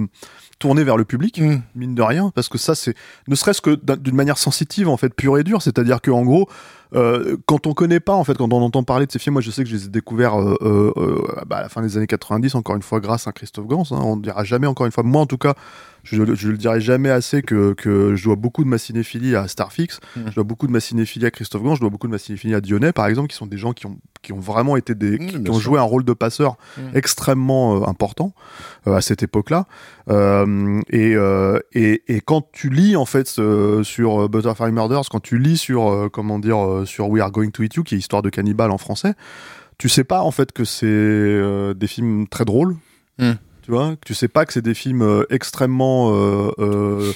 tourné 0.60 0.84
vers 0.84 0.98
le 0.98 1.04
public, 1.06 1.42
Mm. 1.42 1.62
mine 1.76 1.96
de 1.96 2.02
rien, 2.02 2.32
parce 2.34 2.48
que 2.48 2.58
ça, 2.58 2.74
c'est 2.76 2.96
ne 3.28 3.36
serait-ce 3.36 3.60
que 3.62 3.72
d'un- 3.76 3.98
d'une 3.98 4.16
manière 4.16 4.38
sensitive, 4.38 4.88
en 4.88 4.96
fait, 4.98 5.14
pure 5.14 5.38
et 5.38 5.44
dure. 5.44 5.62
C'est-à-dire 5.62 6.00
que 6.00 6.10
en 6.12 6.24
gros, 6.24 6.48
euh, 6.96 7.36
quand 7.48 7.68
on 7.68 7.74
connaît 7.74 8.00
pas, 8.00 8.14
en 8.14 8.24
fait, 8.24 8.38
quand 8.38 8.54
on 8.54 8.62
entend 8.62 8.84
parler 8.84 9.06
de 9.06 9.12
ces 9.12 9.20
films, 9.20 9.34
moi, 9.34 9.42
je 9.42 9.52
sais 9.52 9.64
que 9.64 9.70
je 9.70 9.76
les 9.76 9.86
ai 9.86 9.90
découverts 9.90 10.36
bah, 11.48 11.58
à 11.58 11.62
la 11.64 11.70
fin 11.70 11.82
des 11.82 11.98
années 11.98 12.08
90, 12.08 12.56
encore 12.56 12.76
une 12.76 12.82
fois, 12.82 13.00
grâce 13.02 13.28
à 13.28 13.32
Christophe 13.34 13.68
Gans. 13.68 13.84
hein. 13.92 14.00
on 14.04 14.16
ne 14.16 14.22
dira 14.22 14.44
jamais, 14.44 14.68
encore 14.68 14.86
une 14.86 14.92
fois, 14.92 15.04
moi, 15.04 15.22
en 15.22 15.26
tout 15.26 15.38
cas, 15.40 15.56
je, 16.04 16.34
je 16.36 16.50
le 16.50 16.58
dirai 16.58 16.80
jamais 16.82 17.10
assez 17.10 17.42
que, 17.42 17.74
que 17.74 18.16
je 18.16 18.24
dois 18.24 18.36
beaucoup 18.36 18.64
de 18.64 18.70
ma 18.70 18.78
cinéphilie 18.78 19.36
à 19.36 19.48
Starfix, 19.48 20.00
Mm. 20.16 20.22
je 20.30 20.36
dois 20.36 20.44
beaucoup 20.44 20.68
de 20.68 20.72
ma 20.72 20.80
cinéphilie 20.80 21.26
à 21.26 21.32
Christophe 21.32 21.64
Gans, 21.64 21.76
je 21.76 21.82
dois 21.82 21.90
beaucoup 21.90 22.08
de 22.08 22.12
ma 22.12 22.18
cinéphilie 22.20 22.56
à 22.56 22.62
Dionnet, 22.62 22.94
par 22.94 23.08
exemple, 23.08 23.28
qui 23.30 23.36
sont 23.36 23.48
des 23.48 23.58
gens 23.58 23.74
qui 23.74 23.86
ont, 23.86 23.98
qui 24.24 24.34
ont 24.34 24.40
vraiment 24.40 24.76
été 24.78 24.96
des, 24.96 25.20
qui, 25.20 25.38
ont 25.38 25.44
sûr. 25.54 25.60
joué 25.60 25.80
un 25.80 25.84
rôle 25.84 26.04
de 26.06 26.14
passeur 26.14 26.58
Mm. 26.78 26.96
extrêmement 26.96 27.78
euh, 27.84 27.86
important 27.88 28.34
euh, 28.88 28.96
à 28.96 29.02
cette 29.02 29.22
époque-là. 29.22 29.68
Euh, 30.10 30.82
et, 30.90 31.14
euh, 31.16 31.60
et, 31.74 32.02
et 32.08 32.22
quand 32.22 32.48
tu 32.52 32.70
lis 32.70 32.96
en 32.96 33.06
fait 33.06 33.28
sur 33.28 34.30
Butterfly 34.30 34.72
Murders, 34.72 35.04
quand 35.12 35.20
tu 35.22 35.38
lis 35.38 35.58
sur 35.58 35.92
euh, 35.92 36.10
comment 36.12 36.40
dire 36.40 36.58
euh, 36.66 36.86
sur 36.86 37.10
We 37.10 37.22
Are 37.22 37.32
Going 37.32 37.52
to 37.52 37.62
Eat 37.64 37.76
You, 37.76 37.84
qui 37.84 37.94
est 37.96 38.00
histoire 38.00 38.22
de 38.24 38.30
cannibale 38.30 38.72
en 38.72 38.78
français, 38.80 39.14
tu 39.78 39.90
sais 39.90 40.04
pas 40.04 40.22
en 40.22 40.32
fait 40.32 40.52
que 40.52 40.64
c'est 40.66 40.86
euh, 40.88 41.74
des 41.74 41.88
films 41.88 42.28
très 42.28 42.46
drôles. 42.46 42.76
Mm. 43.20 43.32
Tu 43.64 43.72
vois, 43.72 43.96
tu 44.06 44.14
sais 44.14 44.28
pas 44.28 44.46
que 44.46 44.52
c'est 44.54 44.62
des 44.62 44.74
films 44.74 45.02
euh, 45.04 45.26
extrêmement 45.30 46.12
euh, 46.14 46.52
euh, 46.60 47.12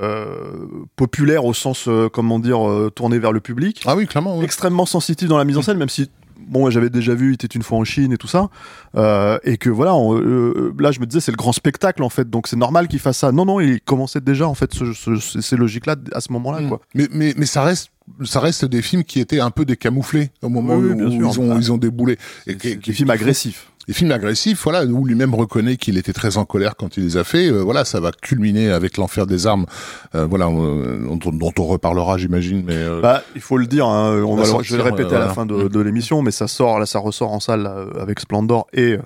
euh, 0.00 0.66
populaires 0.96 1.44
au 1.44 1.54
sens 1.54 1.86
euh, 1.88 2.08
comment 2.12 2.38
dire 2.38 2.68
euh, 2.68 2.90
tournés 2.90 3.18
vers 3.18 3.32
le 3.32 3.40
public 3.40 3.82
Ah 3.86 3.96
oui, 3.96 4.06
clairement. 4.06 4.38
oui. 4.38 4.44
extrêmement 4.44 4.84
sensitif 4.86 5.28
dans 5.28 5.38
la 5.38 5.44
mise 5.44 5.56
en 5.58 5.62
scène, 5.62 5.78
même 5.78 5.88
si 5.88 6.10
bon, 6.46 6.70
j'avais 6.70 6.90
déjà 6.90 7.14
vu, 7.14 7.30
il 7.30 7.34
était 7.34 7.46
une 7.46 7.62
fois 7.62 7.78
en 7.78 7.84
Chine 7.84 8.12
et 8.12 8.16
tout 8.16 8.28
ça, 8.28 8.48
euh, 8.96 9.38
et 9.44 9.56
que 9.56 9.68
voilà, 9.70 9.94
on- 9.94 10.16
euh, 10.18 10.72
là 10.78 10.92
je 10.92 11.00
me 11.00 11.06
disais 11.06 11.20
c'est 11.20 11.32
le 11.32 11.36
grand 11.36 11.52
spectacle 11.52 12.02
en 12.02 12.08
fait, 12.08 12.28
donc 12.30 12.46
c'est 12.48 12.56
normal 12.56 12.88
qu'il 12.88 12.98
fasse 13.00 13.18
ça. 13.18 13.32
Non 13.32 13.44
non, 13.44 13.60
il 13.60 13.80
commençait 13.80 14.20
déjà 14.20 14.48
en 14.48 14.54
fait 14.54 14.72
ce, 14.74 14.92
ce- 14.92 15.40
ces 15.40 15.56
logiques-là 15.56 15.96
à 16.12 16.20
ce 16.20 16.32
moment-là 16.32 16.60
Mm. 16.62 16.68
quoi. 16.68 16.80
Mais, 16.94 17.08
mais, 17.12 17.34
mais 17.36 17.46
ça 17.46 17.62
reste 17.62 17.90
ça 18.24 18.38
reste 18.38 18.64
des 18.64 18.82
films 18.82 19.02
qui 19.02 19.18
étaient 19.18 19.40
un 19.40 19.50
peu 19.50 19.64
décamouflés 19.64 20.30
au 20.40 20.48
moment 20.48 20.76
Oui, 20.76 20.92
où 20.92 21.10
sûr. 21.10 21.30
ils 21.32 21.40
ont 21.40 21.58
ils 21.58 21.72
ont 21.72 21.76
déboulé 21.76 22.18
et 22.46 22.56
qui- 22.56 22.76
des 22.76 22.92
films 22.92 23.10
agressifs. 23.10 23.72
Des 23.88 23.94
films 23.94 24.10
agressifs 24.12 24.62
voilà 24.64 24.84
où 24.84 25.04
lui-même 25.04 25.34
reconnaît 25.34 25.76
qu'il 25.76 25.96
était 25.98 26.12
très 26.12 26.36
en 26.38 26.44
colère 26.44 26.74
quand 26.76 26.96
il 26.96 27.04
les 27.04 27.16
a 27.16 27.24
fait 27.24 27.48
euh, 27.50 27.60
voilà 27.62 27.84
ça 27.84 28.00
va 28.00 28.10
culminer 28.12 28.70
avec 28.70 28.96
l'enfer 28.96 29.26
des 29.26 29.46
armes 29.46 29.66
euh, 30.14 30.26
voilà 30.26 30.46
euh, 30.48 30.98
dont, 31.08 31.30
dont 31.32 31.52
on 31.58 31.64
reparlera 31.64 32.18
j'imagine 32.18 32.64
mais 32.66 32.74
euh, 32.76 33.00
Bah, 33.00 33.22
il 33.34 33.40
faut 33.40 33.58
le 33.58 33.66
dire, 33.66 33.86
hein, 33.86 34.22
on 34.26 34.34
va 34.36 34.42
le- 34.58 34.62
je 34.64 34.72
vais 34.72 34.78
le 34.78 34.82
répéter 34.82 35.14
euh, 35.14 35.16
à 35.22 35.26
la 35.26 35.28
fin 35.34 35.46
de, 35.46 35.68
de 35.68 35.80
l'émission, 35.80 36.22
mais 36.22 36.30
ça 36.30 36.48
sort, 36.48 36.78
là, 36.78 36.86
ça 36.86 36.98
ressort 36.98 37.32
en 37.32 37.40
salle 37.40 37.62
là, 37.62 37.84
avec 38.00 38.18
Splendor 38.20 38.66
et 38.72 38.92
euh, 38.92 38.96
euh, 38.96 39.02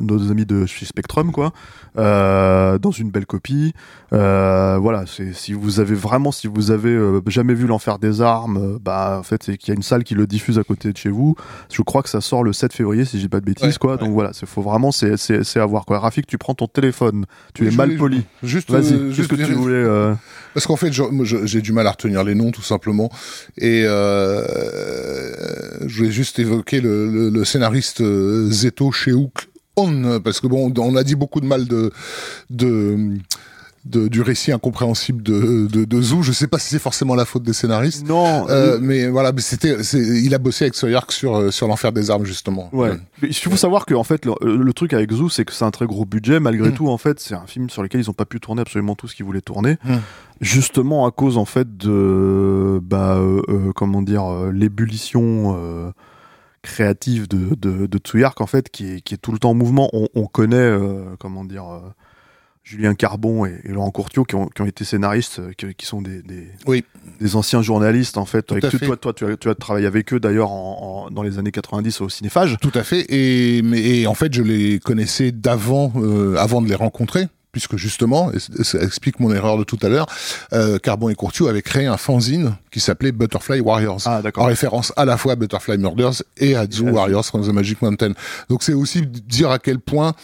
nos 0.00 0.30
amis 0.30 0.46
de 0.46 0.66
chez 0.66 0.84
Spectrum, 0.86 1.32
quoi, 1.32 1.52
euh, 1.98 2.78
dans 2.78 2.90
une 2.90 3.10
belle 3.10 3.26
copie. 3.26 3.72
Euh, 4.12 4.78
voilà, 4.80 5.04
c'est 5.06 5.32
si 5.32 5.52
vous 5.54 5.80
avez 5.80 5.94
vraiment, 5.94 6.32
si 6.32 6.46
vous 6.46 6.70
avez 6.70 6.90
euh, 6.90 7.20
jamais 7.26 7.54
vu 7.54 7.66
l'enfer 7.66 7.98
des 7.98 8.20
armes, 8.20 8.56
euh, 8.58 8.78
bah 8.80 9.16
en 9.18 9.22
fait, 9.22 9.42
c'est 9.42 9.56
qu'il 9.56 9.70
y 9.70 9.72
a 9.72 9.74
une 9.76 9.82
salle 9.82 10.04
qui 10.04 10.14
le 10.14 10.26
diffuse 10.26 10.58
à 10.58 10.64
côté 10.64 10.92
de 10.92 10.96
chez 10.98 11.08
vous. 11.08 11.34
Je 11.72 11.80
crois 11.82 12.02
que 12.02 12.08
ça 12.10 12.20
sort 12.20 12.44
le 12.44 12.52
7 12.52 12.72
février, 12.74 13.04
si 13.04 13.18
j'ai 13.20 13.28
pas 13.28 13.40
de 13.40 13.46
bêtises, 13.46 13.64
Ouais, 13.66 13.78
quoi. 13.80 13.92
ouais. 13.92 13.98
Donc 13.98 14.12
voilà, 14.12 14.32
c'est 14.34 14.46
faut 14.46 14.60
vraiment, 14.62 14.92
c'est 14.92 15.16
c'est 15.16 15.60
à 15.60 15.66
voir 15.66 15.86
quoi. 15.86 15.98
Rafik, 15.98 16.26
tu 16.26 16.36
prends 16.38 16.54
ton 16.54 16.66
téléphone, 16.66 17.24
tu 17.54 17.66
es 17.66 17.70
mal 17.70 17.96
poli. 17.96 18.24
juste 18.42 18.70
Vas-y, 18.70 18.92
euh, 18.94 19.10
juste 19.12 19.30
que 19.30 19.36
tu 19.36 19.52
voulais 19.52 19.74
euh, 19.74 20.14
Parce 20.54 20.66
qu'en 20.66 20.76
fait, 20.76 20.92
j'ai 21.44 21.62
du 21.62 21.72
mal 21.72 21.86
à 21.86 21.92
retenir 21.92 22.22
les 22.24 22.34
noms, 22.34 22.50
tout 22.50 22.62
simplement. 22.62 23.10
Et 23.56 23.84
euh, 23.86 24.44
je 25.92 25.98
voulais 25.98 26.10
juste 26.10 26.38
évoquer 26.38 26.80
le, 26.80 27.44
scénariste 27.44 28.00
euh, 28.00 28.50
Zeto 28.50 28.90
Sheouk 28.92 29.48
On, 29.76 30.20
parce 30.20 30.40
que 30.40 30.46
bon, 30.46 30.72
on 30.74 30.96
a 30.96 31.04
dit 31.04 31.14
beaucoup 31.14 31.40
de 31.40 31.46
mal 31.46 31.66
de, 31.66 31.92
de- 33.84 34.06
du 34.08 34.22
récit 34.22 34.52
incompréhensible 34.52 35.22
de, 35.22 35.66
de, 35.66 35.84
de 35.84 36.00
Zou. 36.02 36.22
Je 36.22 36.30
sais 36.32 36.46
pas 36.46 36.58
si 36.58 36.68
c'est 36.68 36.78
forcément 36.78 37.14
la 37.16 37.24
faute 37.24 37.42
des 37.42 37.52
scénaristes. 37.52 38.06
Non, 38.06 38.48
Euh, 38.48 38.78
mais 38.80 39.08
voilà, 39.08 39.32
mais 39.32 39.40
c'était, 39.40 39.76
il 39.94 40.32
a 40.34 40.38
bossé 40.38 40.64
avec 40.66 40.74
Soyark 40.74 41.10
sur 41.10 41.34
euh, 41.36 41.50
sur 41.50 41.66
l'enfer 41.66 41.90
des 41.92 42.10
armes 42.10 42.24
justement. 42.24 42.68
Ouais. 42.72 42.92
Mais 43.20 43.28
Il 43.28 43.34
faut 43.34 43.56
savoir 43.56 43.84
que 43.86 43.94
en 43.94 44.04
fait 44.04 44.24
le, 44.24 44.34
le 44.56 44.72
truc 44.72 44.92
avec 44.92 45.10
Zoo 45.12 45.28
c'est 45.28 45.44
que 45.44 45.52
c'est 45.52 45.64
un 45.64 45.70
très 45.72 45.86
gros 45.86 46.04
budget 46.04 46.38
malgré 46.40 46.68
Mm. 46.70 46.74
tout 46.74 46.88
en 46.88 46.98
fait 46.98 47.18
c'est 47.20 47.34
un 47.34 47.46
film 47.46 47.70
sur 47.70 47.82
lequel 47.82 48.00
ils 48.00 48.08
ont 48.10 48.14
pas 48.14 48.24
pu 48.24 48.38
tourner 48.40 48.62
absolument 48.62 48.94
tout 48.94 49.08
ce 49.08 49.16
qu'ils 49.16 49.26
voulaient 49.26 49.40
tourner 49.40 49.78
Mm. 49.84 49.96
justement 50.40 51.06
à 51.06 51.10
cause 51.10 51.36
en 51.36 51.44
fait 51.44 51.76
de 51.76 52.78
bah 52.82 53.16
euh, 53.16 53.42
euh, 53.48 53.72
comment 53.74 54.02
dire 54.02 54.24
euh, 54.30 54.52
l'ébullition 54.52 55.56
euh, 55.58 55.90
créative 56.62 57.26
de 57.28 57.54
de, 57.56 57.86
de 57.86 57.98
Tsuyark 57.98 58.40
en 58.40 58.46
fait 58.46 58.68
qui 58.70 58.86
est, 58.94 59.00
qui 59.00 59.14
est 59.14 59.18
tout 59.18 59.32
le 59.32 59.38
temps 59.38 59.50
en 59.50 59.54
mouvement 59.54 59.90
on, 59.92 60.06
on 60.14 60.26
connaît 60.26 60.56
euh, 60.56 61.16
comment 61.18 61.44
dire 61.44 61.64
euh, 61.66 61.80
Julien 62.64 62.94
Carbon 62.94 63.44
et, 63.44 63.60
et 63.64 63.68
Laurent 63.72 63.90
Courtiot 63.90 64.24
qui 64.24 64.34
ont, 64.36 64.46
qui 64.46 64.62
ont 64.62 64.66
été 64.66 64.84
scénaristes 64.84 65.40
euh, 65.40 65.52
qui, 65.56 65.74
qui 65.74 65.84
sont 65.86 66.00
des, 66.00 66.22
des, 66.22 66.48
Oui. 66.66 66.84
des 67.20 67.34
anciens 67.36 67.60
journalistes 67.62 68.16
en 68.18 68.24
fait 68.24 68.42
Tout 68.42 68.54
Avec 68.54 68.64
à 68.66 68.70
fait. 68.70 68.86
toi 68.86 68.96
toi 68.96 69.12
tu 69.12 69.24
as, 69.26 69.36
tu 69.36 69.50
as 69.50 69.54
travaillé 69.54 69.86
avec 69.86 70.12
eux 70.12 70.20
d'ailleurs 70.20 70.50
en, 70.52 71.06
en- 71.08 71.10
dans 71.10 71.22
les 71.22 71.38
années 71.38 71.50
90 71.50 72.00
au 72.02 72.08
Cinéphage 72.08 72.56
Tout 72.60 72.70
à 72.74 72.84
fait. 72.84 73.04
Et, 73.10 74.06
en 74.06 74.14
fait, 74.14 74.32
je 74.32 74.42
les 74.42 74.78
connaissais 74.78 75.32
d'avant, 75.32 75.92
euh, 75.96 76.36
avant 76.36 76.62
de 76.62 76.68
les 76.68 76.74
rencontrer, 76.74 77.26
puisque 77.50 77.76
justement, 77.76 78.30
et 78.32 78.38
ça 78.64 78.80
explique 78.80 79.20
mon 79.20 79.30
erreur 79.32 79.58
de 79.58 79.64
tout 79.64 79.78
à 79.82 79.88
l'heure, 79.88 80.06
euh, 80.52 80.78
Carbon 80.78 81.08
et 81.10 81.14
Courtiou 81.14 81.48
avaient 81.48 81.60
créé 81.62 81.86
un 81.86 81.96
fanzine 81.98 82.56
qui 82.70 82.80
s'appelait 82.80 83.12
Butterfly 83.12 83.60
Warriors. 83.60 84.00
ah 84.06 84.22
En 84.36 84.44
référence 84.44 84.92
à 84.96 85.04
la 85.04 85.16
fois 85.18 85.32
à 85.32 85.36
Butterfly 85.36 85.76
Murders 85.78 86.22
et 86.38 86.54
à 86.54 86.60
à 86.60 86.66
Zoo. 86.70 86.86
Warriors 86.86 87.26
from 87.26 87.42
the 87.46 87.52
Magic 87.52 87.82
Mountain. 87.82 88.12
Donc 88.48 88.62
c'est 88.62 88.72
aussi 88.72 89.02
dire 89.02 89.50
à 89.50 89.58
quel 89.58 89.80
point 89.80 90.14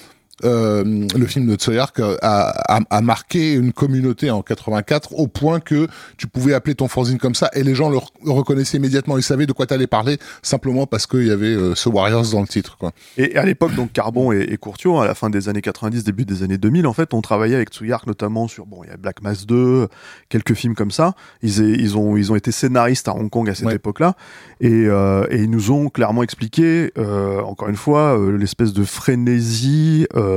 euh, 0.44 0.84
le 1.16 1.26
film 1.26 1.46
de 1.46 1.56
Tsoyark 1.56 1.98
a, 2.00 2.16
a, 2.22 2.80
a 2.90 3.00
marqué 3.00 3.54
une 3.54 3.72
communauté 3.72 4.30
en 4.30 4.42
84 4.42 5.14
au 5.14 5.26
point 5.26 5.60
que 5.60 5.86
tu 6.16 6.26
pouvais 6.26 6.54
appeler 6.54 6.74
ton 6.74 6.88
fanzine 6.88 7.18
comme 7.18 7.34
ça 7.34 7.50
et 7.54 7.62
les 7.62 7.74
gens 7.74 7.90
le, 7.90 7.96
re- 7.98 8.08
le 8.24 8.30
reconnaissaient 8.30 8.76
immédiatement. 8.78 9.16
Ils 9.18 9.22
savaient 9.22 9.46
de 9.46 9.52
quoi 9.52 9.66
t'allais 9.66 9.86
parler 9.86 10.18
simplement 10.42 10.86
parce 10.86 11.06
qu'il 11.06 11.26
y 11.26 11.30
avait 11.30 11.46
euh, 11.54 11.74
ce 11.74 11.88
Warriors 11.88 12.30
dans 12.30 12.40
le 12.40 12.46
titre. 12.46 12.76
Quoi. 12.78 12.92
Et 13.16 13.36
à 13.36 13.44
l'époque, 13.44 13.74
donc 13.74 13.92
Carbon 13.92 14.32
et, 14.32 14.40
et 14.50 14.56
Courtiot, 14.56 15.00
à 15.00 15.06
la 15.06 15.14
fin 15.14 15.30
des 15.30 15.48
années 15.48 15.62
90, 15.62 16.04
début 16.04 16.24
des 16.24 16.42
années 16.42 16.58
2000, 16.58 16.86
en 16.86 16.92
fait, 16.92 17.14
on 17.14 17.20
travaillait 17.20 17.56
avec 17.56 17.70
Tsuyark 17.70 18.06
notamment 18.06 18.48
sur, 18.48 18.66
bon, 18.66 18.82
il 18.84 18.90
y 18.90 18.92
a 18.92 18.96
Black 18.96 19.22
Mass 19.22 19.46
2, 19.46 19.88
quelques 20.28 20.54
films 20.54 20.74
comme 20.74 20.90
ça. 20.90 21.14
Ils, 21.42 21.58
ils, 21.58 21.96
ont, 21.96 22.16
ils 22.16 22.30
ont 22.32 22.36
été 22.36 22.52
scénaristes 22.52 23.08
à 23.08 23.14
Hong 23.14 23.30
Kong 23.30 23.48
à 23.48 23.54
cette 23.54 23.66
Ouais. 23.66 23.74
époque-là. 23.74 24.14
Et, 24.60 24.70
euh, 24.86 25.26
et 25.30 25.42
ils 25.42 25.50
nous 25.50 25.70
ont 25.72 25.88
clairement 25.88 26.22
expliqué, 26.22 26.92
euh, 26.98 27.40
encore 27.42 27.68
une 27.68 27.76
fois, 27.76 28.18
l'espèce 28.38 28.72
de 28.72 28.84
frénésie 28.84 30.06
euh, 30.16 30.27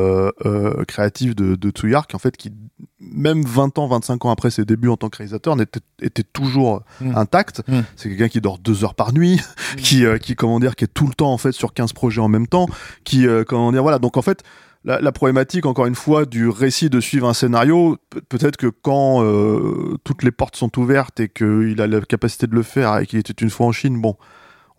euh, 0.46 0.84
créative 0.88 1.36
de, 1.36 1.56
de 1.56 1.70
Tsuyark, 1.70 2.14
en 2.16 2.20
fait, 2.20 2.38
qui, 2.38 2.52
même 3.00 3.44
20 3.44 3.78
ans, 3.80 3.88
25 3.88 4.26
ans 4.26 4.30
après 4.32 4.52
ses 4.52 4.66
débuts 4.66 4.90
en 4.90 4.98
tant 4.98 5.10
que 5.10 5.18
réalisateur, 5.18 5.56
n'était, 5.56 5.80
était 6.02 6.24
toujours 6.24 6.84
Mm. 7.02 7.16
intact. 7.18 7.62
Mm. 7.68 7.80
C'est 7.96 8.10
quelqu'un 8.10 8.28
qui 8.30 8.42
dort 8.42 8.58
deux 8.60 8.84
heures 8.84 8.96
par 8.96 9.14
nuit, 9.14 9.40
qui, 9.78 10.06
euh, 10.06 10.18
qui, 10.18 10.36
comment 10.36 10.60
dire, 10.60 10.76
qui 10.76 10.84
est 10.86 10.94
tout 10.94 11.08
le 11.08 11.14
temps, 11.14 11.32
en 11.34 11.38
fait, 11.38 11.52
sur 11.52 11.74
15 11.74 11.94
projets 11.94 12.22
en 12.22 12.28
même 12.30 12.48
temps, 12.48 12.68
qui, 13.04 13.28
euh, 13.28 13.44
comment 13.44 13.72
dire, 13.72 13.82
voilà. 13.84 14.00
Donc, 14.00 14.18
en 14.18 14.22
fait, 14.22 14.44
la, 14.84 15.00
la 15.00 15.12
problématique, 15.12 15.66
encore 15.68 15.86
une 15.86 15.96
fois, 15.96 16.26
du 16.26 16.48
récit 16.50 16.90
de 16.90 17.00
suivre 17.00 17.28
un 17.30 17.34
scénario, 17.34 17.98
pe- 18.10 18.20
peut-être 18.22 18.58
que 18.58 18.68
quand 18.68 19.24
euh, 19.24 19.96
toutes 20.04 20.24
les 20.24 20.32
portes 20.32 20.56
sont 20.56 20.78
ouvertes 20.80 21.20
et 21.20 21.30
qu'il 21.30 21.80
a 21.82 21.88
la 21.88 22.02
capacité 22.02 22.48
de 22.48 22.56
le 22.56 22.64
faire 22.64 22.98
et 22.98 23.06
qu'il 23.06 23.20
était 23.20 23.34
une 23.34 23.50
fois 23.52 23.68
en 23.68 23.72
Chine, 23.72 24.02
bon, 24.02 24.16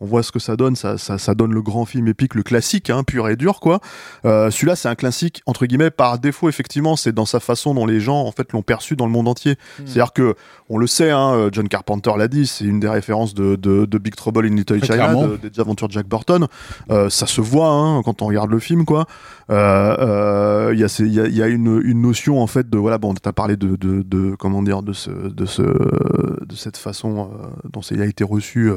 on 0.02 0.06
voit 0.06 0.24
ce 0.24 0.32
que 0.32 0.40
ça 0.40 0.56
donne, 0.56 0.74
ça, 0.74 0.98
ça, 0.98 1.16
ça 1.16 1.34
donne 1.36 1.54
le 1.54 1.62
grand 1.62 1.84
film 1.84 2.08
épique, 2.08 2.34
le 2.34 2.42
classique, 2.42 2.90
hein, 2.90 3.04
pur 3.04 3.28
et 3.28 3.36
dur, 3.36 3.60
quoi. 3.60 3.78
Euh, 4.24 4.50
Celui-là, 4.50 4.74
c'est 4.74 4.88
un 4.88 4.96
classique, 4.96 5.42
entre 5.46 5.64
guillemets, 5.64 5.92
par 5.92 6.18
défaut, 6.18 6.48
effectivement, 6.48 6.96
c'est 6.96 7.12
dans 7.12 7.24
sa 7.24 7.38
façon 7.38 7.72
dont 7.72 7.86
les 7.86 8.00
gens, 8.00 8.20
en 8.22 8.32
fait, 8.32 8.52
l'ont 8.52 8.62
perçu 8.62 8.96
dans 8.96 9.06
le 9.06 9.12
monde 9.12 9.28
entier. 9.28 9.54
C'est-à-dire 9.86 10.12
que, 10.12 10.34
on 10.68 10.76
le 10.78 10.88
sait, 10.88 11.10
hein, 11.12 11.34
euh, 11.34 11.50
John 11.52 11.68
Carpenter 11.68 12.10
l'a 12.16 12.26
dit, 12.26 12.48
c'est 12.48 12.64
une 12.64 12.80
des 12.80 12.88
références 12.88 13.32
de, 13.32 13.54
de, 13.54 13.84
de 13.84 13.98
Big 13.98 14.16
Trouble 14.16 14.44
in 14.46 14.56
Little 14.56 14.80
China, 14.84 14.96
de- 15.38 15.48
des 15.48 15.60
aventures 15.60 15.86
de 15.86 15.92
Jack 15.92 16.08
Burton. 16.08 16.48
Euh, 16.90 17.08
ça 17.08 17.26
se 17.28 17.40
voit 17.40 17.68
hein, 17.68 18.02
quand 18.04 18.22
on 18.22 18.26
regarde 18.26 18.50
le 18.50 18.58
film, 18.58 18.84
quoi. 18.84 19.06
Euh, 19.50 19.96
euh, 19.98 20.70
Il 20.74 20.80
y 20.80 20.84
a, 20.84 21.26
il 21.26 21.36
il 21.36 21.54
une, 21.54 22.02
notion 22.02 22.40
en 22.40 22.46
fait 22.46 22.68
de 22.68 22.78
voilà, 22.78 22.98
bon, 22.98 23.14
t'as 23.14 23.32
parlé 23.32 23.56
de, 23.56 24.34
comment 24.36 24.62
dire, 24.62 24.82
de 24.82 24.92
ce, 24.92 25.10
de 25.10 25.46
ce, 25.46 25.62
de 25.62 26.54
cette 26.54 26.76
façon 26.76 27.30
euh, 27.32 27.46
dont 27.70 27.82
ça 27.82 27.94
a 27.94 28.04
été 28.04 28.24
reçu 28.24 28.70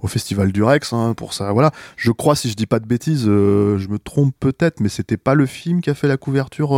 au 0.00 0.06
Festival 0.06 0.52
du 0.52 0.62
Rex, 0.62 0.92
hein, 0.92 1.14
pour 1.16 1.32
ça, 1.32 1.52
voilà. 1.52 1.70
Je 1.96 2.12
crois, 2.12 2.36
si 2.36 2.48
je 2.48 2.54
dis 2.54 2.66
pas 2.66 2.78
de 2.78 2.86
bêtises, 2.86 3.24
je 3.24 3.88
me 3.88 3.98
trompe 3.98 4.34
peut-être, 4.38 4.80
mais 4.80 4.88
c'était 4.88 5.16
pas 5.16 5.34
le 5.34 5.46
film 5.46 5.80
qui 5.80 5.90
a 5.90 5.94
fait 5.94 6.08
la 6.08 6.16
couverture. 6.16 6.72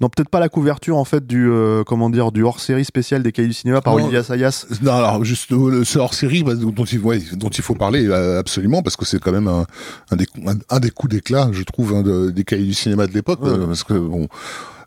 Non, 0.00 0.08
peut-être 0.10 0.28
pas 0.28 0.40
la 0.40 0.48
couverture 0.48 0.96
en 0.98 1.04
fait 1.04 1.26
du 1.26 1.48
euh, 1.50 1.82
comment 1.84 2.10
dire 2.10 2.30
du 2.32 2.42
hors-série 2.42 2.84
spécial 2.84 3.22
des 3.22 3.32
Cahiers 3.32 3.48
du 3.48 3.54
cinéma 3.54 3.80
par 3.80 3.94
Non. 3.96 4.02
Olivia 4.02 4.22
Sayas. 4.22 4.66
Non, 4.82 4.92
alors 4.92 5.24
juste 5.24 5.50
euh, 5.52 5.70
le- 5.70 5.84
ce 5.84 5.98
hors-série 5.98 6.42
bah, 6.42 6.54
dont, 6.54 6.84
il, 6.84 6.98
ouais, 6.98 7.22
dont 7.32 7.48
il 7.48 7.62
faut 7.62 7.74
parler 7.74 8.06
euh, 8.06 8.38
absolument 8.38 8.82
parce 8.82 8.96
que 8.96 9.04
c'est 9.06 9.18
quand 9.18 9.32
même 9.32 9.48
un, 9.48 9.66
un, 10.10 10.16
des, 10.16 10.26
un, 10.46 10.54
un 10.68 10.80
des 10.80 10.90
coups 10.90 11.14
d'éclat, 11.14 11.48
je 11.52 11.62
trouve, 11.62 11.94
hein, 11.94 12.02
de- 12.02 12.30
des 12.30 12.44
cahiers 12.44 12.66
du 12.66 12.74
cinéma 12.74 13.06
de 13.06 13.12
l'époque, 13.12 13.42
Ouais. 13.42 13.48
euh, 13.50 13.66
parce 13.66 13.84
que 13.84 13.94
bon. 13.94 14.28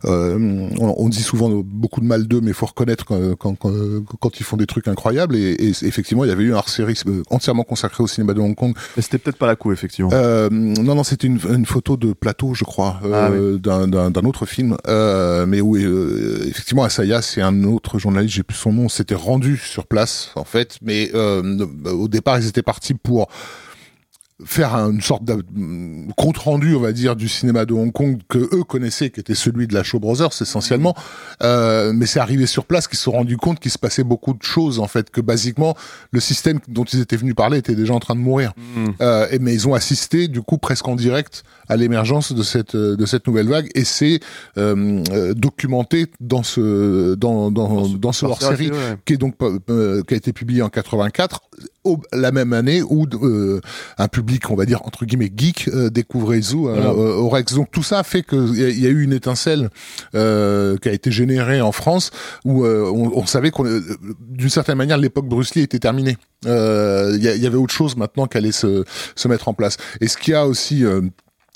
On, 0.03 0.69
on, 0.79 1.09
dit 1.09 1.21
souvent 1.21 1.49
beaucoup 1.49 2.01
de 2.01 2.05
mal 2.05 2.27
d'eux, 2.27 2.41
mais 2.41 2.53
faut 2.53 2.65
reconnaître 2.65 3.05
quand, 3.05 3.35
quand, 3.35 3.71
quand, 4.19 4.39
ils 4.39 4.43
font 4.43 4.57
des 4.57 4.65
trucs 4.65 4.87
incroyables. 4.87 5.35
Et, 5.35 5.51
et, 5.53 5.69
effectivement, 5.69 6.23
il 6.25 6.29
y 6.29 6.31
avait 6.31 6.43
eu 6.43 6.53
un 6.53 6.57
hors-série 6.57 6.95
entièrement 7.29 7.63
consacré 7.63 8.03
au 8.03 8.07
cinéma 8.07 8.33
de 8.33 8.41
Hong 8.41 8.55
Kong. 8.55 8.73
Mais 8.95 9.01
c'était 9.01 9.17
peut-être 9.17 9.37
pas 9.37 9.47
la 9.47 9.55
coup, 9.55 9.71
effectivement. 9.71 10.11
non, 10.11 10.95
non, 10.95 11.03
c'était 11.03 11.27
une, 11.27 11.39
une, 11.49 11.65
photo 11.65 11.97
de 11.97 12.13
plateau, 12.13 12.53
je 12.53 12.63
crois, 12.63 12.99
ah 13.03 13.29
d'un 13.57 14.25
autre 14.25 14.45
film, 14.45 14.77
mais 15.47 15.61
où 15.61 15.77
effectivement, 15.77 16.83
Asaya, 16.83 17.21
c'est 17.21 17.41
un 17.41 17.63
autre 17.63 17.99
journaliste, 17.99 18.35
j'ai 18.35 18.43
plus 18.43 18.57
son 18.57 18.73
nom, 18.73 18.89
s'était 18.89 19.15
rendu 19.15 19.57
sur 19.57 19.87
place 19.87 20.31
en 20.35 20.43
fait, 20.43 20.77
mais 20.81 21.11
au 21.13 22.07
départ, 22.07 22.39
ils 22.39 22.47
étaient 22.47 22.63
partis 22.63 22.93
pour 22.93 23.27
faire 24.45 24.73
une 24.75 25.01
sorte 25.01 25.25
de 25.25 25.43
compte 26.15 26.37
rendu, 26.37 26.75
on 26.75 26.79
va 26.79 26.91
dire, 26.91 27.15
du 27.15 27.27
cinéma 27.27 27.65
de 27.65 27.73
Hong 27.73 27.91
Kong 27.91 28.19
que 28.29 28.37
eux 28.37 28.63
connaissaient, 28.63 29.09
qui 29.09 29.19
était 29.19 29.35
celui 29.35 29.67
de 29.67 29.73
la 29.73 29.83
Show 29.83 29.99
Brothers 29.99 30.41
essentiellement. 30.41 30.95
Euh, 31.43 31.91
mais 31.93 32.05
c'est 32.05 32.19
arrivé 32.19 32.45
sur 32.45 32.65
place 32.65 32.87
qu'ils 32.87 32.97
se 32.97 33.03
sont 33.03 33.11
rendus 33.11 33.37
compte 33.37 33.59
qu'il 33.59 33.71
se 33.71 33.77
passait 33.77 34.03
beaucoup 34.03 34.33
de 34.33 34.43
choses 34.43 34.79
en 34.79 34.87
fait, 34.87 35.09
que 35.09 35.21
basiquement 35.21 35.75
le 36.11 36.19
système 36.19 36.59
dont 36.67 36.85
ils 36.85 37.01
étaient 37.01 37.17
venus 37.17 37.35
parler 37.35 37.57
était 37.57 37.75
déjà 37.75 37.93
en 37.93 37.99
train 37.99 38.15
de 38.15 38.21
mourir. 38.21 38.53
Mm. 38.75 38.85
Euh, 39.01 39.27
et, 39.31 39.39
mais 39.39 39.53
ils 39.53 39.67
ont 39.67 39.73
assisté 39.73 40.27
du 40.27 40.41
coup 40.41 40.57
presque 40.57 40.87
en 40.87 40.95
direct 40.95 41.43
à 41.69 41.77
l'émergence 41.77 42.33
de 42.33 42.43
cette 42.43 42.75
de 42.75 43.05
cette 43.05 43.27
nouvelle 43.27 43.47
vague 43.47 43.69
et 43.75 43.83
c'est 43.83 44.19
euh, 44.57 45.03
euh 45.11 45.33
documenté 45.33 46.07
dans 46.19 46.43
ce 46.43 47.15
dans 47.15 47.51
dans, 47.51 47.87
dans 47.87 48.11
ce 48.11 48.25
hors 48.25 48.41
série 48.41 48.71
qui 49.05 49.13
est 49.13 49.17
donc 49.17 49.35
euh, 49.69 50.01
qui 50.03 50.13
a 50.13 50.17
été 50.17 50.33
publié 50.33 50.61
en 50.61 50.69
84 50.69 51.41
la 52.13 52.31
même 52.31 52.53
année 52.53 52.81
où 52.81 53.05
euh, 53.23 53.61
un 53.97 54.07
public, 54.07 54.49
on 54.51 54.55
va 54.55 54.65
dire 54.65 54.81
entre 54.83 55.05
guillemets 55.05 55.31
geek, 55.35 55.69
découvrait 55.91 56.41
Zoo 56.41 56.69
euh, 56.69 57.15
au 57.15 57.29
Rex. 57.29 57.53
Donc 57.53 57.71
tout 57.71 57.83
ça 57.83 58.03
fait 58.03 58.21
qu'il 58.21 58.55
y, 58.55 58.81
y, 58.81 58.85
a 58.85 58.89
eu 58.89 59.03
une 59.03 59.13
étincelle 59.13 59.69
qui 60.11 60.17
a 60.19 60.91
été 60.91 61.11
générée 61.11 61.61
en 61.61 61.71
France 61.71 62.11
où 62.45 62.65
on, 62.65 63.11
on, 63.15 63.25
savait 63.25 63.51
qu'on, 63.51 63.63
d'une 64.29 64.49
certaine 64.49 64.77
manière, 64.77 64.97
l'époque 64.97 65.27
Bruce 65.27 65.55
Lee 65.55 65.61
était 65.61 65.79
terminée. 65.79 66.17
Il 66.45 67.19
y, 67.19 67.39
y, 67.39 67.47
avait 67.47 67.57
autre 67.57 67.73
chose 67.73 67.95
maintenant 67.95 68.27
qui 68.27 68.37
allait 68.37 68.51
se, 68.51 68.83
se 69.15 69.27
mettre 69.27 69.47
en 69.47 69.53
place. 69.53 69.77
Et 70.01 70.07
ce 70.07 70.17
qui 70.17 70.33
a 70.33 70.45
aussi 70.45 70.83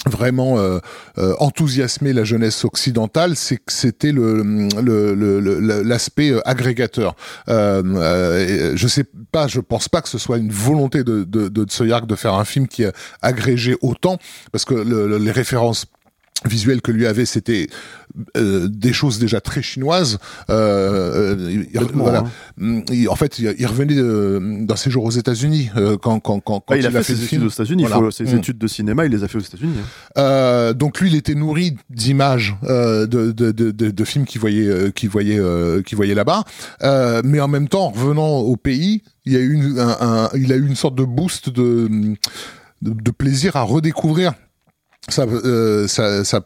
vraiment 0.06 0.58
euh, 0.58 0.80
euh, 1.18 1.34
enthousiasmé 1.40 2.14
la 2.14 2.24
jeunesse 2.24 2.66
occidentale, 2.66 3.36
c'est 3.36 3.58
que 3.58 3.72
c'était 3.72 4.12
le 4.12 4.44
l'aspect 5.84 6.30
le, 6.30 6.38
euh, 6.38 6.42
agrégateur. 6.50 7.16
Euh, 7.50 8.74
je 8.76 8.88
sais 8.88 9.06
pas, 9.32 9.48
je 9.48 9.60
pense 9.60 9.90
pas 9.90 10.02
que 10.02 10.10
ce 10.10 10.18
soit 10.18 10.38
une 10.38 10.52
volonté 10.52 11.04
de 11.04 11.24
de, 11.24 11.48
de 11.48 11.64
Tsoyak 11.64 12.06
de 12.06 12.16
faire 12.16 12.34
un 12.34 12.46
film 12.46 12.68
qui 12.68 12.86
a 12.86 12.92
agrégé 13.22 13.78
autant, 13.82 14.18
parce 14.52 14.66
que 14.66 14.74
les 14.74 15.32
références 15.32 15.86
visuel 16.46 16.82
que 16.82 16.92
lui 16.92 17.06
avait, 17.06 17.26
c'était 17.26 17.68
euh, 18.38 18.68
des 18.68 18.94
choses 18.94 19.18
déjà 19.18 19.42
très 19.42 19.64
chinoises. 19.64 20.20
Euh, 20.50 21.36
euh 21.36 21.64
il, 21.74 21.80
voilà. 21.94 22.20
Hein. 22.20 22.32
Mm, 22.58 22.82
en 23.10 23.16
fait, 23.16 23.40
il, 23.40 23.66
revenait 23.66 23.98
euh, 23.98 24.64
d'un 24.66 24.76
séjour 24.76 25.04
aux 25.04 25.12
États-Unis 25.12 25.72
quand, 26.02 26.20
quand, 26.20 26.40
quand, 26.40 26.60
quand 26.60 26.76
il, 26.76 26.86
a 26.86 26.92
fait, 26.92 27.04
ses 27.04 27.24
études 27.24 27.44
aux 27.44 27.50
États-Unis. 27.50 27.86
Voilà. 27.90 28.12
Ses 28.12 28.26
mm. 28.26 28.38
études 28.38 28.58
de 28.60 28.68
cinéma, 28.68 29.06
il 29.06 29.12
les 29.12 29.24
a 29.24 29.28
fait 29.28 29.40
aux 29.40 29.42
États-Unis. 29.42 29.74
Hein. 30.16 30.74
donc 30.74 31.00
lui, 31.00 31.10
il 31.10 31.16
était 31.16 31.36
nourri 31.36 31.76
d'images 31.90 32.56
de, 32.62 33.06
de, 33.06 33.32
de, 33.32 33.72
de, 33.72 33.92
de 33.92 34.04
films 34.04 34.26
qu'il 34.26 34.42
voyait, 34.42 34.92
qu'il 34.92 35.10
voyait, 35.10 35.40
qu'il 35.84 35.96
voyait 35.96 36.16
là-bas. 36.16 36.44
mais 37.24 37.40
en 37.40 37.48
même 37.48 37.68
temps, 37.68 37.90
revenant 37.90 38.38
au 38.38 38.56
pays, 38.58 39.02
il 39.26 39.34
y 39.34 39.38
a 39.38 39.40
eu 39.40 39.54
une, 39.54 39.80
un, 39.80 39.98
un, 40.02 40.30
il 40.36 40.52
a 40.52 40.56
eu 40.56 40.68
une 40.68 40.76
sorte 40.76 40.96
de 40.96 41.04
boost 41.06 41.50
de, 41.50 41.90
de 42.82 43.12
plaisir 43.12 43.56
à 43.56 43.64
redécouvrir 43.64 44.34
ça, 45.10 45.24
euh, 45.24 45.88
ça, 45.88 46.24
ça 46.24 46.46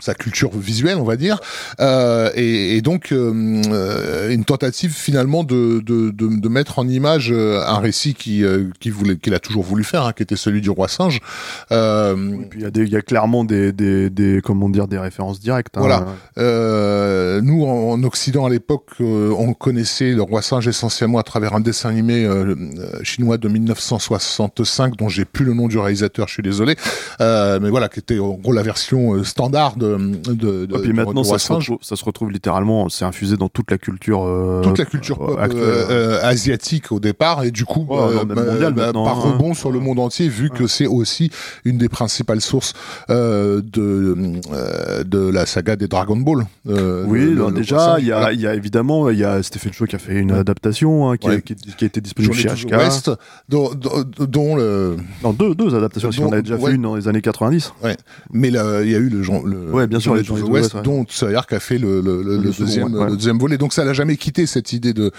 sa 0.00 0.14
culture 0.14 0.50
visuelle, 0.56 0.98
on 0.98 1.04
va 1.04 1.16
dire, 1.16 1.40
euh, 1.80 2.30
et, 2.34 2.76
et, 2.76 2.82
donc 2.82 3.12
euh, 3.12 3.62
euh 3.68 4.30
une 4.30 4.44
tentative 4.44 4.92
finalement 4.92 5.44
de, 5.44 5.80
de, 5.80 6.10
de, 6.10 6.40
de, 6.40 6.48
mettre 6.48 6.78
en 6.78 6.88
image 6.88 7.30
euh, 7.32 7.62
un 7.66 7.78
récit 7.78 8.14
qui, 8.14 8.44
qui 8.78 8.90
voulait, 8.90 9.16
qu'il 9.16 9.34
a 9.34 9.38
toujours 9.38 9.64
voulu 9.64 9.84
faire, 9.84 10.04
hein, 10.04 10.12
qui 10.12 10.22
était 10.22 10.36
celui 10.36 10.60
du 10.60 10.70
roi 10.70 10.88
singe. 10.88 11.20
Euh, 11.72 12.38
puis 12.48 12.62
il 12.62 12.86
y, 12.86 12.90
y 12.90 12.96
a 12.96 13.02
clairement 13.02 13.44
des, 13.44 13.72
des, 13.72 14.10
des, 14.10 14.40
comment 14.42 14.68
dire, 14.68 14.88
des 14.88 14.98
références 14.98 15.40
directes. 15.40 15.76
Hein. 15.76 15.80
Voilà. 15.80 17.40
nous, 17.40 17.64
en, 17.64 17.92
en, 17.92 18.02
Occident 18.04 18.46
à 18.46 18.50
l'époque, 18.50 18.90
on 19.00 19.52
connaissait 19.52 20.12
le 20.12 20.22
roi 20.22 20.42
singe 20.42 20.66
essentiellement 20.66 21.18
à 21.18 21.22
travers 21.22 21.54
un 21.54 21.60
dessin 21.60 21.90
animé 21.90 22.28
chinois 23.02 23.36
de 23.36 23.48
1965, 23.48 24.96
dont 24.96 25.08
j'ai 25.08 25.24
plus 25.24 25.44
le 25.44 25.54
nom 25.54 25.68
du 25.68 25.78
réalisateur, 25.78 26.28
je 26.28 26.34
suis 26.34 26.42
désolé, 26.42 26.76
mais 27.20 27.70
voilà, 27.70 27.88
qui 27.88 28.00
était 28.00 28.18
en 28.18 28.34
gros 28.34 28.52
la 28.52 28.62
version 28.62 29.22
standard 29.24 29.76
de 29.76 29.89
de, 29.98 30.66
de, 30.66 30.78
puis 30.78 30.92
maintenant 30.92 31.24
ça 31.24 31.38
se, 31.38 31.52
retrouve, 31.52 31.78
ça 31.82 31.96
se, 31.96 32.04
retrouve, 32.04 32.30
littéralement, 32.30 32.88
c'est 32.88 33.04
infusé 33.04 33.36
dans 33.36 33.48
toute 33.48 33.70
la 33.70 33.78
culture 33.78 34.24
euh, 34.24 34.62
toute 34.62 34.78
la 34.78 34.84
culture 34.84 35.18
pop 35.18 35.38
euh, 35.38 35.86
euh, 35.90 36.20
asiatique 36.22 36.92
au 36.92 37.00
départ 37.00 37.44
et 37.44 37.50
du 37.50 37.64
coup 37.64 37.86
bah, 37.88 38.24
bah, 38.24 38.92
par 38.92 39.18
hein. 39.18 39.32
rebond 39.32 39.54
sur 39.54 39.70
le 39.70 39.80
monde 39.80 39.98
entier 39.98 40.28
vu 40.28 40.50
que 40.50 40.66
c'est 40.66 40.86
aussi 40.86 41.30
une 41.64 41.78
des 41.78 41.88
principales 41.88 42.40
sources 42.40 42.74
de 43.08 43.62
de 45.04 45.30
la 45.30 45.46
saga 45.46 45.76
des 45.76 45.88
Dragon 45.88 46.16
Ball. 46.16 46.46
oui, 46.66 47.36
déjà 47.54 47.96
il 47.98 48.06
y 48.06 48.12
a 48.12 48.32
il 48.32 48.40
y 48.40 48.46
a 48.46 48.54
évidemment 48.54 49.10
il 49.10 49.18
y 49.18 49.24
a 49.24 49.42
Stephen 49.42 49.72
Chow 49.72 49.86
qui 49.86 49.96
a 49.96 49.98
fait 49.98 50.14
une 50.14 50.32
adaptation 50.32 51.10
hein, 51.10 51.16
qui, 51.16 51.28
a, 51.28 51.40
qui, 51.40 51.54
qui, 51.54 51.84
a 51.84 51.86
été 51.86 52.00
disponible 52.00 52.34
chez 52.34 52.48
HK. 52.48 52.72
West, 52.72 53.10
dont, 53.48 53.70
dont, 54.18 54.56
le 54.56 54.96
non 55.22 55.32
deux 55.32 55.54
deux 55.54 55.74
adaptations 55.74 56.10
dont, 56.10 56.28
on 56.28 56.32
a 56.32 56.42
déjà 56.42 56.58
fait 56.58 56.72
une 56.72 56.82
dans 56.82 56.96
les 56.96 57.08
années 57.08 57.20
90. 57.20 57.72
Ouais. 57.82 57.96
Mais 58.32 58.48
il 58.48 58.54
y 58.54 58.58
a 58.58 58.98
eu 58.98 59.08
le, 59.08 59.20
le 59.44 59.79
Ouais, 59.80 59.86
bien 59.86 59.98
sûr, 59.98 60.14
les 60.14 60.24
gens 60.24 60.36
West, 60.36 60.76
dont 60.84 61.06
Sayark 61.08 61.50
a 61.54 61.60
fait 61.60 61.78
le, 61.78 62.02
le, 62.02 62.22
le, 62.22 62.36
le 62.36 62.50
deuxième, 62.50 62.94
le 62.94 63.16
deuxième 63.16 63.38
volet. 63.38 63.56
Donc 63.56 63.72
ça 63.72 63.84
n'a 63.84 63.94
jamais 63.94 64.18
quitté 64.18 64.44
cette 64.44 64.74
idée 64.74 64.92
de 64.92 65.10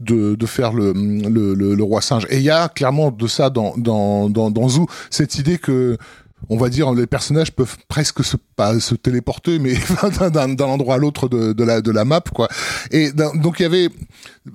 de, 0.00 0.34
de 0.34 0.46
faire 0.46 0.72
le, 0.72 0.92
le, 0.94 1.54
le, 1.54 1.82
roi 1.82 2.00
singe. 2.00 2.26
Et 2.30 2.38
il 2.38 2.42
y 2.42 2.50
a 2.50 2.68
clairement 2.68 3.10
de 3.10 3.26
ça 3.26 3.50
dans 3.50 3.74
dans 3.76 4.30
dans, 4.30 4.50
dans 4.50 4.68
Zoo 4.68 4.86
cette 5.10 5.36
idée 5.36 5.58
que 5.58 5.98
on 6.48 6.56
va 6.56 6.70
dire 6.70 6.92
les 6.92 7.06
personnages 7.06 7.52
peuvent 7.52 7.76
presque 7.88 8.24
se 8.24 8.36
pas 8.56 8.78
se 8.80 8.94
téléporter 8.94 9.58
mais 9.58 9.74
d'un 10.30 10.58
endroit 10.60 10.94
à 10.94 10.98
l'autre 10.98 11.28
de, 11.28 11.52
de, 11.52 11.64
la 11.64 11.80
de 11.80 11.90
la 11.90 12.04
map 12.04 12.20
quoi 12.32 12.48
et 12.90 13.10
donc 13.12 13.58
il 13.58 13.62
y 13.62 13.66
avait 13.66 13.88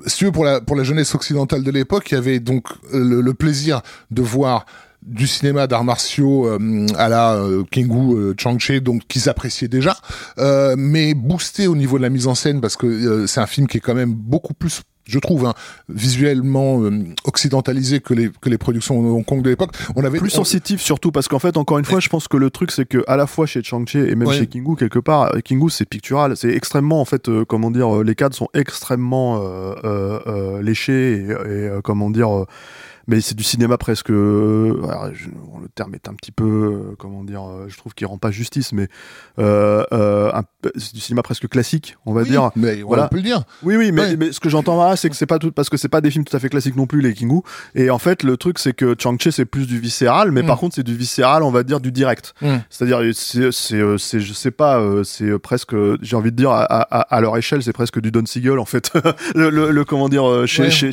si 0.06 0.18
tu 0.18 0.26
veux 0.26 0.32
pour 0.32 0.46
la 0.46 0.62
pour 0.62 0.76
la 0.76 0.84
jeunesse 0.84 1.14
occidentale 1.16 1.64
de 1.64 1.72
l'époque 1.72 2.12
il 2.12 2.16
y 2.16 2.18
avait 2.18 2.40
donc 2.40 2.68
le, 2.94 3.22
le 3.22 3.34
plaisir 3.34 3.82
de 4.12 4.22
voir 4.22 4.66
du 5.04 5.28
cinéma 5.28 5.68
d'arts 5.68 5.84
martiaux 5.84 6.48
euh, 6.48 6.86
à 6.96 7.10
la 7.10 7.34
euh, 7.34 7.64
Kingu 7.72 8.16
euh, 8.16 8.34
Changche, 8.38 8.72
donc 8.82 9.08
qu'ils 9.08 9.30
appréciaient 9.30 9.68
déjà, 9.68 9.98
euh, 10.38 10.76
mais 10.78 11.14
boosté 11.14 11.68
au 11.68 11.76
niveau 11.76 11.98
de 11.98 12.04
la 12.04 12.10
mise 12.10 12.28
en 12.28 12.36
scène 12.36 12.62
parce 12.62 12.76
que 12.78 13.26
c'est 13.28 13.40
un 13.40 13.48
film 13.48 13.68
qui 13.68 13.78
est 13.78 13.82
quand 13.82 13.96
même 13.96 14.14
beaucoup 14.14 14.54
plus 14.54 14.82
je 15.04 15.18
trouve, 15.18 15.48
hein, 15.48 15.56
visuellement 15.90 16.80
occidentalisé 17.26 18.00
que 18.00 18.14
les 18.14 18.30
que 18.30 18.50
les 18.50 18.60
productions 18.60 19.02
de 19.02 19.08
Hong 19.08 19.26
Kong 19.26 19.42
de 19.42 19.50
l'époque. 19.50 19.72
On 19.96 20.06
avait 20.06 20.20
plus 20.20 20.30
sensitif 20.30 20.80
surtout 20.80 21.12
parce 21.12 21.28
qu'en 21.28 21.40
fait, 21.40 21.58
encore 21.58 21.80
une 21.80 21.86
fois, 21.86 22.00
je 22.00 22.08
pense 22.08 22.28
que 22.28 22.38
le 22.38 22.52
truc 22.52 22.72
c'est 22.72 22.86
que 22.86 23.04
à 23.08 23.18
la 23.18 23.26
fois 23.26 23.48
chez 23.48 23.64
Changche 23.64 23.96
et 23.96 24.16
même 24.16 24.32
chez 24.32 24.46
Kingu 24.46 24.76
quelque 24.76 25.00
part, 25.00 25.34
Kingu 25.44 25.70
c'est 25.72 25.86
pictural, 25.86 26.38
c'est 26.38 26.52
extrêmement 26.52 27.02
en 27.02 27.06
fait, 27.06 27.30
comment 27.46 27.72
dire, 27.72 28.04
les 28.04 28.14
cadres 28.14 28.36
sont 28.36 28.48
extrêmement 28.54 29.44
léchés 30.62 31.26
et, 31.26 31.32
et 31.32 31.70
comment 31.84 32.12
dire 32.12 32.46
mais 33.08 33.22
c'est 33.22 33.36
du 33.36 33.44
cinéma 33.44 33.78
presque. 33.78 34.10
Euh, 34.10 34.74
le 35.62 35.68
terme 35.76 35.96
est 35.96 36.08
un 36.08 36.14
petit 36.14 36.32
peu, 36.32 36.46
euh, 36.46 36.96
comment 36.98 37.24
dire, 37.24 37.44
euh, 37.44 37.66
je 37.68 37.78
trouve 37.78 37.94
qu'il 37.94 38.08
rend 38.08 38.18
pas 38.18 38.32
justice, 38.32 38.74
mais 38.74 38.88
c'est 39.38 40.94
du 40.94 41.00
cinéma 41.00 41.24
presque 41.24 41.48
classique, 41.48 41.98
on 42.06 42.14
va 42.14 42.24
dire. 42.24 42.52
Mais 42.56 42.82
voilà. 42.82 43.06
on 43.06 43.08
peut 43.08 43.18
le 43.18 43.24
dire. 43.24 43.44
Oui, 43.64 43.76
oui, 43.76 43.92
mais, 43.92 44.16
mais 44.16 44.32
ce 44.32 44.40
que 44.40 44.50
j'entends 44.50 44.82
là, 44.84 44.96
c'est 44.96 45.10
que 45.10 45.16
c'est 45.16 45.26
pas 45.26 45.40
tout, 45.40 45.52
parce 45.52 45.70
que 45.70 45.78
c'est 45.78 45.90
pas 45.90 46.02
des 46.02 46.12
films 46.12 46.26
tout 46.26 46.36
à 46.36 46.40
fait 46.40 46.50
classiques 46.50 46.76
non 46.76 46.88
plus, 46.88 47.02
les 47.02 47.14
Kingu. 47.14 47.42
Et 47.76 47.90
en 47.90 48.00
fait, 48.00 48.24
le 48.24 48.38
truc, 48.38 48.60
c'est 48.60 48.74
que 48.74 48.96
Chang-Chi, 48.98 49.32
c'est 49.32 49.46
plus 49.46 49.68
du 49.68 49.80
viscéral, 49.80 50.32
mais 50.32 50.44
par 50.44 50.58
mm. 50.58 50.60
contre, 50.60 50.76
c'est 50.76 50.84
du 50.84 50.96
viscéral, 50.96 51.44
on 51.44 51.52
va 51.52 51.64
dire, 51.64 51.80
du 51.80 51.92
direct. 51.92 52.34
Mm. 52.42 52.58
C'est-à-dire, 52.70 53.00
c'est, 53.14 53.52
c'est, 53.52 54.20
je 54.20 54.34
sais 54.34 54.52
pas, 54.52 54.82
c'est 55.04 55.38
presque, 55.40 55.76
j'ai 56.02 56.16
envie 56.16 56.32
de 56.32 56.38
dire, 56.38 56.52
à, 56.52 56.64
à, 56.64 57.02
à 57.02 57.22
leur 57.22 57.38
échelle, 57.38 57.64
c'est 57.64 57.74
presque 57.74 58.00
du 58.00 58.12
Don 58.12 58.26
Siegel, 58.26 58.60
en 58.60 58.66
fait. 58.66 58.92
le, 59.36 59.50
le, 59.50 59.86
comment 59.86 60.10
dire, 60.10 60.46
chez, 60.46 60.70
chez. 60.70 60.92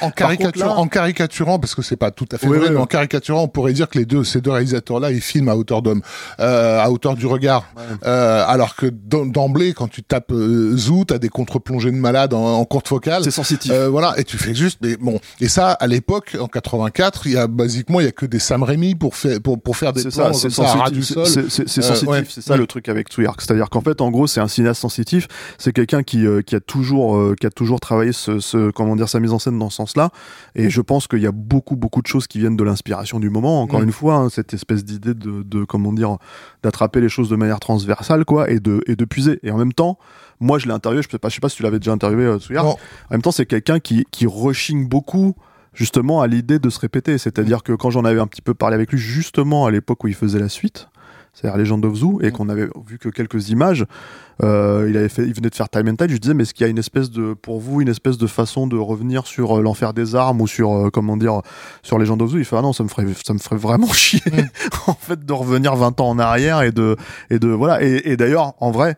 En 0.00 0.10
caricature, 0.10 0.78
en 0.78 0.88
caricature 0.88 1.37
parce 1.44 1.74
que 1.74 1.82
c'est 1.82 1.96
pas 1.96 2.10
tout 2.10 2.26
à 2.32 2.38
fait 2.38 2.46
vrai, 2.46 2.70
mais 2.70 2.76
en 2.76 2.86
caricaturant, 2.86 3.42
on 3.42 3.48
pourrait 3.48 3.72
dire 3.72 3.88
que 3.88 3.98
les 3.98 4.04
deux, 4.04 4.24
ces 4.24 4.40
deux 4.40 4.50
réalisateurs-là, 4.50 5.10
ils 5.10 5.20
filment 5.20 5.48
à 5.48 5.56
hauteur 5.56 5.82
d'homme, 5.82 6.02
euh, 6.40 6.80
à 6.80 6.90
hauteur 6.90 7.14
du 7.14 7.26
regard. 7.26 7.64
Euh, 8.04 8.44
alors 8.46 8.74
que 8.76 8.86
d'emblée, 8.86 9.72
quand 9.72 9.88
tu 9.88 10.02
tapes 10.02 10.32
euh, 10.32 10.76
Zoo, 10.76 11.04
t'as 11.04 11.18
des 11.18 11.28
contre-plongées 11.28 11.90
de 11.90 11.96
malade 11.96 12.34
en, 12.34 12.58
en 12.58 12.64
courte 12.64 12.88
focale. 12.88 13.22
C'est 13.24 13.30
sensitif. 13.30 13.70
Euh, 13.72 13.88
voilà, 13.88 14.14
et 14.18 14.24
tu 14.24 14.36
fais 14.36 14.54
juste, 14.54 14.78
mais 14.82 14.96
bon. 14.96 15.20
Et 15.40 15.48
ça, 15.48 15.72
à 15.72 15.86
l'époque, 15.86 16.36
en 16.40 16.48
84, 16.48 17.26
il 17.26 17.32
y 17.32 17.36
a 17.36 17.46
basiquement, 17.46 18.00
il 18.00 18.04
y 18.04 18.08
a 18.08 18.12
que 18.12 18.26
des 18.26 18.38
Sam 18.38 18.62
Raimi 18.62 18.94
pour 18.94 19.14
faire 19.14 19.40
pour 19.40 19.60
pour 19.60 19.76
faire 19.76 19.92
des 19.92 20.02
plans 20.02 20.10
ça, 20.10 20.32
c'est 20.32 20.50
sensitif. 20.50 21.14
C'est 21.24 21.82
sensitif, 21.82 22.30
c'est 22.30 22.40
ça 22.42 22.56
le 22.56 22.66
truc 22.66 22.88
avec 22.88 23.08
Tsuyark. 23.08 23.40
C'est-à-dire 23.40 23.70
qu'en 23.70 23.80
fait, 23.80 24.00
en 24.00 24.10
gros, 24.10 24.26
c'est 24.26 24.40
un 24.40 24.48
cinéaste 24.48 24.80
sensitif. 24.80 25.28
C'est 25.58 25.72
quelqu'un 25.72 26.02
qui 26.02 26.26
qui 26.46 26.56
a 26.56 26.60
toujours 26.60 27.34
qui 27.40 27.46
a 27.46 27.50
toujours 27.50 27.80
travaillé 27.80 28.12
ce, 28.12 28.40
ce 28.40 28.70
comment 28.70 28.96
dire 28.96 29.08
sa 29.08 29.20
mise 29.20 29.32
en 29.32 29.38
scène 29.38 29.58
dans 29.58 29.70
ce 29.70 29.76
sens-là. 29.76 30.10
Et 30.54 30.70
je 30.70 30.80
pense 30.80 31.06
qu'il 31.06 31.20
y 31.20 31.27
y 31.27 31.27
a 31.28 31.32
beaucoup 31.32 31.76
beaucoup 31.76 32.02
de 32.02 32.06
choses 32.06 32.26
qui 32.26 32.38
viennent 32.38 32.56
de 32.56 32.64
l'inspiration 32.64 33.20
du 33.20 33.30
moment. 33.30 33.62
Encore 33.62 33.80
Mm. 33.80 33.84
une 33.84 33.92
fois, 33.92 34.14
hein, 34.16 34.28
cette 34.28 34.54
espèce 34.54 34.84
d'idée 34.84 35.14
de, 35.14 35.42
de 35.42 35.64
comment 35.64 35.92
dire 35.92 36.16
d'attraper 36.62 37.00
les 37.00 37.08
choses 37.08 37.28
de 37.28 37.36
manière 37.36 37.60
transversale, 37.60 38.24
quoi, 38.24 38.50
et 38.50 38.60
de 38.60 38.82
et 38.86 38.96
de 38.96 39.04
puiser. 39.04 39.38
Et 39.42 39.50
en 39.50 39.58
même 39.58 39.72
temps, 39.72 39.98
moi, 40.40 40.58
je 40.58 40.66
l'ai 40.66 40.72
interviewé. 40.72 41.02
Je 41.02 41.08
sais 41.10 41.18
pas, 41.18 41.28
je 41.28 41.34
sais 41.34 41.40
pas 41.40 41.48
si 41.48 41.56
tu 41.56 41.62
l'avais 41.62 41.78
déjà 41.78 41.92
interviewé, 41.92 42.24
euh. 42.24 42.38
En 42.62 42.76
même 43.10 43.22
temps, 43.22 43.32
c'est 43.32 43.46
quelqu'un 43.46 43.80
qui 43.80 44.04
qui 44.10 44.26
rechigne 44.26 44.86
beaucoup 44.88 45.34
justement 45.74 46.20
à 46.20 46.26
l'idée 46.26 46.58
de 46.58 46.70
se 46.70 46.80
répéter. 46.80 47.18
C'est-à-dire 47.18 47.62
que 47.62 47.72
quand 47.72 47.90
j'en 47.90 48.04
avais 48.04 48.20
un 48.20 48.26
petit 48.26 48.42
peu 48.42 48.54
parlé 48.54 48.74
avec 48.74 48.90
lui, 48.90 48.98
justement 48.98 49.66
à 49.66 49.70
l'époque 49.70 50.02
où 50.04 50.08
il 50.08 50.14
faisait 50.14 50.40
la 50.40 50.48
suite, 50.48 50.88
c'est-à-dire 51.40 51.58
Legend 51.58 51.84
of 51.84 51.94
Zoo, 51.94 52.20
et 52.22 52.28
Mm. 52.28 52.32
qu'on 52.32 52.48
avait 52.48 52.68
vu 52.86 52.98
que 52.98 53.08
quelques 53.08 53.50
images, 53.50 53.84
euh, 54.42 54.86
il 54.88 54.96
avait 54.96 55.08
fait, 55.08 55.22
il 55.26 55.34
venait 55.34 55.50
de 55.50 55.54
faire 55.54 55.68
Time 55.68 55.88
and 55.88 55.96
Tide. 55.96 56.10
Je 56.10 56.16
disais, 56.16 56.34
mais 56.34 56.42
est-ce 56.44 56.54
qu'il 56.54 56.64
y 56.64 56.66
a 56.66 56.70
une 56.70 56.78
espèce 56.78 57.10
de, 57.10 57.34
pour 57.34 57.60
vous, 57.60 57.80
une 57.80 57.88
espèce 57.88 58.18
de 58.18 58.26
façon 58.26 58.66
de 58.66 58.76
revenir 58.76 59.26
sur 59.26 59.58
euh, 59.58 59.62
l'enfer 59.62 59.92
des 59.94 60.14
armes 60.14 60.40
ou 60.40 60.46
sur, 60.46 60.72
euh, 60.72 60.90
comment 60.90 61.16
dire, 61.16 61.42
sur 61.82 61.98
Legend 61.98 62.20
of 62.22 62.30
Zoo? 62.30 62.38
Il 62.38 62.44
fait, 62.44 62.56
ah 62.56 62.62
non, 62.62 62.72
ça 62.72 62.82
me 62.84 62.88
ferait, 62.88 63.06
ça 63.24 63.32
me 63.34 63.38
ferait 63.38 63.56
vraiment 63.56 63.88
chier, 63.92 64.20
en 64.86 64.94
fait, 64.94 65.24
de 65.24 65.32
revenir 65.32 65.74
20 65.76 66.00
ans 66.00 66.08
en 66.10 66.18
arrière 66.18 66.62
et 66.62 66.72
de, 66.72 66.96
et 67.30 67.38
de, 67.38 67.48
voilà. 67.48 67.82
Et, 67.82 68.12
et 68.12 68.16
d'ailleurs, 68.16 68.54
en 68.60 68.70
vrai, 68.70 68.96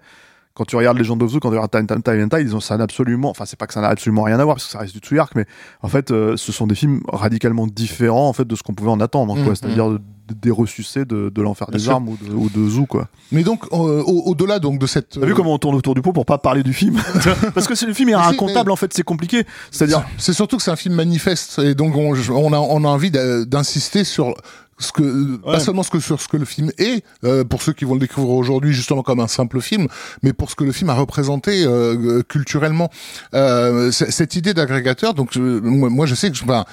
quand 0.55 0.65
tu 0.65 0.77
regardes 0.77 0.99
Legend 0.99 1.23
of 1.23 1.31
Zoo, 1.31 1.41
quand 1.41 1.49
tu 1.51 1.55
regardes 1.57 1.71
Time, 1.71 1.87
Time, 1.87 2.03
Time 2.03 2.23
and 2.25 2.29
Tide, 2.37 2.47
ils 2.49 2.57
ont, 2.57 2.61
ça 2.61 2.77
n'a 2.77 2.85
absolument, 2.85 3.31
enfin, 3.31 3.45
c'est 3.47 3.59
pas 3.59 3.67
que 3.67 3.73
ça 3.75 3.81
n'a 3.81 3.89
absolument 3.89 4.25
rien 4.25 4.39
à 4.39 4.45
voir, 4.45 4.57
parce 4.57 4.67
que 4.67 4.73
ça 4.73 4.79
reste 4.81 4.93
du 4.93 4.99
Tsuyark, 4.99 5.35
mais 5.37 5.47
en 5.83 5.89
fait, 5.89 6.11
euh, 6.11 6.37
ce 6.37 6.53
sont 6.53 6.67
des 6.67 6.75
films 6.75 7.01
radicalement 7.09 7.67
différents, 7.67 8.29
en 8.29 8.33
fait, 8.33 8.47
de 8.47 8.55
ce 8.57 8.63
qu'on 8.63 8.75
pouvait 8.75 8.91
en 8.91 9.01
attendre, 9.01 9.35
quoi. 9.43 9.53
Mm, 9.53 9.57
C'est-à-dire 9.57 9.89
de- 9.91 10.01
des 10.43 10.53
ressucés 10.53 11.05
de, 11.05 11.29
de 11.29 11.43
l'enfer 11.43 11.67
des 11.73 11.81
sûr. 11.81 11.91
armes 11.93 12.09
ou 12.11 12.17
de, 12.17 12.33
ou 12.33 12.49
de 12.49 12.69
Zoo, 12.71 12.87
quoi. 12.87 13.09
Mais 13.33 13.43
donc, 13.43 13.65
euh, 13.73 13.77
au- 14.03 14.23
au-delà 14.27 14.61
donc 14.61 14.79
de 14.79 14.87
cette. 14.87 15.19
T'as 15.19 15.27
vu 15.27 15.35
comment 15.35 15.55
on 15.55 15.59
tourne 15.59 15.75
autour 15.75 15.97
du 15.97 16.03
pot 16.03 16.13
pour 16.13 16.25
pas 16.25 16.39
parler 16.39 16.63
du 16.63 16.73
film? 16.73 17.01
Parce 17.55 17.67
que 17.67 17.75
c'est 17.75 17.87
le 17.87 17.93
film 17.95 18.11
est 18.11 18.13
Mais 18.13 18.71
en 18.71 18.77
fait, 18.77 18.93
c'est 18.95 19.03
compliqué. 19.03 19.45
C'est-à-dire 19.73 20.05
C'est 20.19 20.33
surtout 20.33 20.57
que 20.57 20.63
c'est 20.63 20.71
un 20.71 20.77
film 20.77 20.95
manifeste 20.95 21.59
et 21.59 21.75
donc 21.75 21.97
on, 21.97 22.13
on 22.33 22.53
a, 22.53 22.59
on 22.59 22.85
a 22.85 22.89
envie 22.89 23.11
d'insister 23.11 24.05
sur 24.05 24.35
ce 24.81 24.90
que 24.93 25.37
pas 25.37 25.61
seulement 25.61 25.83
ce 25.85 25.90
que 25.90 26.01
sur 26.01 26.21
ce 26.21 26.27
que 26.27 26.37
le 26.37 26.45
film 26.45 26.73
est 26.79 27.05
euh, 27.25 27.45
pour 27.45 27.62
ceux 27.62 27.73
qui 27.73 27.85
vont 27.85 27.95
le 27.95 28.01
découvrir 28.01 28.35
aujourd'hui 28.35 28.73
justement 28.73 29.03
comme 29.03 29.21
un 29.21 29.29
simple 29.29 29.61
film 29.61 29.87
mais 30.23 30.33
pour 30.33 30.51
ce 30.51 30.57
que 30.57 30.64
le 30.64 30.73
film 30.73 30.90
a 30.90 30.95
représenté 30.95 31.64
euh, 31.64 32.23
culturellement 32.23 32.90
euh, 33.35 33.90
cette 33.93 34.35
idée 34.37 34.55
d'agrégateur 34.55 35.14
donc 35.14 35.29
je- 35.33 35.40
moi, 35.40 36.07
je 36.07 36.14
sais 36.14 36.31
que 36.31 36.37
je, 36.37 36.45
ben, 36.45 36.64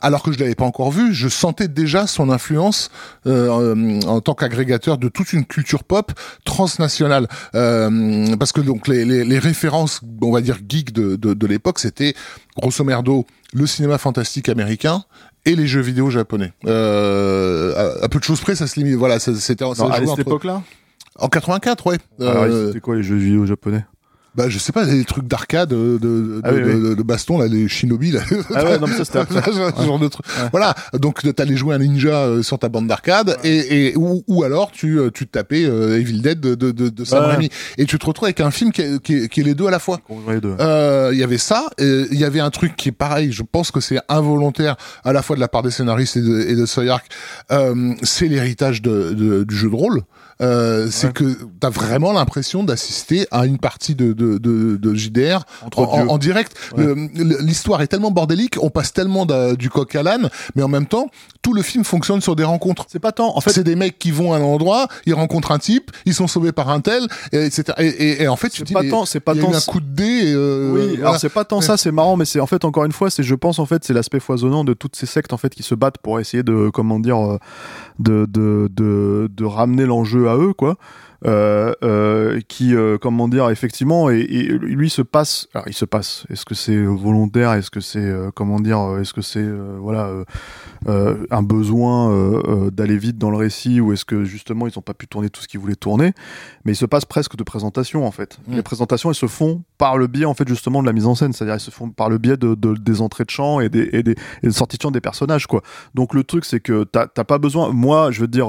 alors 0.00 0.22
que 0.22 0.32
je 0.32 0.38
l'avais 0.40 0.54
pas 0.56 0.64
encore 0.64 0.90
vu, 0.90 1.14
je 1.14 1.28
sentais 1.28 1.68
déjà 1.68 2.06
son 2.08 2.28
influence 2.30 2.90
euh, 3.26 3.74
euh, 3.76 4.00
en 4.08 4.20
tant 4.20 4.34
qu'agrégateur 4.34 4.98
de 4.98 5.08
toute 5.08 5.32
une 5.32 5.44
culture 5.44 5.84
pop 5.84 6.10
transnationale. 6.44 7.28
Euh, 7.54 8.36
parce 8.36 8.52
que 8.52 8.60
donc 8.60 8.88
les, 8.88 9.04
les, 9.04 9.24
les 9.24 9.38
références, 9.38 10.00
on 10.20 10.32
va 10.32 10.40
dire 10.40 10.58
geek 10.68 10.92
de, 10.92 11.16
de, 11.16 11.34
de 11.34 11.46
l'époque, 11.46 11.78
c'était 11.78 12.14
grosso 12.56 12.82
merdo 12.84 13.26
le 13.54 13.66
cinéma 13.66 13.98
fantastique 13.98 14.48
américain 14.48 15.04
et 15.44 15.54
les 15.56 15.66
jeux 15.66 15.80
vidéo 15.80 16.10
japonais. 16.10 16.52
Euh, 16.66 17.74
à, 18.00 18.04
à 18.04 18.08
peu 18.08 18.18
de 18.18 18.24
choses 18.24 18.40
près, 18.40 18.54
ça 18.54 18.66
se 18.66 18.78
limite. 18.78 18.94
Voilà, 18.96 19.18
ça- 19.18 19.34
c'était 19.34 19.64
à 19.64 19.74
cette 19.74 19.84
entre- 19.84 20.20
époque-là? 20.20 20.62
En 21.18 21.28
84, 21.28 21.86
ouais. 21.88 21.98
Alors, 22.20 22.44
Euh, 22.44 22.68
c'était 22.68 22.80
quoi 22.80 22.96
les 22.96 23.02
jeux 23.02 23.16
vidéo 23.16 23.44
japonais? 23.46 23.84
Bah, 24.34 24.48
je 24.48 24.58
sais 24.58 24.72
pas, 24.72 24.84
les 24.84 25.04
trucs 25.04 25.26
d'arcade, 25.26 25.68
de, 25.70 25.98
de, 25.98 26.40
Ah 26.44 26.50
oui, 26.52 26.60
de, 26.60 26.64
oui. 26.64 26.88
de- 26.90 26.94
de 26.94 27.02
baston, 27.02 27.38
là, 27.38 27.46
les 27.48 27.68
shinobi, 27.68 28.12
là. 28.12 28.20
Ah 28.54 28.64
ouais, 28.64 28.78
non, 28.78 28.86
mais 28.86 28.96
ça, 28.96 29.04
c'était. 29.04 29.20
Ce 29.76 29.82
genre 29.86 29.98
de 29.98 30.08
truc. 30.08 30.24
Voilà. 30.52 30.74
Donc, 30.98 31.20
t'allais 31.34 31.56
jouer 31.56 31.74
un 31.74 31.78
ninja 31.78 32.10
euh, 32.24 32.42
sur 32.42 32.58
ta 32.58 32.68
bande 32.68 32.86
d'arcade 32.86 33.36
et, 33.44 33.88
et 33.90 33.96
ou, 33.96 34.22
ou 34.28 34.42
alors 34.42 34.70
tu, 34.70 34.98
euh, 34.98 35.10
tu 35.12 35.26
te 35.26 35.32
tapais 35.32 35.64
euh, 35.64 35.98
Evil 35.98 36.20
Dead 36.22 36.40
de, 36.40 36.54
de, 36.54 36.70
de, 36.70 36.88
de 36.88 37.04
Sam 37.04 37.24
Ouais. 37.24 37.30
Raimi. 37.32 37.50
Et 37.78 37.84
tu 37.84 37.98
te 37.98 38.06
retrouves 38.06 38.26
avec 38.26 38.40
un 38.40 38.50
film 38.50 38.72
qui 38.72 38.82
est, 38.82 39.02
qui 39.02 39.16
est, 39.16 39.28
qui 39.28 39.40
est 39.40 39.44
les 39.44 39.54
deux 39.54 39.66
à 39.66 39.70
la 39.70 39.78
fois. 39.78 40.00
Deux. 40.40 40.54
Euh, 40.60 41.10
Il 41.12 41.18
y 41.18 41.22
avait 41.22 41.38
ça, 41.38 41.66
il 41.78 42.18
y 42.18 42.24
avait 42.24 42.40
un 42.40 42.50
truc 42.50 42.74
qui 42.76 42.88
est 42.88 42.92
pareil, 42.92 43.32
je 43.32 43.42
pense 43.42 43.70
que 43.70 43.80
c'est 43.80 43.98
involontaire 44.08 44.76
à 45.04 45.12
la 45.12 45.22
fois 45.22 45.36
de 45.36 45.40
la 45.40 45.48
part 45.48 45.62
des 45.62 45.70
scénaristes 45.70 46.16
et 46.16 46.20
de, 46.22 46.40
et 46.40 46.54
de 46.56 46.64
Soyark, 46.66 47.04
euh, 47.50 47.92
c'est 48.02 48.28
l'héritage 48.28 48.82
de, 48.82 49.12
de- 49.12 49.44
du 49.44 49.54
jeu 49.56 49.68
de 49.68 49.74
rôle. 49.74 50.02
Euh, 50.42 50.88
c'est 50.90 51.12
que 51.12 51.36
t'as 51.60 51.70
vraiment 51.70 52.12
l'impression 52.12 52.64
d'assister 52.64 53.26
à 53.30 53.46
une 53.46 53.58
partie 53.58 53.94
de, 53.94 54.12
de, 54.12 54.38
de, 54.38 54.76
de 54.76 54.94
JDR 54.94 55.44
en, 55.76 56.18
direct. 56.18 56.52
Ouais. 56.76 56.84
L'histoire 57.40 57.80
est 57.82 57.86
tellement 57.86 58.10
bordélique, 58.10 58.56
on 58.60 58.70
passe 58.70 58.92
tellement 58.92 59.26
du 59.56 59.70
coq 59.70 59.94
à 59.94 60.02
l'âne, 60.02 60.28
mais 60.56 60.62
en 60.62 60.68
même 60.68 60.86
temps, 60.86 61.08
tout 61.42 61.54
le 61.54 61.62
film 61.62 61.84
fonctionne 61.84 62.20
sur 62.20 62.36
des 62.36 62.44
rencontres. 62.44 62.86
C'est 62.88 62.98
pas 62.98 63.12
tant. 63.12 63.36
En 63.36 63.40
fait, 63.40 63.50
c'est 63.52 63.64
des 63.64 63.76
mecs 63.76 63.98
qui 63.98 64.10
vont 64.10 64.32
à 64.32 64.36
un 64.38 64.42
endroit, 64.42 64.88
ils 65.06 65.14
rencontrent 65.14 65.52
un 65.52 65.58
type, 65.58 65.90
ils 66.06 66.14
sont 66.14 66.26
sauvés 66.26 66.52
par 66.52 66.68
un 66.70 66.80
tel, 66.80 67.06
et, 67.32 67.44
etc. 67.46 67.64
Et, 67.78 67.86
et- 67.86 68.22
et 68.22 68.28
en 68.28 68.36
fait, 68.36 68.48
tu 68.50 68.62
dis, 68.62 68.72
pas 68.72 68.82
tant. 68.88 69.04
C'est 69.06 69.20
pas 69.20 69.34
y 69.34 69.38
a 69.38 69.42
eu 69.42 69.44
tant. 69.44 69.54
un 69.54 69.60
coup 69.60 69.80
de 69.80 69.86
dé. 69.86 70.32
euh, 70.34 70.70
Oui, 70.72 70.80
voilà. 70.90 71.08
alors 71.08 71.20
c'est 71.20 71.28
pas 71.28 71.44
tant 71.44 71.60
ça, 71.60 71.76
c'est 71.76 71.92
marrant, 71.92 72.16
mais 72.16 72.24
c'est 72.24 72.40
en 72.40 72.46
fait 72.46 72.64
encore 72.64 72.84
une 72.84 72.92
fois, 72.92 73.10
c'est 73.10 73.22
je 73.22 73.34
pense 73.34 73.58
en 73.58 73.66
fait 73.66 73.84
c'est 73.84 73.92
l'aspect 73.92 74.20
foisonnant 74.20 74.64
de 74.64 74.72
toutes 74.74 74.96
ces 74.96 75.06
sectes 75.06 75.32
en 75.32 75.36
fait 75.36 75.54
qui 75.54 75.62
se 75.62 75.74
battent 75.74 75.98
pour 75.98 76.18
essayer 76.20 76.42
de 76.42 76.70
comment 76.72 76.98
dire 77.00 77.18
euh, 77.18 77.38
de 77.98 78.26
de 78.28 78.68
de, 78.74 79.28
de 79.32 79.44
ramener 79.44 79.84
l'enjeu 79.86 80.28
à 80.28 80.31
eux 80.36 80.52
quoi. 80.52 80.76
Euh, 81.24 81.72
euh, 81.84 82.40
qui 82.48 82.74
euh, 82.74 82.98
comment 82.98 83.28
dire 83.28 83.48
effectivement 83.50 84.10
et, 84.10 84.18
et 84.22 84.42
lui 84.58 84.90
se 84.90 85.02
passe 85.02 85.46
alors 85.54 85.68
il 85.68 85.72
se 85.72 85.84
passe. 85.84 86.26
Est-ce 86.30 86.44
que 86.44 86.56
c'est 86.56 86.82
volontaire? 86.82 87.52
Est-ce 87.52 87.70
que 87.70 87.78
c'est 87.78 88.12
comment 88.34 88.58
dire 88.58 88.96
est-ce 89.00 89.12
que 89.12 89.20
c'est 89.22 89.46
voilà 89.78 90.10
un 90.88 91.42
besoin 91.42 92.40
d'aller 92.72 92.96
vite 92.98 93.18
dans 93.18 93.30
le 93.30 93.36
récit 93.36 93.80
ou 93.80 93.92
est-ce 93.92 94.04
que 94.04 94.24
justement 94.24 94.66
ils 94.66 94.72
n'ont 94.74 94.82
pas 94.82 94.94
pu 94.94 95.06
tourner 95.06 95.30
tout 95.30 95.40
ce 95.40 95.46
qu'ils 95.46 95.60
voulaient 95.60 95.76
tourner? 95.76 96.12
Mais 96.64 96.72
il 96.72 96.76
se 96.76 96.86
passe 96.86 97.04
presque 97.04 97.36
de 97.36 97.44
présentation 97.44 98.04
en 98.04 98.10
fait. 98.10 98.40
Mm. 98.48 98.56
les 98.56 98.62
présentations 98.62 99.08
elles 99.10 99.14
se 99.14 99.26
font 99.28 99.62
par 99.78 99.98
le 99.98 100.08
biais 100.08 100.24
en 100.24 100.34
fait 100.34 100.48
justement 100.48 100.80
de 100.82 100.86
la 100.88 100.92
mise 100.92 101.06
en 101.06 101.14
scène. 101.14 101.32
C'est-à-dire 101.32 101.54
elles 101.54 101.60
se 101.60 101.70
font 101.70 101.90
par 101.90 102.08
le 102.10 102.18
biais 102.18 102.36
de, 102.36 102.56
de- 102.56 102.74
des 102.74 103.00
entrées 103.00 103.24
de 103.24 103.30
champ 103.30 103.60
et 103.60 103.68
des, 103.68 103.88
et 103.92 104.02
des, 104.02 104.16
et 104.42 104.46
des 104.48 104.52
sorties 104.52 104.76
de 104.76 104.82
champ 104.82 104.90
des 104.90 105.00
personnages 105.00 105.46
quoi. 105.46 105.62
Donc 105.94 106.14
le 106.14 106.24
truc 106.24 106.44
c'est 106.44 106.58
que 106.60 106.82
t'as 106.82 107.06
pas 107.06 107.38
besoin 107.38 107.70
moi 107.72 108.10
je 108.10 108.22
veux 108.22 108.28
dire 108.28 108.48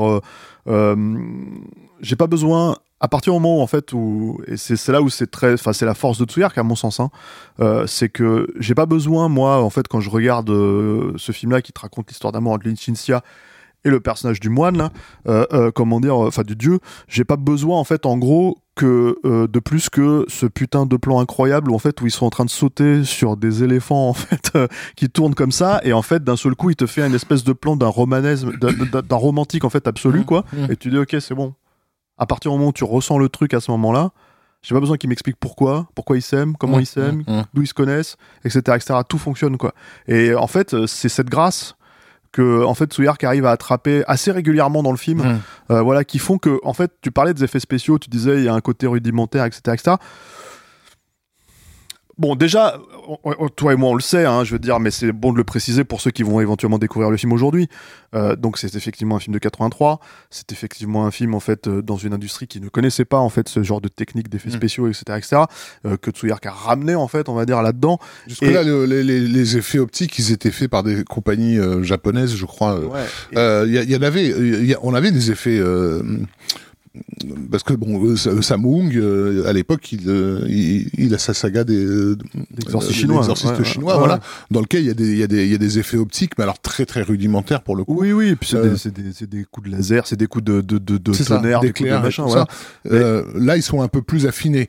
j'ai 0.65 2.15
pas 2.15 2.27
besoin 2.27 2.77
à 3.03 3.09
partir 3.09 3.33
du 3.33 3.39
moment 3.39 3.59
où 3.59 3.61
en 3.61 3.67
fait 3.67 3.91
où 3.91 4.39
et 4.47 4.55
c'est 4.55 4.87
là 4.87 5.01
où 5.01 5.09
c'est 5.09 5.29
très 5.29 5.53
enfin 5.53 5.73
c'est 5.73 5.85
la 5.85 5.93
force 5.93 6.17
de 6.19 6.25
Tsuyark 6.25 6.57
à 6.57 6.63
mon 6.63 6.75
sens 6.75 7.01
hein, 7.01 7.11
euh, 7.59 7.85
c'est 7.85 8.07
que 8.07 8.47
j'ai 8.57 8.75
pas 8.75 8.85
besoin 8.85 9.27
moi 9.27 9.61
en 9.61 9.69
fait 9.69 9.89
quand 9.89 9.99
je 9.99 10.09
regarde 10.09 10.49
euh, 10.49 11.11
ce 11.17 11.33
film 11.33 11.51
là 11.51 11.61
qui 11.61 11.73
te 11.73 11.81
raconte 11.81 12.07
l'histoire 12.07 12.31
d'amour 12.31 12.53
entre 12.53 12.65
Shinsia 12.77 13.21
et 13.85 13.89
le 13.89 13.99
personnage 13.99 14.39
du 14.39 14.49
moine 14.49 14.77
là 14.77 14.91
euh, 15.27 15.45
euh, 15.53 15.71
comment 15.71 15.99
dire 15.99 16.15
euh, 16.23 16.27
enfin 16.27 16.43
du 16.43 16.55
dieu 16.55 16.79
j'ai 17.07 17.23
pas 17.25 17.35
besoin 17.37 17.77
en 17.77 17.83
fait 17.83 18.05
en 18.05 18.17
gros 18.17 18.57
que 18.75 19.17
euh, 19.25 19.47
de 19.47 19.59
plus 19.59 19.89
que 19.89 20.25
ce 20.29 20.45
putain 20.45 20.85
de 20.85 20.97
plan 20.97 21.19
incroyable 21.19 21.69
où 21.69 21.75
en 21.75 21.79
fait 21.79 22.01
où 22.01 22.05
ils 22.07 22.11
sont 22.11 22.25
en 22.25 22.29
train 22.29 22.45
de 22.45 22.49
sauter 22.49 23.03
sur 23.03 23.35
des 23.37 23.63
éléphants 23.63 24.09
en 24.09 24.13
fait 24.13 24.51
euh, 24.55 24.67
qui 24.95 25.09
tournent 25.09 25.35
comme 25.35 25.51
ça 25.51 25.81
et 25.83 25.93
en 25.93 26.01
fait 26.01 26.23
d'un 26.23 26.35
seul 26.37 26.55
coup 26.55 26.69
il 26.69 26.75
te 26.75 26.85
fait 26.87 27.05
une 27.05 27.13
espèce 27.13 27.43
de 27.43 27.53
plan 27.53 27.75
d'un 27.75 27.87
romanesme 27.87 28.53
d'un- 28.57 29.15
romantique 29.17 29.63
en 29.65 29.69
fait 29.69 29.87
absolu 29.87 30.21
Mmh, 30.21 30.25
quoi 30.25 30.45
mmh. 30.53 30.71
et 30.71 30.75
tu 30.77 30.89
dis 30.89 30.97
ok 30.97 31.15
c'est 31.19 31.35
bon 31.35 31.53
à 32.17 32.25
partir 32.25 32.51
du 32.51 32.57
moment 32.57 32.69
où 32.69 32.73
tu 32.73 32.83
ressens 32.83 33.17
le 33.17 33.29
truc 33.29 33.53
à 33.53 33.59
ce 33.59 33.69
moment 33.71 33.91
là 33.91 34.11
j'ai 34.61 34.73
pas 34.73 34.79
besoin 34.79 34.95
qu'il 34.95 35.09
m'explique 35.09 35.35
pourquoi 35.39 35.87
pourquoi 35.93 36.15
ils 36.17 36.21
s'aiment 36.21 36.55
comment 36.55 36.79
ils 36.79 36.85
s'aiment 36.85 37.23
Mmh, 37.27 37.31
mmh. 37.39 37.43
d'où 37.53 37.61
ils 37.63 37.67
se 37.67 37.73
connaissent, 37.73 38.15
etc., 38.45 38.61
etc. 38.77 38.99
Tout 39.09 39.17
fonctionne 39.17 39.57
quoi. 39.57 39.73
Et 40.07 40.33
en 40.35 40.47
fait, 40.47 40.85
c'est 40.85 41.09
cette 41.09 41.27
grâce 41.29 41.75
que 42.33 42.63
en 42.65 42.73
fait 42.73 42.91
Tsuyark 42.91 43.23
arrive 43.23 43.45
à 43.45 43.51
attraper 43.51 44.03
assez 44.07 44.31
régulièrement 44.31 44.83
dans 44.83 44.91
le 44.91 44.97
film, 44.97 45.19
Mmh. 45.23 45.39
euh, 45.71 45.81
voilà, 45.81 46.03
qui 46.03 46.19
font 46.19 46.37
que 46.37 46.59
en 46.63 46.73
fait, 46.73 46.91
tu 47.01 47.11
parlais 47.11 47.33
des 47.33 47.43
effets 47.43 47.59
spéciaux, 47.61 47.99
tu 47.99 48.09
disais 48.09 48.39
il 48.39 48.43
y 48.43 48.49
a 48.49 48.53
un 48.53 48.59
côté 48.59 48.87
rudimentaire, 48.87 49.45
etc., 49.45 49.61
etc. 49.67 49.95
Bon, 52.19 52.35
déjà, 52.35 52.77
on- 53.07 53.17
on- 53.39 53.49
toi 53.49 53.73
et 53.73 53.75
moi, 53.75 53.89
on 53.89 53.95
le 53.95 54.01
sait, 54.01 54.23
hein, 54.25 54.43
je 54.43 54.51
veux 54.53 54.59
dire, 54.59 54.79
mais 54.79 54.91
c'est 54.91 55.11
bon 55.11 55.31
de 55.33 55.37
le 55.37 55.43
préciser 55.43 55.83
pour 55.83 55.99
ceux 55.99 56.11
qui 56.11 56.21
vont 56.21 56.39
éventuellement 56.41 56.77
découvrir 56.77 57.09
le 57.09 57.17
film 57.17 57.33
aujourd'hui. 57.33 57.67
Euh, 58.13 58.35
donc, 58.35 58.59
c'est 58.59 58.75
effectivement 58.75 59.15
un 59.15 59.19
film 59.19 59.33
de 59.33 59.39
83. 59.39 59.99
C'est 60.29 60.51
effectivement 60.51 61.07
un 61.07 61.11
film, 61.11 61.33
en 61.33 61.39
fait, 61.39 61.67
euh, 61.67 61.81
dans 61.81 61.97
une 61.97 62.13
industrie 62.13 62.45
qui 62.45 62.61
ne 62.61 62.69
connaissait 62.69 63.03
pas, 63.05 63.17
en 63.17 63.29
fait, 63.29 63.49
ce 63.49 63.63
genre 63.63 63.81
de 63.81 63.87
technique 63.87 64.29
d'effets 64.29 64.49
Mm. 64.49 64.53
spéciaux, 64.57 64.87
etc., 64.87 65.03
etc., 65.17 65.41
euh, 65.87 65.97
que 65.97 66.11
Tsuyark 66.11 66.45
a 66.45 66.51
ramené, 66.51 66.93
en 66.93 67.07
fait, 67.07 67.29
on 67.29 67.33
va 67.33 67.45
dire, 67.47 67.63
là-dedans. 67.63 67.97
Jusque-là, 68.27 68.61
le- 68.63 68.85
les, 68.85 69.01
les- 69.03 69.19
les 69.27 69.57
effets 69.57 69.79
optiques, 69.79 70.17
ils 70.19 70.31
étaient 70.31 70.51
faits 70.51 70.69
par 70.69 70.83
des 70.83 71.03
compagnies 71.03 71.57
euh, 71.57 71.81
japonaises, 71.81 72.35
je 72.35 72.45
crois. 72.45 72.75
euh. 72.77 72.87
Et- 73.31 73.37
Euh, 73.39 73.65
Il 73.67 73.73
y, 73.73 73.77
il 73.83 73.89
y 73.91 73.95
en 73.95 74.01
avait, 74.03 74.27
il 74.27 74.65
y 74.65 74.75
a- 74.75 74.79
on 74.83 74.93
avait 74.93 75.09
des 75.11 75.31
effets. 75.31 75.59
Parce 77.51 77.63
que 77.63 77.73
bon, 77.73 78.03
euh, 78.05 78.15
Sa- 78.15 78.41
Samung, 78.41 78.91
euh, 78.95 79.45
à 79.47 79.53
l'époque, 79.53 79.91
il, 79.91 80.01
euh, 80.07 80.41
il, 80.47 80.87
il 80.97 81.13
a 81.13 81.17
sa 81.17 81.33
saga 81.33 81.63
des 81.63 81.85
D'exorcistes 82.51 82.91
euh, 82.91 83.01
chinois, 83.01 83.17
d'exorcistes 83.21 83.51
ouais, 83.53 83.57
ouais, 83.59 83.63
chinois, 83.65 83.93
ouais, 83.93 83.99
voilà, 83.99 84.13
ouais. 84.15 84.19
dans 84.51 84.61
lequel 84.61 84.81
il 84.81 84.87
y 84.87 84.91
a 84.91 84.93
des, 84.93 85.11
il 85.11 85.17
y 85.17 85.23
a 85.23 85.27
des, 85.27 85.45
il 85.45 85.51
y 85.51 85.55
a 85.55 85.57
des 85.57 85.79
effets 85.79 85.97
optiques, 85.97 86.33
mais 86.37 86.43
alors 86.43 86.59
très 86.59 86.85
très 86.85 87.01
rudimentaires 87.01 87.61
pour 87.61 87.75
le 87.75 87.83
coup. 87.83 87.97
Oui, 87.99 88.11
oui, 88.11 88.29
et 88.29 88.35
puis 88.35 88.49
c'est 88.49 88.57
Euh, 88.57 89.25
des, 89.27 89.45
coups 89.49 89.69
de 89.69 89.75
laser, 89.75 90.05
c'est 90.07 90.15
des 90.15 90.27
coups 90.27 90.43
de, 90.45 90.61
de, 90.61 90.77
de, 90.77 90.97
de 90.97 91.13
ça, 91.13 91.37
tonnerre, 91.37 91.59
des 91.61 91.73
coups 91.73 91.89
de 91.89 91.95
machin, 91.97 92.23
voilà. 92.25 92.47
Euh, 92.91 93.23
là, 93.35 93.57
ils 93.57 93.63
sont 93.63 93.81
un 93.81 93.87
peu 93.87 94.01
plus 94.01 94.25
affinés. 94.27 94.67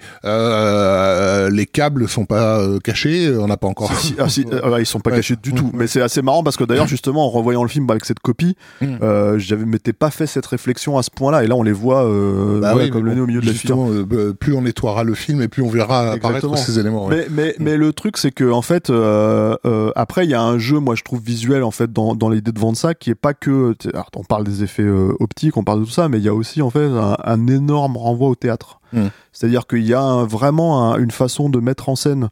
Les 1.53 1.67
câbles 1.67 2.09
sont 2.09 2.25
pas 2.25 2.61
cachés, 2.83 3.35
on 3.37 3.47
n'a 3.47 3.57
pas 3.57 3.67
encore. 3.69 3.93
Si, 3.99 4.15
ah, 4.19 4.29
si, 4.29 4.45
ils 4.81 4.87
sont 4.87 5.01
pas 5.01 5.11
cachés 5.11 5.37
du 5.43 5.53
Mm. 5.53 5.57
tout. 5.57 5.71
Mais 5.75 5.87
c'est 5.87 6.01
assez 6.03 6.23
marrant 6.23 6.43
parce 6.43 6.57
que 6.57 6.65
d'ailleurs, 6.65 6.87
justement, 6.89 7.27
en 7.27 7.31
revoyant 7.31 7.63
le 7.63 7.69
film 7.69 7.89
avec 7.91 8.05
cette 8.05 8.21
copie, 8.21 8.57
Mm. 8.81 9.39
j'avais 9.39 9.65
m'étais 9.65 9.93
pas 9.93 10.11
fait 10.11 10.27
cette 10.27 10.47
réflexion 10.47 10.99
à 10.99 11.03
ce 11.03 11.11
point-là. 11.11 11.45
Et 11.45 11.47
là, 11.47 11.57
on 11.57 11.63
les 11.63 11.73
voit, 11.73 12.05
euh, 12.05 12.44
euh, 12.45 12.61
Bah 12.61 12.75
oui, 12.77 12.91
comme 12.91 13.05
le 13.05 13.15
nez 13.15 13.21
au 13.21 13.27
milieu 13.27 13.41
de 13.41 13.47
la 13.47 13.53
justement, 13.53 13.89
euh, 13.91 14.05
bah, 14.05 14.35
plus 14.39 14.55
on 14.55 14.63
nettoiera 14.63 15.03
le 15.05 15.15
film 15.15 15.43
et 15.43 15.49
plus 15.49 15.63
on 15.63 15.69
verra 15.69 16.01
apparaître 16.13 16.27
Exactement. 16.47 16.57
ces 16.57 16.79
éléments. 16.79 17.07
ouais. 17.07 17.27
Mais, 17.59 17.77
le 17.77 17.93
truc, 17.93 18.17
c'est 18.17 18.31
que 18.31 18.51
en 18.51 18.63
fait, 18.63 18.91
euh, 18.91 19.57
après, 19.97 20.25
il 20.25 20.31
y 20.31 20.35
a 20.35 20.43
un 20.43 20.59
jeu, 20.59 20.79
moi, 20.79 20.95
je 20.95 21.03
trouve 21.03 21.21
visuel 21.23 21.63
en 21.63 21.71
fait 21.71 21.93
dans, 21.93 22.15
dans 22.15 22.29
l'idée 22.29 22.53
de 22.53 22.59
vendre 22.59 22.77
ça, 22.77 22.95
qui 22.95 23.11
est 23.11 23.15
pas 23.15 23.35
que. 23.35 23.75
alors, 23.93 24.11
on 24.17 24.25
parle 24.25 24.45
des 24.45 24.63
effets 24.63 24.89
optiques, 25.21 25.57
on 25.57 25.65
parle 25.65 25.81
de 25.81 25.85
tout 25.85 25.91
ça, 25.91 26.09
mais 26.09 26.19
il 26.19 26.25
y 26.25 26.29
a 26.29 26.35
aussi 26.35 26.63
en 26.63 26.71
fait 26.71 26.85
un, 26.87 27.17
un 27.23 27.47
énorme 27.47 27.97
renvoi 27.97 28.29
au 28.29 28.35
théâtre. 28.35 28.81
Mm. 28.93 29.07
C'est-à-dire 29.33 29.67
qu'il 29.67 29.85
y 29.87 29.95
a 29.95 30.01
un- 30.03 30.25
vraiment 30.27 30.93
un- 30.93 30.99
une 30.99 31.11
façon 31.11 31.49
de 31.49 31.59
mettre 31.61 31.89
en 31.89 31.97
scène, 31.97 32.29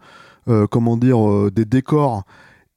comment 0.71 0.97
dire, 0.97 1.19
des 1.53 1.65
décors 1.65 2.25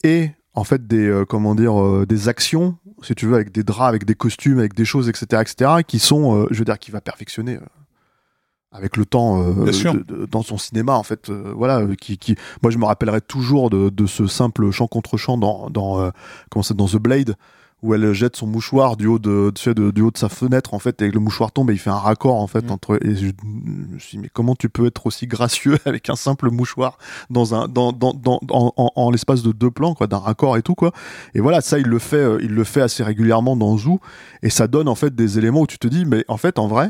et 0.04 0.30
en 0.54 0.64
fait 0.64 0.86
des 0.88 1.24
comment 1.28 1.56
dire 1.56 2.06
des 2.08 2.30
actions, 2.30 2.76
si 3.02 3.14
tu 3.16 3.26
veux, 3.28 3.36
avec 3.36 3.52
des 3.52 3.64
draps, 3.64 3.90
avec 3.90 4.06
des 4.06 4.16
costumes, 4.16 4.60
avec 4.60 4.74
des 4.74 4.86
choses, 4.86 5.10
etc., 5.10 5.42
etc., 5.42 5.72
qui 5.88 6.00
sont, 6.00 6.36
euh, 6.44 6.48
je 6.52 6.60
veux 6.60 6.66
dire, 6.66 6.80
qui 6.80 6.92
va 6.92 7.02
perfectionner. 7.02 7.56
euh, 7.58 7.66
avec 8.72 8.98
le 8.98 9.06
temps 9.06 9.42
euh, 9.42 9.54
de- 9.94 10.04
de- 10.04 10.26
dans 10.26 10.42
son 10.44 10.58
cinéma 10.58 10.96
en 10.96 11.04
fait 11.04 11.30
euh, 11.30 11.54
voilà 11.56 11.84
qui, 11.96 12.18
qui 12.18 12.36
moi 12.62 12.72
je 12.72 12.78
me 12.78 12.84
rappellerai 12.84 13.22
toujours 13.22 13.70
de, 13.70 13.88
de 13.90 14.06
ce 14.06 14.28
simple 14.28 14.70
chant 14.72 14.88
contre 14.88 15.16
chant 15.16 15.38
dans 15.38 15.70
dans 15.70 16.02
euh, 16.02 16.10
comment 16.52 16.66
dans 16.76 16.88
The 16.88 16.98
Blade 16.98 17.36
où 17.86 17.94
elle 17.94 18.12
jette 18.14 18.36
son 18.36 18.48
mouchoir 18.48 18.98
du 18.98 19.08
haut 19.08 19.20
de, 19.20 19.52
tu 19.56 19.62
sais, 19.64 19.74
de- 19.74 19.92
du 19.92 20.02
haut 20.02 20.12
de 20.12 20.18
sa 20.18 20.28
fenêtre 20.30 20.74
en 20.74 20.80
fait 20.80 21.02
et 21.02 21.12
le 21.12 21.20
mouchoir 21.20 21.52
tombe 21.52 21.70
et 21.70 21.74
il 21.74 21.80
fait 21.80 21.90
un 21.92 21.98
raccord 21.98 22.36
en 22.42 22.48
fait 22.48 22.66
Mm. 22.68 22.72
entre 22.72 23.00
et 23.06 23.16
je, 23.16 23.28
me 23.44 24.00
suis 24.00 24.18
dit 24.18 24.22
mais 24.24 24.30
comment 24.34 24.56
tu 24.56 24.70
peux 24.70 24.86
être 24.88 25.06
aussi 25.06 25.28
gracieux 25.28 25.78
avec 25.86 26.10
un 26.10 26.16
simple 26.16 26.50
mouchoir 26.50 26.98
dans 27.30 27.54
un 27.56 27.68
dans 27.68 27.92
dans, 27.94 28.14
dans 28.14 28.40
en, 28.50 28.74
en- 28.76 28.92
en 28.96 29.12
l'espace 29.12 29.44
de 29.44 29.52
deux 29.52 29.72
plans 29.72 29.94
quoi 29.94 30.08
d'un 30.08 30.18
raccord 30.20 30.58
et 30.58 30.62
tout 30.62 30.76
quoi 30.76 30.92
et 31.36 31.40
voilà 31.40 31.62
ça 31.62 31.78
il 31.80 31.86
le 31.88 32.00
fait 32.00 32.18
euh, 32.18 32.40
il 32.42 32.52
le 32.52 32.64
fait 32.64 32.82
assez 32.82 33.04
régulièrement 33.04 33.56
dans 33.56 33.78
Zoo 33.78 34.00
et 34.42 34.50
ça 34.50 34.68
donne 34.68 34.88
en 34.88 34.96
fait 34.96 35.14
des 35.16 35.38
éléments 35.38 35.62
où 35.62 35.68
tu 35.68 35.78
te 35.78 35.88
dis 35.88 36.06
mais 36.06 36.26
en 36.28 36.38
fait 36.38 36.58
en 36.60 36.68
vrai 36.68 36.90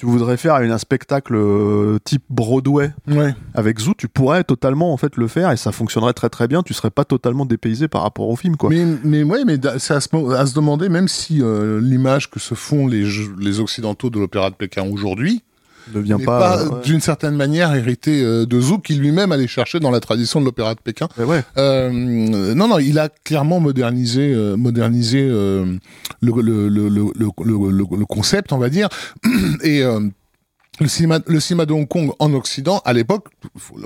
tu 0.00 0.06
voudrais 0.06 0.38
faire 0.38 0.54
un 0.54 0.78
spectacle 0.78 1.34
euh, 1.36 1.98
type 2.02 2.22
Broadway 2.30 2.90
Ouais. 3.06 3.34
avec 3.52 3.78
Zoo, 3.80 3.92
tu 3.98 4.08
pourrais 4.08 4.44
totalement 4.44 4.94
en 4.94 4.96
fait 4.96 5.14
le 5.16 5.28
faire 5.28 5.50
et 5.52 5.58
ça 5.58 5.72
fonctionnerait 5.72 6.14
très 6.14 6.30
très 6.30 6.48
bien. 6.48 6.62
Tu 6.62 6.72
serais 6.72 6.90
pas 6.90 7.04
totalement 7.04 7.44
dépaysé 7.44 7.86
par 7.86 8.00
rapport 8.00 8.26
au 8.30 8.34
film, 8.34 8.56
quoi. 8.56 8.70
Mais, 8.70 8.86
mais 9.04 9.22
ouais, 9.22 9.44
mais 9.44 9.58
c'est 9.78 9.92
à 9.92 10.00
se, 10.00 10.08
à 10.34 10.46
se 10.46 10.54
demander, 10.54 10.88
même 10.88 11.06
si 11.06 11.42
euh, 11.42 11.82
l'image 11.82 12.30
que 12.30 12.40
se 12.40 12.54
font 12.54 12.86
les, 12.86 13.04
les 13.38 13.60
occidentaux 13.60 14.08
de 14.08 14.18
l'opéra 14.18 14.48
de 14.48 14.54
Pékin 14.54 14.88
aujourd'hui 14.90 15.42
ne 15.94 16.00
vient 16.00 16.18
n'est 16.18 16.24
pas. 16.24 16.38
pas, 16.38 16.60
euh, 16.62 16.68
ouais. 16.68 16.82
d'une 16.84 17.00
certaine 17.00 17.34
manière 17.36 17.74
héritée 17.74 18.22
euh, 18.22 18.46
de 18.46 18.60
Zouk, 18.60 18.82
qui 18.82 18.94
lui-même 18.94 19.32
allait 19.32 19.46
chercher 19.46 19.80
dans 19.80 19.90
la 19.90 20.00
tradition 20.00 20.40
de 20.40 20.44
l'opéra 20.46 20.74
de 20.74 20.80
Pékin. 20.80 21.08
Mais 21.18 21.24
ouais. 21.24 21.42
Euh, 21.58 21.90
non, 22.54 22.68
non, 22.68 22.78
il 22.78 22.98
a 22.98 23.08
clairement 23.24 23.60
modernisé, 23.60 24.32
euh, 24.34 24.56
modernisé 24.56 25.26
euh, 25.28 25.64
le, 26.20 26.32
le, 26.42 26.68
le, 26.68 26.88
le, 26.88 26.88
le, 26.88 27.30
le- 27.44 27.70
le- 27.70 27.96
le 27.98 28.06
concept, 28.06 28.52
on 28.52 28.58
va 28.58 28.68
dire. 28.70 28.88
Et 29.62 29.82
euh, 29.82 30.00
le 30.80 30.88
cinéma, 30.88 31.18
le 31.26 31.40
cinéma 31.40 31.66
de 31.66 31.72
Hong 31.72 31.86
Kong 31.86 32.10
en 32.18 32.32
Occident, 32.34 32.80
à 32.84 32.92
l'époque, 32.92 33.26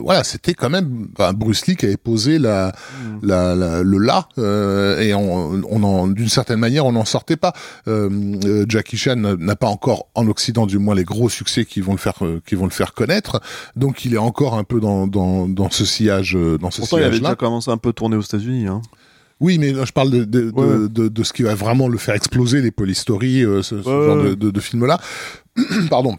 voilà, 0.03 0.25
c'était 0.25 0.55
quand 0.55 0.71
même 0.71 1.09
enfin, 1.19 1.33
Bruce 1.33 1.67
Lee 1.67 1.77
qui 1.77 1.87
avait 1.87 1.97
posé 1.97 2.39
la, 2.39 2.73
Mm. 3.03 3.19
la, 3.27 3.55
la- 3.55 3.83
le 3.83 3.99
là, 3.99 4.29
euh, 4.39 5.01
et 5.01 5.13
on, 5.15 5.61
on 5.69 5.83
en, 5.83 6.07
d'une 6.07 6.29
certaine 6.29 6.59
manière, 6.61 6.87
on 6.87 6.93
n'en 6.93 7.05
sortait 7.05 7.37
pas. 7.37 7.53
Euh, 7.89 8.09
euh, 8.45 8.65
Jackie 8.69 8.97
Chan 8.97 9.17
n'a 9.17 9.57
pas 9.57 9.69
encore 9.69 10.07
en 10.15 10.27
Occident, 10.29 10.67
du 10.67 10.79
moins, 10.79 10.95
les 10.95 11.05
gros 11.05 11.29
succès 11.29 11.65
qui 11.65 11.81
vont 11.81 11.93
le 11.93 11.99
faire, 11.99 12.25
euh, 12.25 12.41
qui 12.47 12.55
vont 12.55 12.65
le 12.65 12.71
faire 12.71 12.95
connaître. 12.95 13.41
Donc, 13.77 14.05
il 14.05 14.15
est 14.15 14.19
encore 14.19 14.55
un 14.55 14.65
peu 14.65 14.81
dans, 14.81 15.07
dans, 15.07 15.49
dans 15.49 15.71
ce 15.71 15.85
sillage, 15.85 16.37
euh, 16.37 16.59
dans 16.59 16.71
ce 16.71 16.81
Pourtant, 16.81 16.99
il 16.99 17.01
avait 17.03 17.17
sillage-là. 17.17 17.29
déjà 17.31 17.37
commencé 17.37 17.71
un 17.71 17.77
peu 17.79 17.93
tourner 17.93 18.17
aux 18.17 18.23
États-Unis. 18.23 18.67
Hein. 18.69 18.81
Oui, 19.41 19.59
mais 19.59 19.75
je 19.75 19.93
parle 19.93 20.11
de, 20.11 20.25
de, 20.25 20.53
Ouais. 20.55 20.67
de, 20.67 20.87
de, 20.87 21.09
de 21.09 21.23
ce 21.25 21.33
qui 21.33 21.43
va 21.43 21.55
vraiment 21.57 21.89
le 21.89 21.99
faire 21.99 22.15
exploser, 22.15 22.63
les 22.63 22.71
polystories, 22.71 23.45
euh, 23.45 23.63
ce, 23.63 23.83
ce 23.83 23.89
Ouais, 23.89 24.07
genre 24.07 24.23
de, 24.23 24.35
de, 24.35 24.51
de 24.51 24.61
film-là. 24.61 25.01
Pardon. 25.91 26.17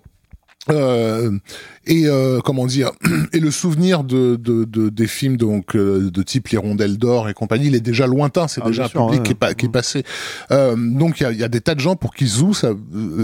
Euh, 0.71 1.37
et 1.85 2.07
euh, 2.07 2.39
comment 2.41 2.65
dire 2.65 2.91
et 3.33 3.39
le 3.39 3.51
souvenir 3.51 4.03
de, 4.03 4.35
de, 4.35 4.63
de 4.63 4.89
des 4.89 5.05
films 5.05 5.37
donc 5.37 5.75
euh, 5.75 6.09
de 6.09 6.23
type 6.23 6.47
les 6.47 6.57
rondelles 6.57 6.97
d'or 6.97 7.29
et 7.29 7.35
compagnie 7.35 7.67
il 7.67 7.75
est 7.75 7.81
déjà 7.81 8.07
lointain 8.07 8.47
c'est 8.47 8.61
Ah, 8.63 8.67
déjà 8.67 8.85
un 8.85 8.87
sûr, 8.87 9.05
public 9.05 9.19
ouais. 9.19 9.25
qui 9.27 9.31
est, 9.33 9.35
pas, 9.35 9.53
qui 9.53 9.65
est 9.67 9.69
passé. 9.69 10.03
Euh, 10.49 10.75
donc 10.75 11.19
il 11.19 11.23
y 11.23 11.25
a, 11.27 11.31
y 11.31 11.43
a 11.43 11.49
des 11.49 11.61
tas 11.61 11.75
de 11.75 11.79
gens 11.79 11.95
pour 11.95 12.15
qui 12.15 12.25
Zoo 12.25 12.53
ça, 12.55 12.69
euh, 12.69 12.75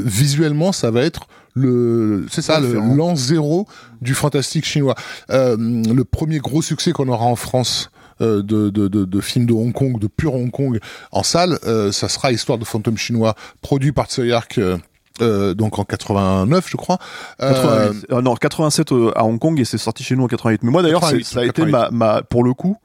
visuellement 0.05 0.71
ça 0.71 0.91
va 0.91 1.01
être 1.01 1.21
le 1.55 2.27
c'est 2.29 2.43
ça 2.43 2.59
l'an 2.59 3.15
zéro 3.15 3.67
du 4.01 4.13
fantastique 4.13 4.65
chinois. 4.65 4.95
Euh, 5.31 5.57
le 5.57 6.03
premier 6.03 6.37
gros 6.37 6.61
succès 6.61 6.91
qu'on 6.91 7.07
aura 7.07 7.25
en 7.25 7.35
France 7.35 7.89
de, 8.19 8.41
de, 8.41 8.69
de, 8.69 8.87
de 8.87 9.19
films 9.21 9.47
de 9.47 9.53
Hong 9.53 9.73
Kong, 9.73 9.97
de 9.99 10.05
pur 10.05 10.35
Hong 10.35 10.51
Kong 10.51 10.79
en 11.11 11.23
salle, 11.23 11.57
euh, 11.65 11.91
ça 11.91 12.07
sera 12.07 12.31
Histoire 12.31 12.59
de 12.59 12.65
fantôme 12.65 12.95
chinois, 12.95 13.33
produit 13.61 13.91
par 13.93 14.05
Tsui 14.05 14.31
Hark, 14.31 14.59
euh, 15.21 15.53
donc 15.53 15.77
en 15.79 15.83
89, 15.83 16.67
je 16.69 16.77
crois. 16.77 16.97
Euh, 17.41 17.53
88. 17.89 18.05
Euh, 18.11 18.21
non, 18.21 18.35
87 18.35 18.91
euh, 18.91 19.11
à 19.15 19.25
Hong 19.25 19.39
Kong 19.39 19.59
et 19.59 19.65
c'est 19.65 19.77
sorti 19.77 20.03
chez 20.03 20.15
nous 20.15 20.23
en 20.23 20.27
88. 20.27 20.63
Mais 20.63 20.71
moi 20.71 20.81
d'ailleurs, 20.83 21.03
c'est- 21.03 21.17
88, 21.19 21.25
ça 21.25 21.39
a 21.41 21.43
été 21.43 21.53
88. 21.63 21.71
ma, 21.71 21.89
ma, 21.91 22.21
pour 22.23 22.43
le 22.43 22.53
coup, 22.53 22.77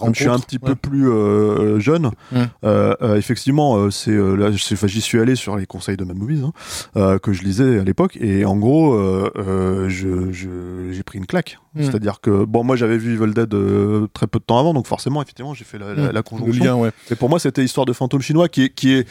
comme 0.00 0.14
je 0.14 0.20
suis 0.20 0.28
un 0.28 0.38
petit 0.38 0.58
ouais. 0.62 0.68
peu 0.68 0.74
plus 0.74 1.08
euh, 1.08 1.78
jeune, 1.80 2.10
Mm. 2.32 2.36
euh, 2.64 3.16
effectivement, 3.16 3.90
c'est 3.90 4.10
là, 4.14 4.50
j'y 4.50 5.00
suis 5.00 5.18
allé 5.18 5.34
sur 5.34 5.56
les 5.56 5.64
conseils 5.66 5.96
de 5.96 6.04
Mad 6.04 6.16
Movies 6.16 6.42
hein, 6.44 6.52
euh, 6.96 7.18
que 7.18 7.32
je 7.32 7.42
lisais 7.42 7.78
à 7.78 7.84
l'époque, 7.84 8.18
et 8.20 8.44
en 8.44 8.56
gros, 8.56 8.92
euh, 8.94 9.30
euh, 9.38 9.88
je 9.88 10.30
je- 10.32 10.90
j'ai 10.92 11.02
pris 11.02 11.16
une 11.18 11.26
claque. 11.26 11.58
Mm. 11.74 11.84
C'est-à-dire 11.84 12.20
que 12.20 12.44
bon, 12.44 12.64
moi 12.64 12.76
j'avais 12.76 12.98
vu 12.98 13.14
Evil 13.14 13.32
Dead 13.32 13.54
euh, 13.54 14.08
très 14.12 14.26
peu 14.26 14.38
de 14.40 14.44
temps 14.44 14.58
avant, 14.58 14.74
donc 14.74 14.86
forcément, 14.86 15.22
effectivement, 15.22 15.54
j'ai 15.54 15.64
fait 15.64 15.78
la, 15.78 15.86
Mm. 15.94 16.10
Le 16.12 16.22
conjonction. 16.22 16.64
lien, 16.64 16.74
ouais. 16.74 16.90
Et 17.10 17.14
pour 17.14 17.30
moi, 17.30 17.38
c'était 17.38 17.64
Histoire 17.64 17.86
de 17.86 17.92
fantôme 17.94 18.20
chinois 18.20 18.48
qui 18.48 18.64
est 18.64 18.68
qui 18.68 18.92
est 18.92 19.04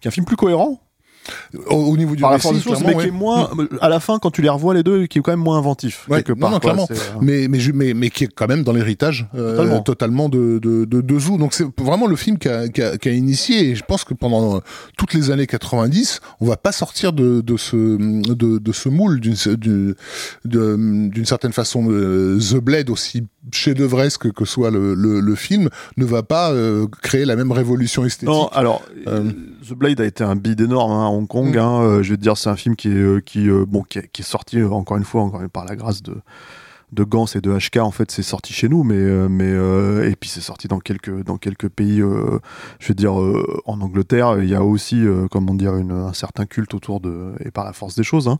qui 0.00 0.06
est 0.06 0.08
un 0.08 0.12
film 0.12 0.26
plus 0.26 0.36
cohérent 0.36 0.80
Au, 1.68 1.74
au 1.76 1.96
niveau 1.96 2.14
du 2.14 2.22
par 2.22 2.32
récit, 2.32 2.52
des 2.52 2.60
choses, 2.60 2.82
mais 2.84 2.94
qui 2.94 3.06
est 3.08 3.10
moins 3.10 3.50
à 3.80 3.88
la 3.88 4.00
fin 4.00 4.18
quand 4.18 4.30
tu 4.30 4.42
les 4.42 4.48
revois 4.48 4.74
les 4.74 4.82
deux, 4.82 5.06
qui 5.06 5.18
est 5.18 5.22
quand 5.22 5.32
même 5.32 5.40
moins 5.40 5.58
inventif 5.58 6.06
Ouais, 6.08 6.22
quelque 6.22 6.38
non, 6.38 6.40
part. 6.40 6.50
non, 6.50 6.58
quoi. 6.60 6.70
clairement. 6.72 6.88
Euh, 6.90 7.18
mais 7.20 7.48
mais 7.48 7.58
mais 7.74 7.94
mais 7.94 8.10
qui 8.10 8.24
est 8.24 8.32
quand 8.34 8.48
même 8.48 8.62
dans 8.62 8.72
l'héritage 8.72 9.28
euh, 9.34 9.56
Totalement. 9.56 9.80
totalement. 9.82 10.28
de 10.28 10.58
de 10.58 10.84
de, 10.84 11.00
de 11.00 11.18
Zoo. 11.18 11.38
Donc 11.38 11.54
c'est 11.54 11.66
vraiment 11.80 12.06
le 12.06 12.16
film 12.16 12.38
qui 12.38 12.48
a, 12.48 12.68
qui 12.68 12.82
a 12.82 12.96
qui 12.96 13.08
a 13.08 13.12
initié. 13.12 13.70
Et 13.70 13.74
je 13.74 13.84
pense 13.84 14.04
que 14.04 14.14
pendant 14.14 14.56
euh, 14.56 14.60
toutes 14.96 15.14
les 15.14 15.30
années 15.30 15.46
90, 15.46 16.20
on 16.40 16.46
va 16.46 16.56
pas 16.56 16.72
sortir 16.72 17.12
de 17.12 17.40
de 17.40 17.56
ce 17.56 17.76
de 17.76 18.58
de 18.58 18.72
ce 18.72 18.88
moule 18.88 19.20
d'une 19.20 19.34
d'une 20.44 21.26
certaine 21.26 21.52
façon. 21.52 21.86
Euh, 21.90 22.38
The 22.38 22.56
Blade 22.56 22.90
aussi 22.90 23.26
chef-d'œuvresque 23.52 24.32
que 24.32 24.44
soit 24.44 24.70
le, 24.70 24.94
le 24.94 25.20
le 25.20 25.34
film 25.34 25.68
ne 25.96 26.04
va 26.04 26.22
pas 26.22 26.52
euh, 26.52 26.86
créer 27.02 27.24
la 27.24 27.36
même 27.36 27.52
révolution 27.52 28.04
esthétique. 28.04 28.28
Non, 28.28 28.48
alors 28.48 28.82
Euh, 29.06 29.30
The 29.68 29.74
Blade 29.74 30.00
a 30.00 30.04
été 30.04 30.24
un 30.24 30.36
bid 30.36 30.60
énorme 30.60 30.92
hein, 30.92 31.06
à 31.06 31.08
Hong 31.08 31.26
Kong. 31.26 31.56
Mm. 31.56 31.58
hein, 31.58 31.80
euh, 31.82 32.02
je 32.02 32.10
vais 32.10 32.16
te 32.16 32.22
dire, 32.22 32.36
c'est 32.36 32.50
un 32.50 32.56
film 32.56 32.76
qui 32.76 32.88
est 32.88 32.94
euh, 32.94 33.20
qui 33.20 33.48
euh, 33.48 33.64
bon 33.66 33.82
qui 33.82 33.98
est, 33.98 34.08
qui 34.12 34.22
est 34.22 34.24
sorti 34.24 34.58
euh, 34.58 34.68
encore 34.70 34.96
une 34.98 35.04
fois 35.04 35.22
encore 35.22 35.42
par 35.52 35.64
la 35.64 35.74
grâce 35.76 36.02
de 36.02 36.14
de 36.92 37.04
Gans 37.04 37.26
et 37.34 37.40
de 37.40 37.56
HK 37.56 37.78
en 37.78 37.90
fait 37.90 38.10
c'est 38.10 38.22
sorti 38.22 38.52
chez 38.52 38.68
nous 38.68 38.84
mais 38.84 38.94
euh, 38.96 39.28
mais 39.28 39.44
euh, 39.48 40.10
et 40.10 40.16
puis 40.16 40.28
c'est 40.28 40.40
sorti 40.40 40.68
dans 40.68 40.80
quelques 40.80 41.24
dans 41.24 41.36
quelques 41.36 41.68
pays 41.68 42.00
euh, 42.00 42.38
je 42.78 42.88
veux 42.88 42.94
dire 42.94 43.20
euh, 43.20 43.60
en 43.66 43.80
Angleterre 43.80 44.42
il 44.42 44.48
y 44.48 44.54
a 44.54 44.62
aussi 44.62 45.06
euh, 45.06 45.26
comment 45.30 45.54
dire 45.54 45.76
une, 45.76 45.92
un 45.92 46.12
certain 46.12 46.46
culte 46.46 46.74
autour 46.74 47.00
de 47.00 47.32
et 47.44 47.50
par 47.50 47.64
la 47.64 47.72
force 47.72 47.94
des 47.94 48.02
choses 48.02 48.28
hein, 48.28 48.38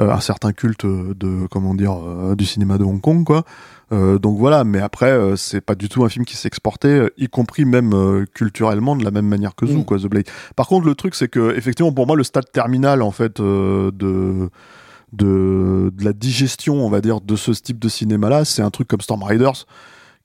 euh, 0.00 0.10
un 0.12 0.20
certain 0.20 0.52
culte 0.52 0.86
de 0.86 1.46
comment 1.50 1.74
dire 1.74 1.96
du 2.36 2.44
cinéma 2.44 2.78
de 2.78 2.84
Hong 2.84 3.00
Kong 3.00 3.24
quoi 3.24 3.44
euh, 3.90 4.18
donc 4.18 4.38
voilà, 4.38 4.64
mais 4.64 4.80
après, 4.80 5.10
euh, 5.10 5.34
c'est 5.36 5.62
pas 5.62 5.74
du 5.74 5.88
tout 5.88 6.04
un 6.04 6.10
film 6.10 6.24
qui 6.26 6.36
s'exportait, 6.36 6.88
euh, 6.88 7.08
y 7.16 7.28
compris 7.28 7.64
même 7.64 7.94
euh, 7.94 8.26
culturellement 8.34 8.94
de 8.96 9.02
la 9.02 9.10
même 9.10 9.26
manière 9.26 9.54
que 9.54 9.66
Zoo, 9.66 9.78
Mm. 9.78 9.84
quoi, 9.86 9.98
The 9.98 10.06
Blade. 10.08 10.26
Par 10.56 10.66
contre, 10.66 10.86
le 10.86 10.94
truc, 10.94 11.14
c'est 11.14 11.28
que 11.28 11.56
effectivement, 11.56 11.92
pour 11.92 12.06
moi, 12.06 12.14
le 12.14 12.22
stade 12.24 12.50
terminal, 12.52 13.00
en 13.00 13.10
fait, 13.12 13.40
euh, 13.40 13.90
de 13.92 14.50
de, 15.12 15.90
de 15.94 16.04
la 16.04 16.12
digestion, 16.12 16.74
on 16.74 16.90
va 16.90 17.00
dire, 17.00 17.20
de 17.20 17.36
ce 17.36 17.50
type 17.52 17.78
de 17.78 17.88
cinéma-là, 17.88 18.44
c'est 18.44 18.62
un 18.62 18.70
truc 18.70 18.88
comme 18.88 19.00
Storm 19.00 19.22
Riders, 19.22 19.66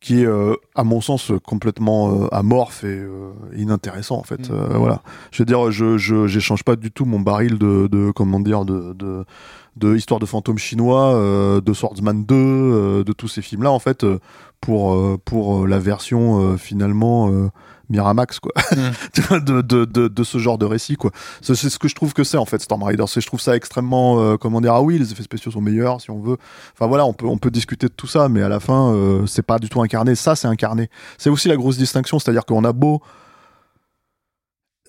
qui 0.03 0.21
est, 0.21 0.25
euh, 0.25 0.55
à 0.75 0.83
mon 0.83 0.99
sens, 0.99 1.31
complètement 1.45 2.23
euh, 2.23 2.27
amorphe 2.33 2.83
et 2.83 2.87
euh, 2.87 3.31
inintéressant, 3.55 4.17
en 4.17 4.23
fait. 4.23 4.49
Mm. 4.49 4.75
Voilà. 4.75 5.01
Je 5.31 5.39
veux 5.39 5.45
dire, 5.45 5.71
je 5.71 5.97
je 5.97 6.27
j'échange 6.27 6.63
pas 6.63 6.75
du 6.75 6.91
tout 6.91 7.05
mon 7.05 7.21
baril 7.21 7.57
de, 7.57 7.87
de 7.87 8.11
comment 8.11 8.41
dire 8.41 8.65
de, 8.65 8.93
de 8.93 9.25
de 9.77 9.95
Histoire 9.95 10.19
de 10.19 10.27
fantômes 10.27 10.59
chinois, 10.59 11.15
de 11.59 11.73
Swordsman 11.73 12.25
2, 12.25 12.35
euh, 12.35 13.03
de 13.03 13.11
tous 13.11 13.27
ces 13.27 13.41
films-là, 13.41 13.71
en 13.71 13.79
fait, 13.79 14.05
pour, 14.61 15.19
pour 15.21 15.67
la 15.67 15.79
version 15.79 16.57
finalement 16.57 17.49
Miramax, 17.93 18.39
quoi. 18.39 18.51
Vois, 19.29 19.39
de, 19.39 19.61
de, 19.61 19.85
de, 19.85 20.07
de 20.07 20.23
ce 20.23 20.37
genre 20.39 20.57
de 20.57 20.65
récit, 20.65 20.95
quoi. 20.95 21.11
C'est 21.41 21.55
c'est 21.55 21.69
ce 21.69 21.79
que 21.79 21.87
je 21.87 21.95
trouve 21.95 22.13
que 22.13 22.23
c'est, 22.23 22.37
en 22.37 22.45
fait, 22.45 22.61
Storm 22.61 22.83
Riders. 22.83 23.05
Et 23.15 23.21
Je 23.21 23.27
trouve 23.27 23.39
ça 23.39 23.55
extrêmement, 23.55 24.19
euh, 24.19 24.37
comment 24.37 24.59
dire, 24.59 24.73
ah 24.73 24.81
oui, 24.81 24.97
les 24.97 25.11
effets 25.11 25.23
spéciaux 25.23 25.51
sont 25.51 25.61
meilleurs, 25.61 26.01
si 26.01 26.09
on 26.11 26.19
veut. 26.19 26.37
Enfin 26.73 26.87
voilà, 26.87 27.05
on 27.05 27.13
peut, 27.13 27.27
on 27.27 27.37
peut 27.37 27.51
discuter 27.51 27.87
de 27.87 27.93
tout 27.93 28.07
ça, 28.07 28.27
mais 28.29 28.41
à 28.41 28.49
la 28.49 28.59
fin, 28.59 28.93
euh, 28.93 29.25
c'est 29.27 29.43
pas 29.43 29.59
du 29.59 29.69
tout 29.69 29.81
incarné. 29.81 30.15
Ça, 30.15 30.35
c'est 30.35 30.47
incarné. 30.47 30.89
C'est 31.17 31.29
aussi 31.29 31.47
la 31.47 31.55
grosse 31.55 31.77
distinction, 31.77 32.19
c'est-à-dire 32.19 32.45
qu'on 32.45 32.63
a 32.63 32.73
beau 32.73 33.01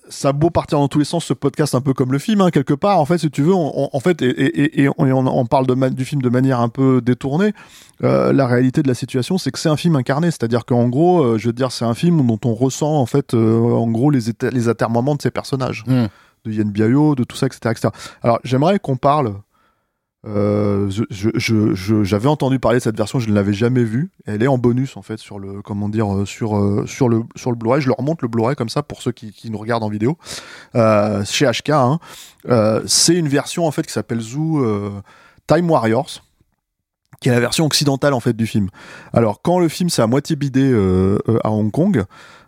ça 0.09 0.29
a 0.29 0.31
beau 0.33 0.49
partir 0.49 0.77
dans 0.79 0.87
tous 0.87 0.99
les 0.99 1.05
sens 1.05 1.25
ce 1.25 1.33
podcast 1.33 1.73
un 1.75 1.81
peu 1.81 1.93
comme 1.93 2.11
le 2.11 2.19
film 2.19 2.41
hein, 2.41 2.51
quelque 2.51 2.73
part 2.73 2.99
en 2.99 3.05
fait 3.05 3.17
si 3.17 3.31
tu 3.31 3.41
veux 3.41 3.53
on, 3.53 3.71
on- 3.85 3.89
en 3.91 3.99
fait 3.99 4.21
et, 4.21 4.27
et, 4.27 4.83
et 4.83 4.89
on, 4.89 4.93
on, 4.99 5.25
on 5.27 5.45
parle 5.45 5.65
de 5.67 5.89
du 5.89 6.05
film 6.05 6.21
de 6.21 6.29
manière 6.29 6.59
un 6.59 6.69
peu 6.69 7.01
détournée 7.01 7.53
euh, 8.03 8.31
la 8.33 8.45
réalité 8.47 8.81
de 8.83 8.87
la 8.87 8.93
situation 8.93 9.37
c'est 9.37 9.51
que 9.51 9.59
c'est 9.59 9.69
un 9.69 9.77
film 9.77 9.95
incarné 9.95 10.27
c'est-à-dire 10.31 10.65
qu'en 10.65 10.87
gros 10.89 11.23
euh, 11.23 11.37
je 11.37 11.47
veux 11.47 11.53
dire 11.53 11.71
c'est 11.71 11.85
un 11.85 11.93
film 11.95 12.25
dont 12.27 12.39
on 12.45 12.53
ressent 12.53 12.93
en 12.99 13.05
fait 13.05 13.33
euh, 13.33 13.59
en 13.59 13.87
gros 13.87 14.11
les, 14.11 14.19
les 14.51 14.69
atermoiements 14.69 15.15
de 15.15 15.21
ces 15.21 15.31
personnages 15.31 15.83
Mm. 15.87 16.05
de 16.45 16.51
Yen 16.51 16.69
Biao, 16.71 17.15
de 17.15 17.23
tout 17.23 17.35
ça, 17.35 17.47
etc. 17.47 17.59
etc. 17.71 17.87
Alors 18.21 18.39
j'aimerais 18.43 18.77
qu'on 18.79 18.97
parle. 18.97 19.33
Euh, 20.27 20.89
J'avais 22.03 22.27
entendu 22.27 22.59
parler 22.59 22.79
de 22.79 22.83
cette 22.83 22.97
version, 22.97 23.19
je 23.19 23.29
ne 23.29 23.33
l'avais 23.35 23.53
jamais 23.53 23.83
vue. 23.83 24.09
Elle 24.25 24.41
est 24.41 24.47
en 24.47 24.57
bonus 24.57 24.97
en 24.97 25.01
fait 25.01 25.17
sur 25.17 25.37
le 25.39 25.61
comment 25.61 25.87
dire 25.89 26.11
euh, 26.13 26.25
sur 26.25 26.57
euh, 26.57 26.85
sur 26.87 27.09
le 27.09 27.21
sur 27.35 27.51
le 27.51 27.57
Blu-ray. 27.57 27.81
Je 27.81 27.87
leur 27.87 28.01
montre 28.01 28.23
le 28.23 28.27
Blu-ray 28.27 28.55
comme 28.55 28.69
ça 28.69 28.81
pour 28.83 29.01
ceux 29.01 29.11
qui, 29.11 29.31
qui 29.31 29.51
nous 29.51 29.57
regardent 29.57 29.83
en 29.83 29.89
vidéo 29.89 30.17
euh, 30.75 31.23
chez 31.25 31.45
HK. 31.45 31.69
hein. 31.69 31.99
Euh, 32.49 32.81
C'est 32.87 33.15
une 33.15 33.27
version 33.27 33.65
en 33.67 33.71
fait 33.71 33.85
qui 33.85 33.93
s'appelle 33.93 34.19
Zoo 34.21 34.63
euh, 34.63 34.89
Time 35.47 35.69
Warriors 35.69 36.23
qui 37.21 37.29
est 37.29 37.31
la 37.31 37.39
version 37.39 37.65
occidentale 37.65 38.13
en 38.13 38.19
fait 38.19 38.33
du 38.33 38.47
film. 38.47 38.69
Alors 39.13 39.41
quand 39.41 39.59
le 39.59 39.67
film 39.67 39.89
c'est 39.89 40.01
à 40.01 40.07
moitié 40.07 40.35
bidé 40.35 40.63
euh, 40.63 41.17
euh, 41.27 41.39
à 41.43 41.51
Hong 41.51 41.71
Kong, 41.71 42.03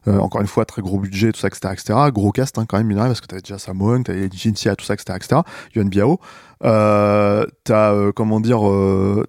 euh, 0.07 0.20
encore 0.20 0.41
une 0.41 0.47
fois 0.47 0.65
très 0.65 0.82
gros 0.82 0.99
budget, 0.99 1.32
tout 1.32 1.39
ça, 1.39 1.47
etc., 1.47 1.74
etc. 1.74 1.99
Gros 2.11 2.32
cast 2.32 2.57
hein, 2.57 2.65
quand 2.68 2.82
même, 2.82 2.95
parce 2.95 3.22
que 3.22 3.28
t'avais 3.28 3.41
déjà 3.41 3.57
Samoan, 3.57 4.03
t'avais 4.03 4.30
Jinxia, 4.32 4.76
tout 4.76 4.86
ça, 4.86 4.93
etc., 4.93 5.18
etc. 5.18 5.41
Yuan 5.76 5.89
Biao, 5.89 6.20
euh, 6.63 7.45
t'as 7.63 8.11
comment 8.13 8.39
dire, 8.39 8.61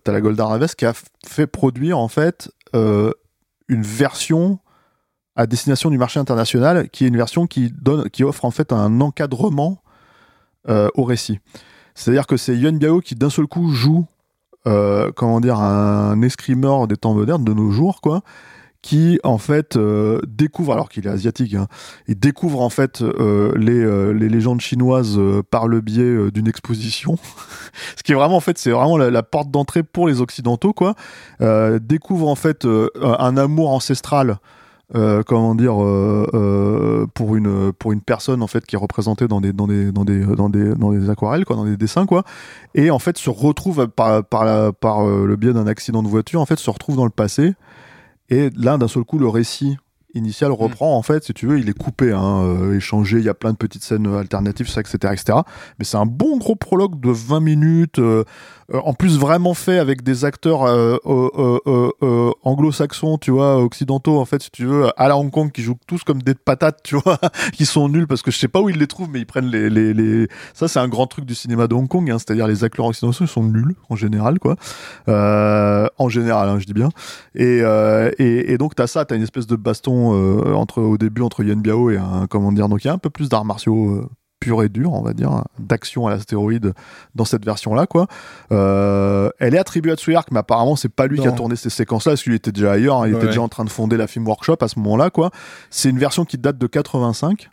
t'as 0.04 0.12
la 0.12 0.20
Golden 0.20 0.46
Harvest 0.46 0.76
qui 0.76 0.86
a 0.86 0.92
fait 1.26 1.46
produire 1.46 1.98
en 1.98 2.08
fait 2.08 2.50
une 2.74 3.82
version 3.82 4.60
à 5.36 5.46
destination 5.46 5.90
du 5.90 5.98
marché 5.98 6.18
international, 6.18 6.88
qui 6.90 7.04
est 7.04 7.08
une 7.08 7.16
version 7.16 7.46
qui 7.46 7.70
donne, 7.70 8.08
qui 8.10 8.24
offre 8.24 8.44
en 8.44 8.50
fait 8.50 8.72
un 8.72 9.00
encadrement 9.00 9.82
au 10.68 11.04
récit. 11.04 11.40
C'est-à-dire 11.94 12.28
que 12.28 12.36
c'est 12.36 12.56
Yuan 12.56 12.78
Biao 12.78 13.00
qui 13.00 13.16
d'un 13.16 13.30
seul 13.30 13.48
coup 13.48 13.72
joue 13.72 14.06
euh, 14.66 15.10
comment 15.14 15.40
dire, 15.40 15.60
un 15.60 16.20
escrimeur 16.22 16.86
des 16.88 16.96
temps 16.96 17.14
modernes, 17.14 17.44
de 17.44 17.52
nos 17.52 17.70
jours, 17.70 18.00
quoi, 18.00 18.22
qui 18.82 19.18
en 19.24 19.38
fait 19.38 19.76
euh, 19.76 20.20
découvre, 20.26 20.72
alors 20.72 20.88
qu'il 20.88 21.06
est 21.06 21.10
asiatique, 21.10 21.54
hein, 21.54 21.66
il 22.06 22.18
découvre 22.18 22.60
en 22.60 22.70
fait 22.70 23.02
euh, 23.02 23.52
les, 23.56 24.14
les 24.14 24.28
légendes 24.28 24.60
chinoises 24.60 25.20
par 25.50 25.68
le 25.68 25.80
biais 25.80 26.30
d'une 26.30 26.48
exposition. 26.48 27.18
Ce 27.96 28.02
qui 28.02 28.12
est 28.12 28.14
vraiment 28.14 28.36
en 28.36 28.40
fait, 28.40 28.58
c'est 28.58 28.70
vraiment 28.70 28.96
la, 28.96 29.10
la 29.10 29.22
porte 29.22 29.50
d'entrée 29.50 29.82
pour 29.82 30.08
les 30.08 30.20
occidentaux, 30.20 30.72
quoi. 30.72 30.94
Découvre 31.80 32.28
en 32.28 32.36
fait 32.36 32.66
un 32.66 33.36
amour 33.36 33.70
ancestral. 33.70 34.38
Euh, 34.94 35.22
comment 35.22 35.54
dire 35.54 35.82
euh, 35.82 36.26
euh, 36.32 37.06
pour 37.12 37.36
une 37.36 37.72
pour 37.72 37.92
une 37.92 38.00
personne 38.00 38.42
en 38.42 38.46
fait 38.46 38.64
qui 38.64 38.74
est 38.74 38.78
représentée 38.78 39.28
dans 39.28 39.40
des 39.40 39.52
dans 39.52 39.66
des 39.66 39.92
dans 39.92 40.04
des 40.04 40.24
dans 40.24 40.48
des 40.48 40.74
dans 40.74 40.92
des 40.92 41.10
aquarelles 41.10 41.44
quoi 41.44 41.56
dans 41.56 41.66
des 41.66 41.76
dessins 41.76 42.06
quoi. 42.06 42.24
Et 42.74 42.90
en 42.90 42.98
fait 42.98 43.18
se 43.18 43.28
retrouve 43.28 43.88
par 43.88 44.24
par, 44.24 44.72
par 44.74 45.06
le 45.06 45.36
biais 45.36 45.52
d'un 45.52 45.66
accident 45.66 46.02
de 46.02 46.08
voiture 46.08 46.40
en 46.40 46.46
fait 46.46 46.58
se 46.58 46.70
retrouve 46.70 46.96
dans 46.96 47.04
le 47.04 47.10
passé. 47.10 47.54
Et 48.30 48.50
là 48.56 48.78
d'un 48.78 48.88
seul 48.88 49.04
coup 49.04 49.18
le 49.18 49.28
récit 49.28 49.76
initial 50.14 50.52
reprend 50.52 50.96
en 50.96 51.02
fait 51.02 51.24
si 51.24 51.34
tu 51.34 51.46
veux 51.46 51.58
il 51.58 51.68
est 51.68 51.76
coupé 51.76 52.12
hein, 52.12 52.42
euh, 52.42 52.76
échangé 52.76 53.18
il 53.18 53.24
y 53.24 53.28
a 53.28 53.34
plein 53.34 53.52
de 53.52 53.56
petites 53.56 53.82
scènes 53.82 54.06
alternatives 54.06 54.68
ça, 54.68 54.80
etc 54.80 55.12
etc. 55.12 55.38
Mais 55.78 55.84
c'est 55.84 55.98
un 55.98 56.06
bon 56.06 56.38
gros 56.38 56.56
prologue 56.56 56.98
de 56.98 57.10
20 57.10 57.40
minutes 57.40 57.98
euh, 57.98 58.24
euh, 58.72 58.80
en 58.84 58.94
plus 58.94 59.18
vraiment 59.18 59.52
fait 59.52 59.78
avec 59.78 60.02
des 60.02 60.24
acteurs 60.24 60.64
euh, 60.64 60.96
anglo-saxons 62.42 63.18
tu 63.18 63.30
vois 63.30 63.62
occidentaux 63.62 64.18
en 64.18 64.24
fait 64.24 64.42
si 64.42 64.50
tu 64.50 64.64
veux 64.64 64.86
à 64.96 65.08
la 65.08 65.18
Hong 65.18 65.30
Kong 65.30 65.52
qui 65.52 65.62
jouent 65.62 65.78
tous 65.86 66.04
comme 66.04 66.22
des 66.22 66.34
patates 66.34 66.80
tu 66.84 66.96
vois 66.96 67.18
qui 67.52 67.66
sont 67.66 67.88
nuls 67.88 68.06
parce 68.06 68.22
que 68.22 68.30
je 68.30 68.38
sais 68.38 68.48
pas 68.48 68.60
où 68.60 68.70
ils 68.70 68.78
les 68.78 68.86
trouvent 68.86 69.10
mais 69.10 69.20
ils 69.20 69.26
prennent 69.26 69.50
les 69.50 69.68
les, 69.68 69.92
les... 69.92 70.28
ça 70.54 70.68
c'est 70.68 70.80
un 70.80 70.88
grand 70.88 71.06
truc 71.06 71.26
du 71.26 71.34
cinéma 71.34 71.66
de 71.66 71.74
Hong 71.74 71.88
Kong 71.88 72.10
hein, 72.10 72.18
c'est-à-dire 72.18 72.46
les 72.46 72.64
acteurs 72.64 72.86
occidentaux 72.86 73.24
ils 73.24 73.28
sont 73.28 73.42
nuls 73.42 73.74
en 73.90 73.96
général 73.96 74.38
quoi. 74.38 74.56
En 75.06 76.08
général 76.08 76.48
hein, 76.48 76.58
je 76.58 76.64
dis 76.64 76.72
bien. 76.72 76.88
Et, 77.34 77.58
et, 78.18 78.52
et 78.52 78.58
donc 78.58 78.74
t'as 78.74 78.86
ça 78.86 79.04
t'as 79.04 79.16
une 79.16 79.22
espèce 79.22 79.46
de 79.46 79.56
baston 79.56 79.97
euh, 80.14 80.54
entre 80.54 80.80
au 80.82 80.96
début 80.98 81.22
entre 81.22 81.42
Yen 81.44 81.60
Biao 81.60 81.90
et 81.90 81.96
un 81.98 82.26
comment 82.28 82.52
dire 82.52 82.68
donc 82.68 82.84
il 82.84 82.88
y 82.88 82.90
a 82.90 82.94
un 82.94 82.98
peu 82.98 83.10
plus 83.10 83.28
d'arts 83.28 83.44
martiaux 83.44 83.90
euh, 83.90 84.08
pur 84.40 84.62
et 84.62 84.68
dur 84.68 84.92
on 84.92 85.02
va 85.02 85.12
dire 85.14 85.44
d'action 85.58 86.06
à 86.06 86.10
l'astéroïde 86.10 86.72
dans 87.14 87.24
cette 87.24 87.44
version 87.44 87.74
là 87.74 87.86
quoi. 87.86 88.06
Euh, 88.52 89.30
elle 89.40 89.54
est 89.54 89.58
attribuée 89.58 89.92
à 89.92 89.96
Tsuyark 89.96 90.30
mais 90.30 90.38
apparemment 90.38 90.76
c'est 90.76 90.88
pas 90.88 91.06
lui 91.06 91.18
qui 91.18 91.26
a 91.26 91.32
tourné 91.32 91.56
ces 91.56 91.70
séquences 91.70 92.06
là 92.06 92.12
parce 92.12 92.22
qu'il 92.22 92.32
était 92.34 92.52
déjà 92.52 92.72
ailleurs 92.72 93.02
hein, 93.02 93.08
il 93.08 93.14
Ouais, 93.14 93.18
était 93.18 93.26
déjà 93.28 93.42
en 93.42 93.48
train 93.48 93.64
de 93.64 93.70
fonder 93.70 93.96
la 93.96 94.06
film 94.06 94.26
workshop 94.26 94.56
à 94.60 94.68
ce 94.68 94.78
moment 94.78 94.96
là 94.96 95.10
quoi. 95.10 95.30
C'est 95.70 95.90
une 95.90 95.98
version 95.98 96.24
qui 96.24 96.38
date 96.38 96.56
de 96.58 96.66
85 96.66 97.50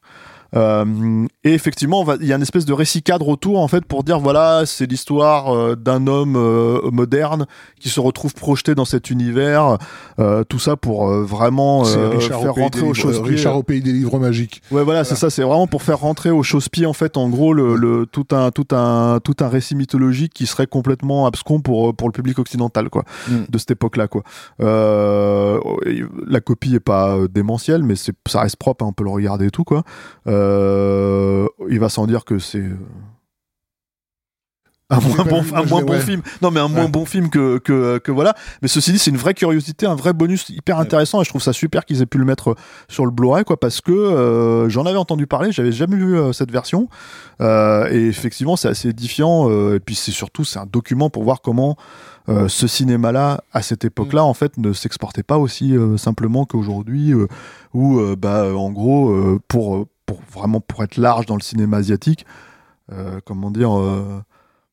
euh, 0.55 1.25
et 1.43 1.53
effectivement, 1.53 2.05
il 2.21 2.27
y 2.27 2.33
a 2.33 2.35
une 2.35 2.41
espèce 2.41 2.65
de 2.65 2.73
récit 2.73 3.01
cadre 3.03 3.27
autour, 3.27 3.59
en 3.59 3.67
fait, 3.67 3.85
pour 3.85 4.03
dire 4.03 4.19
voilà, 4.19 4.63
c'est 4.65 4.85
l'histoire 4.89 5.53
euh, 5.55 5.75
d'un 5.75 6.07
homme 6.07 6.35
euh, 6.35 6.89
moderne 6.91 7.45
qui 7.79 7.89
se 7.89 7.99
retrouve 7.99 8.33
projeté 8.33 8.75
dans 8.75 8.85
cet 8.85 9.09
univers, 9.09 9.77
euh, 10.19 10.43
tout 10.43 10.59
ça 10.59 10.75
pour 10.75 11.09
euh, 11.09 11.23
vraiment 11.23 11.83
euh, 11.85 12.19
faire 12.19 12.41
au 12.43 12.53
rentrer 12.53 12.81
des 12.81 12.87
au 12.87 12.93
livres, 12.93 13.07
euh, 13.09 13.13
chausse-pied. 13.13 13.35
Richard 13.35 13.57
au 13.57 13.63
pays 13.63 13.81
des 13.81 13.91
livres 13.93 14.19
magiques. 14.19 14.61
Ouais, 14.71 14.83
voilà, 14.83 15.03
c'est 15.03 15.15
ça. 15.15 15.29
C'est 15.29 15.43
vraiment 15.43 15.67
pour 15.67 15.81
faire 15.83 15.99
rentrer 15.99 16.31
au 16.31 16.43
chausse-pied, 16.43 16.85
en 16.85 16.93
fait, 16.93 17.17
en 17.17 17.29
gros, 17.29 17.53
le, 17.53 17.75
le- 17.75 18.05
tout 18.05 18.27
un, 18.31 18.51
tout 18.51 18.67
un, 18.75 19.19
tout 19.23 19.35
un 19.41 19.47
récit 19.47 19.75
mythologique 19.75 20.33
qui 20.33 20.45
serait 20.45 20.67
complètement 20.67 21.25
abscon 21.27 21.59
pour 21.61 21.95
pour 21.95 22.07
le 22.07 22.11
public 22.13 22.39
occidental, 22.39 22.89
quoi, 22.89 23.03
Mm. 23.29 23.45
de 23.49 23.57
cette 23.57 23.71
époque-là, 23.71 24.07
quoi. 24.07 24.23
Euh, 24.61 25.59
la 26.27 26.39
copie 26.41 26.75
est 26.75 26.79
pas 26.79 27.17
démentielle, 27.31 27.83
mais 27.83 27.95
c'est, 27.95 28.13
ça 28.27 28.41
reste 28.41 28.57
propre, 28.57 28.83
hein, 28.83 28.89
on 28.89 28.93
peut 28.93 29.03
le 29.03 29.09
regarder 29.09 29.47
et 29.47 29.51
tout, 29.51 29.63
quoi. 29.63 29.83
Euh, 30.27 30.34
il 31.69 31.79
va 31.79 31.89
sans 31.89 32.07
dire 32.07 32.25
que 32.25 32.39
c'est 32.39 32.59
euh, 32.59 32.77
un 34.91 34.99
moins 34.99 35.23
bon, 35.25 35.41
vu, 35.41 35.49
un 35.55 35.57
moi, 35.57 35.63
je 35.65 35.69
moins 35.71 35.79
l'ai- 35.81 35.85
bon 35.87 35.93
ouais. 35.93 35.99
film. 35.99 36.21
Non, 36.43 36.51
mais 36.51 36.59
un 36.59 36.67
moins 36.67 36.87
bon 36.87 37.05
film 37.05 37.29
que, 37.31 37.57
que, 37.57 37.97
que 37.97 38.11
voilà. 38.11 38.35
Mais 38.61 38.67
ceci 38.67 38.91
dit, 38.91 38.99
c'est 38.99 39.09
une 39.09 39.17
vraie 39.17 39.33
curiosité, 39.33 39.87
un 39.87 39.95
vrai 39.95 40.13
bonus 40.13 40.47
hyper 40.49 40.77
intéressant 40.77 41.21
et 41.21 41.23
je 41.23 41.29
trouve 41.29 41.41
ça 41.41 41.53
super 41.53 41.85
qu'ils 41.85 42.03
aient 42.03 42.05
pu 42.05 42.19
le 42.19 42.25
mettre 42.25 42.55
sur 42.87 43.03
le 43.05 43.11
Blu-ray, 43.11 43.43
quoi, 43.45 43.59
parce 43.59 43.81
que 43.81 43.91
euh, 43.91 44.69
j'en 44.69 44.85
avais 44.85 44.99
entendu 44.99 45.25
parler, 45.25 45.51
j'avais 45.51 45.71
jamais 45.71 45.95
vu 45.95 46.15
euh, 46.15 46.33
cette 46.33 46.51
version. 46.51 46.87
Euh, 47.41 47.89
et 47.91 48.05
effectivement, 48.07 48.55
c'est 48.57 48.67
assez 48.67 48.89
édifiant. 48.89 49.49
euh, 49.49 49.75
et 49.77 49.79
puis 49.79 49.95
c'est 49.95 50.11
surtout, 50.11 50.45
c'est 50.45 50.59
un 50.59 50.67
document 50.67 51.09
pour 51.09 51.23
voir 51.23 51.41
comment 51.41 51.77
euh, 52.29 52.47
ce 52.47 52.67
cinéma-là, 52.67 53.41
à 53.53 53.63
cette 53.63 53.85
époque-là, 53.85 54.23
en 54.23 54.35
fait, 54.35 54.57
ne 54.57 54.71
s'exportait 54.71 55.23
pas 55.23 55.39
aussi 55.39 55.75
euh, 55.75 55.97
simplement 55.97 56.45
qu'aujourd'hui, 56.45 57.11
euh, 57.11 57.27
où, 57.73 57.99
euh, 57.99 58.15
bah, 58.15 58.43
euh, 58.43 58.53
en 58.53 58.69
gros, 58.71 59.09
euh, 59.09 59.39
pour, 59.47 59.77
euh, 59.77 59.85
pour 60.05 60.21
vraiment 60.21 60.61
pour 60.61 60.83
être 60.83 60.97
large 60.97 61.25
dans 61.25 61.35
le 61.35 61.41
cinéma 61.41 61.77
asiatique, 61.77 62.25
euh, 62.91 63.19
comment 63.25 63.51
dire. 63.51 63.71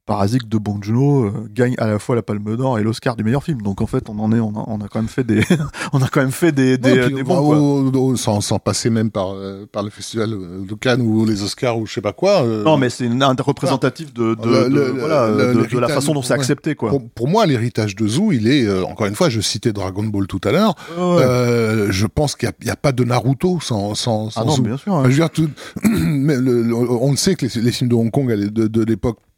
Euh, 0.02 0.12
Parasite 0.12 0.48
de 0.48 0.58
Bong 0.58 0.82
Joon-ho 0.82 1.24
euh, 1.26 1.32
gagne 1.50 1.74
à 1.78 1.86
la 1.86 1.98
fois 1.98 2.16
la 2.16 2.22
Palme 2.22 2.56
d'Or 2.56 2.78
et 2.78 2.82
l'Oscar 2.82 3.16
du 3.16 3.24
meilleur 3.24 3.42
film. 3.44 3.62
Donc 3.62 3.80
en 3.80 3.86
fait, 3.86 4.08
on 4.08 4.18
en 4.18 4.32
est, 4.32 4.40
on 4.40 4.50
a, 4.50 4.64
on 4.66 4.80
a 4.80 4.88
quand 4.88 4.98
même 5.00 5.08
fait 5.08 5.24
des, 5.24 5.42
on 5.92 6.02
a 6.02 6.08
quand 6.08 6.20
même 6.20 6.32
fait 6.32 6.52
des, 6.52 6.76
des, 6.78 6.92
Ouais, 6.92 7.06
puis, 7.06 7.14
des 7.14 7.22
bons, 7.22 7.46
quoi. 7.46 8.00
au- 8.00 8.16
sans, 8.16 8.40
sans 8.40 8.58
passer 8.58 8.90
même 8.90 9.10
par, 9.10 9.32
euh, 9.34 9.66
par 9.70 9.82
le 9.82 9.90
festival 9.90 10.30
de 10.30 10.74
Cannes 10.74 11.00
ou 11.02 11.24
les 11.24 11.42
Oscars 11.42 11.78
ou 11.78 11.86
je 11.86 11.94
sais 11.94 12.00
pas 12.00 12.12
quoi. 12.12 12.42
euh, 12.44 12.64
Non, 12.64 12.76
mais 12.76 12.90
c'est 12.90 13.04
une- 13.06 13.22
un 13.22 13.34
représentatif 13.38 14.12
de, 14.12 14.34
de, 14.34 14.48
Le- 14.48 14.68
de- 14.68 14.74
le- 14.74 14.90
voilà, 14.98 15.28
le- 15.30 15.54
de- 15.62 15.66
de, 15.74 15.78
la 15.78 15.88
façon 15.88 16.14
dont 16.14 16.22
c'est 16.22 16.32
ouais. 16.34 16.38
accepté, 16.40 16.74
quoi. 16.74 16.90
Pour, 16.90 17.08
pour 17.10 17.28
moi, 17.28 17.46
l'héritage 17.46 17.94
de 17.96 18.06
Zoo, 18.06 18.32
il 18.32 18.48
est, 18.48 18.66
euh, 18.66 18.84
encore 18.84 19.06
une 19.06 19.14
fois, 19.14 19.28
je 19.28 19.40
citais 19.40 19.72
Dragon 19.72 20.04
Ball 20.04 20.26
tout 20.26 20.40
à 20.44 20.50
l'heure. 20.52 20.74
Ouais. 20.98 21.22
Euh, 21.22 21.88
je 21.90 22.06
pense 22.06 22.34
qu'il 22.36 22.50
n'y 22.64 22.70
a, 22.70 22.76
pas 22.76 22.92
de 22.92 23.04
Naruto 23.04 23.60
sans, 23.60 23.94
sans, 23.94 24.30
sans 24.30 24.40
ah 24.40 24.44
non, 24.44 24.56
Zoo. 24.56 24.62
bien 24.62 24.76
sûr. 24.76 24.92
hein. 24.94 25.00
Enfin, 25.00 25.10
je 25.10 25.14
veux 25.14 25.20
dire, 25.20 25.30
tout- 25.30 25.48
mais 25.88 26.36
le- 26.36 26.62
le- 26.62 26.74
on 26.74 27.10
le 27.12 27.16
sait 27.16 27.34
que 27.36 27.46
les, 27.46 27.62
les 27.62 27.72
films 27.72 27.88
de 27.90 27.94
Hong 27.94 28.10
Kong 28.10 28.28
de, 28.32 28.84
l'époque 28.84 29.18
euh, 29.18 29.28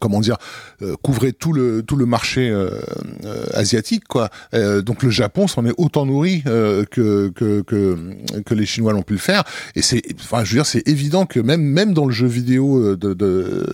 comment 0.00 0.20
dire 0.20 0.36
euh, 0.82 0.96
couvraient 1.02 1.32
tout 1.32 1.52
le 1.52 1.82
tout 1.82 1.96
le 1.96 2.06
marché 2.06 2.48
euh, 2.48 2.70
euh, 3.24 3.46
asiatique 3.54 4.04
quoi 4.08 4.30
Euh, 4.54 4.82
donc 4.82 5.02
le 5.02 5.10
Japon 5.10 5.48
s'en 5.48 5.66
est 5.66 5.74
autant 5.76 6.06
nourri 6.06 6.42
euh, 6.46 6.84
que, 6.90 7.28
que 7.34 7.62
que 7.62 7.96
que 8.44 8.54
les 8.54 8.66
Chinois 8.66 8.92
l'ont 8.92 9.02
pu 9.02 9.14
le 9.14 9.18
faire 9.18 9.44
et 9.74 9.82
c'est 9.82 10.02
enfin 10.20 10.44
je 10.44 10.50
veux 10.50 10.56
dire 10.58 10.66
c'est 10.66 10.86
évident 10.88 11.26
que 11.26 11.40
même 11.40 11.62
même 11.62 11.94
dans 11.94 12.06
le 12.06 12.12
jeu 12.12 12.26
vidéo 12.26 12.78
euh, 12.78 12.96
de 12.96 13.14
de, 13.14 13.66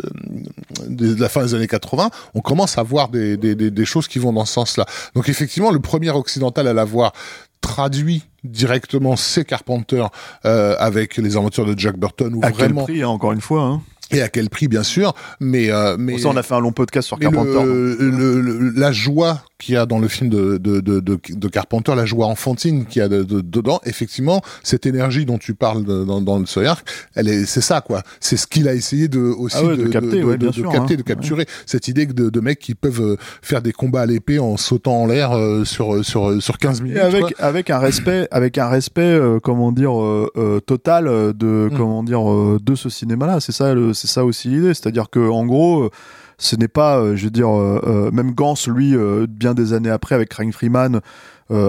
de, 0.89 1.21
la 1.21 1.29
fin 1.29 1.43
des 1.45 1.55
années 1.55 1.67
80 1.69 2.11
on 2.35 2.41
commence 2.41 2.79
à 2.79 2.83
voir 2.83 3.09
des 3.09 3.37
des, 3.37 3.55
des, 3.55 3.71
des 3.71 3.85
choses 3.85 4.09
qui 4.09 4.19
vont 4.19 4.33
dans 4.33 4.45
ce 4.45 4.53
sens 4.55 4.77
là 4.77 4.87
donc 5.15 5.29
effectivement 5.29 5.71
le 5.71 5.81
premier 5.81 6.11
occidental 6.11 6.67
à 6.69 6.73
l'avoir 6.73 7.13
traduit 7.61 8.23
directement 8.45 9.17
c'est 9.17 9.45
Carpenter 9.45 10.05
euh, 10.45 10.77
avec 10.79 11.17
les 11.17 11.37
aventures 11.37 11.67
de 11.67 11.79
Jack 11.79 11.97
Burton 11.97 12.35
où 12.35 12.41
À 12.43 12.49
quel 12.51 12.55
vraiment 12.57 12.85
prix, 12.85 13.03
hein, 13.03 13.09
encore 13.09 13.33
une 13.33 13.41
fois. 13.41 13.63
Hein. 13.63 13.83
Et 14.11 14.23
à 14.23 14.29
quel 14.29 14.49
prix 14.51 14.69
bien 14.69 14.83
sûr 14.83 15.15
mais 15.41 15.71
euh, 15.71 15.97
mais 15.99 16.13
Pour 16.13 16.21
ça, 16.23 16.29
on 16.31 16.37
a 16.37 16.43
fait 16.43 16.55
un 16.55 16.61
long 16.61 16.73
podcast 16.73 17.07
sur 17.09 17.19
Carpenter. 17.19 17.63
le, 17.65 17.95
le- 17.99 18.41
le- 18.41 18.71
la 18.75 18.93
joie 18.93 19.43
qu'il 19.59 19.75
y 19.75 19.77
a 19.77 19.87
dans 19.87 19.99
le 19.99 20.07
film 20.07 20.31
de, 20.31 20.57
de, 20.59 20.79
de, 20.81 21.01
de, 21.01 21.19
de 21.29 21.49
Carpenter, 21.49 21.93
la 21.97 22.07
joie 22.07 22.27
enfantine 22.27 22.87
qu'il 22.87 23.01
y 23.01 23.05
a 23.05 23.09
de, 23.09 23.25
de- 23.25 23.41
dedans, 23.41 23.81
effectivement, 23.85 24.41
cette 24.63 24.87
énergie 24.87 25.25
dont 25.27 25.37
tu 25.39 25.55
parles 25.55 25.83
dans, 25.85 26.21
dans 26.21 26.39
le 26.39 26.47
Soyark, 26.47 26.89
elle 27.17 27.29
est, 27.29 27.45
c'est 27.45 27.61
ça 27.61 27.81
quoi. 27.81 28.03
C'est 28.21 28.37
ce 28.37 28.47
qu'il 28.47 28.69
a 28.69 28.75
essayé 28.75 29.09
de 29.09 29.19
aussi 29.19 29.57
Ah 29.59 29.65
ouais, 29.65 29.77
de 29.77 29.89
capter, 29.89 30.23
ouais, 30.23 30.37
bien 30.37 30.51
de 30.51 30.55
sûr, 30.55 30.71
capter, 30.71 30.95
hein. 30.95 30.99
de 30.99 31.03
capturer 31.03 31.47
cette 31.67 31.89
idée 31.89 32.07
de, 32.07 32.31
de 32.31 32.41
mecs 32.41 32.61
qui 32.61 32.77
peuvent 32.77 33.01
euh, 33.03 33.17
faire 33.43 33.61
des 33.61 33.73
combats 33.73 34.03
à 34.03 34.07
l'épée 34.07 34.39
en 34.39 34.57
sautant 34.57 35.03
en 35.03 35.07
l'air 35.07 35.33
euh, 35.33 35.65
sur 35.65 36.05
sur 36.05 36.41
sur 36.41 36.57
15 36.59 36.81
minutes. 36.83 36.99
Et 36.99 37.01
avec 37.01 37.21
quoi. 37.23 37.31
avec 37.45 37.71
un 37.71 37.79
respect 37.79 38.29
avec 38.31 38.59
un 38.59 38.69
respect 38.69 39.03
euh, 39.03 39.41
comment 39.43 39.73
dire 39.73 40.01
euh, 40.01 40.31
euh, 40.37 40.61
total 40.61 41.09
euh, 41.09 41.33
de 41.33 41.69
Mm. 41.73 41.77
comment 41.77 42.03
dire 42.05 42.31
euh, 42.31 42.59
de 42.63 42.75
ce 42.77 42.89
cinéma 42.89 43.27
là 43.27 43.41
c'est 43.41 43.51
ça 43.53 43.75
le- 43.75 43.93
c'est 43.99 44.07
ça 44.09 44.25
aussi 44.25 44.49
l'idée 44.49 44.69
c'est-à-dire 44.75 45.11
que 45.11 45.19
en 45.29 45.45
gros 45.45 45.83
euh, 45.85 45.91
ce 46.39 46.55
n'est 46.57 46.69
pas 46.69 46.99
euh, 46.99 47.17
je 47.17 47.25
veux 47.25 47.31
dire 47.31 47.51
euh, 47.51 48.11
même 48.13 48.33
Gans 48.33 48.55
lui 48.69 48.95
bien 49.29 49.55
des 49.55 49.73
années 49.73 49.91
après 49.91 50.15
avec 50.15 50.29
Craig 50.31 50.53
Freeman 50.53 51.01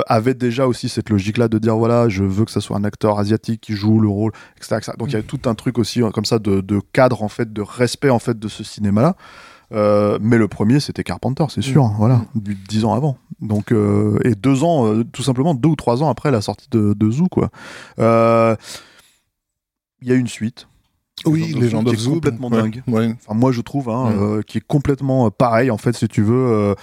avait 0.07 0.33
déjà 0.33 0.67
aussi 0.67 0.89
cette 0.89 1.09
logique-là 1.09 1.47
de 1.47 1.57
dire 1.57 1.77
voilà, 1.77 2.09
je 2.09 2.25
veux 2.25 2.43
que 2.43 2.51
ça 2.51 2.59
soit 2.59 2.75
un 2.75 2.83
acteur 2.83 3.17
asiatique 3.17 3.61
qui 3.61 3.73
joue 3.75 4.01
le 4.01 4.09
rôle, 4.09 4.33
etc. 4.57 4.75
etc. 4.77 4.91
Donc 4.99 5.07
il 5.07 5.13
y 5.13 5.15
a 5.15 5.21
tout 5.23 5.39
un 5.45 5.55
truc 5.55 5.77
aussi 5.79 6.03
euh, 6.03 6.09
comme 6.11 6.25
ça 6.25 6.37
de, 6.37 6.59
de 6.59 6.81
cadre 6.91 7.23
en 7.23 7.29
fait, 7.29 7.53
de 7.53 7.61
respect 7.61 8.09
en 8.09 8.19
fait 8.19 8.37
de 8.37 8.47
ce 8.49 8.61
cinéma-là. 8.65 9.15
Euh, 9.71 10.17
mais 10.21 10.37
le 10.37 10.49
premier, 10.49 10.81
c'était 10.81 11.05
Carpenter, 11.05 11.45
c'est 11.47 11.61
sûr, 11.61 11.85
hein, 11.85 11.93
voilà, 11.97 12.25
du- 12.35 12.55
dix 12.55 12.83
ans 12.83 12.93
avant. 12.93 13.17
Donc, 13.39 13.71
euh, 13.71 14.19
et 14.25 14.35
deux 14.35 14.65
ans, 14.65 14.85
euh, 14.85 15.05
tout 15.05 15.23
simplement 15.23 15.53
deux 15.53 15.69
ou 15.69 15.75
trois 15.77 16.03
ans 16.03 16.09
après 16.09 16.29
la 16.31 16.41
sortie 16.41 16.67
de, 16.71 16.93
de 16.93 17.09
Zoo, 17.11 17.27
quoi. 17.29 17.49
Il 20.01 20.07
y 20.07 20.11
a 20.11 20.15
une 20.15 20.27
suite. 20.27 20.67
Oui, 21.25 21.53
Legend 21.53 21.57
of 21.57 21.61
Legend 21.63 21.69
Zoo, 21.71 21.77
of 21.79 21.85
qui 21.89 21.95
est 21.95 22.03
Zoo. 22.03 22.11
complètement 22.13 22.49
ouais, 22.49 22.61
dingue. 22.61 22.83
ouais. 22.87 23.15
Enfin, 23.25 23.37
moi, 23.37 23.51
je 23.51 23.61
trouve, 23.61 23.89
hein, 23.89 24.11
euh, 24.19 24.41
qui 24.41 24.57
est 24.59 24.65
complètement 24.65 25.27
euh, 25.27 25.29
pareil, 25.29 25.71
en 25.71 25.77
fait, 25.77 25.93
si 25.95 26.07
tu 26.07 26.21
veux, 26.21 26.35
euh, 26.35 26.75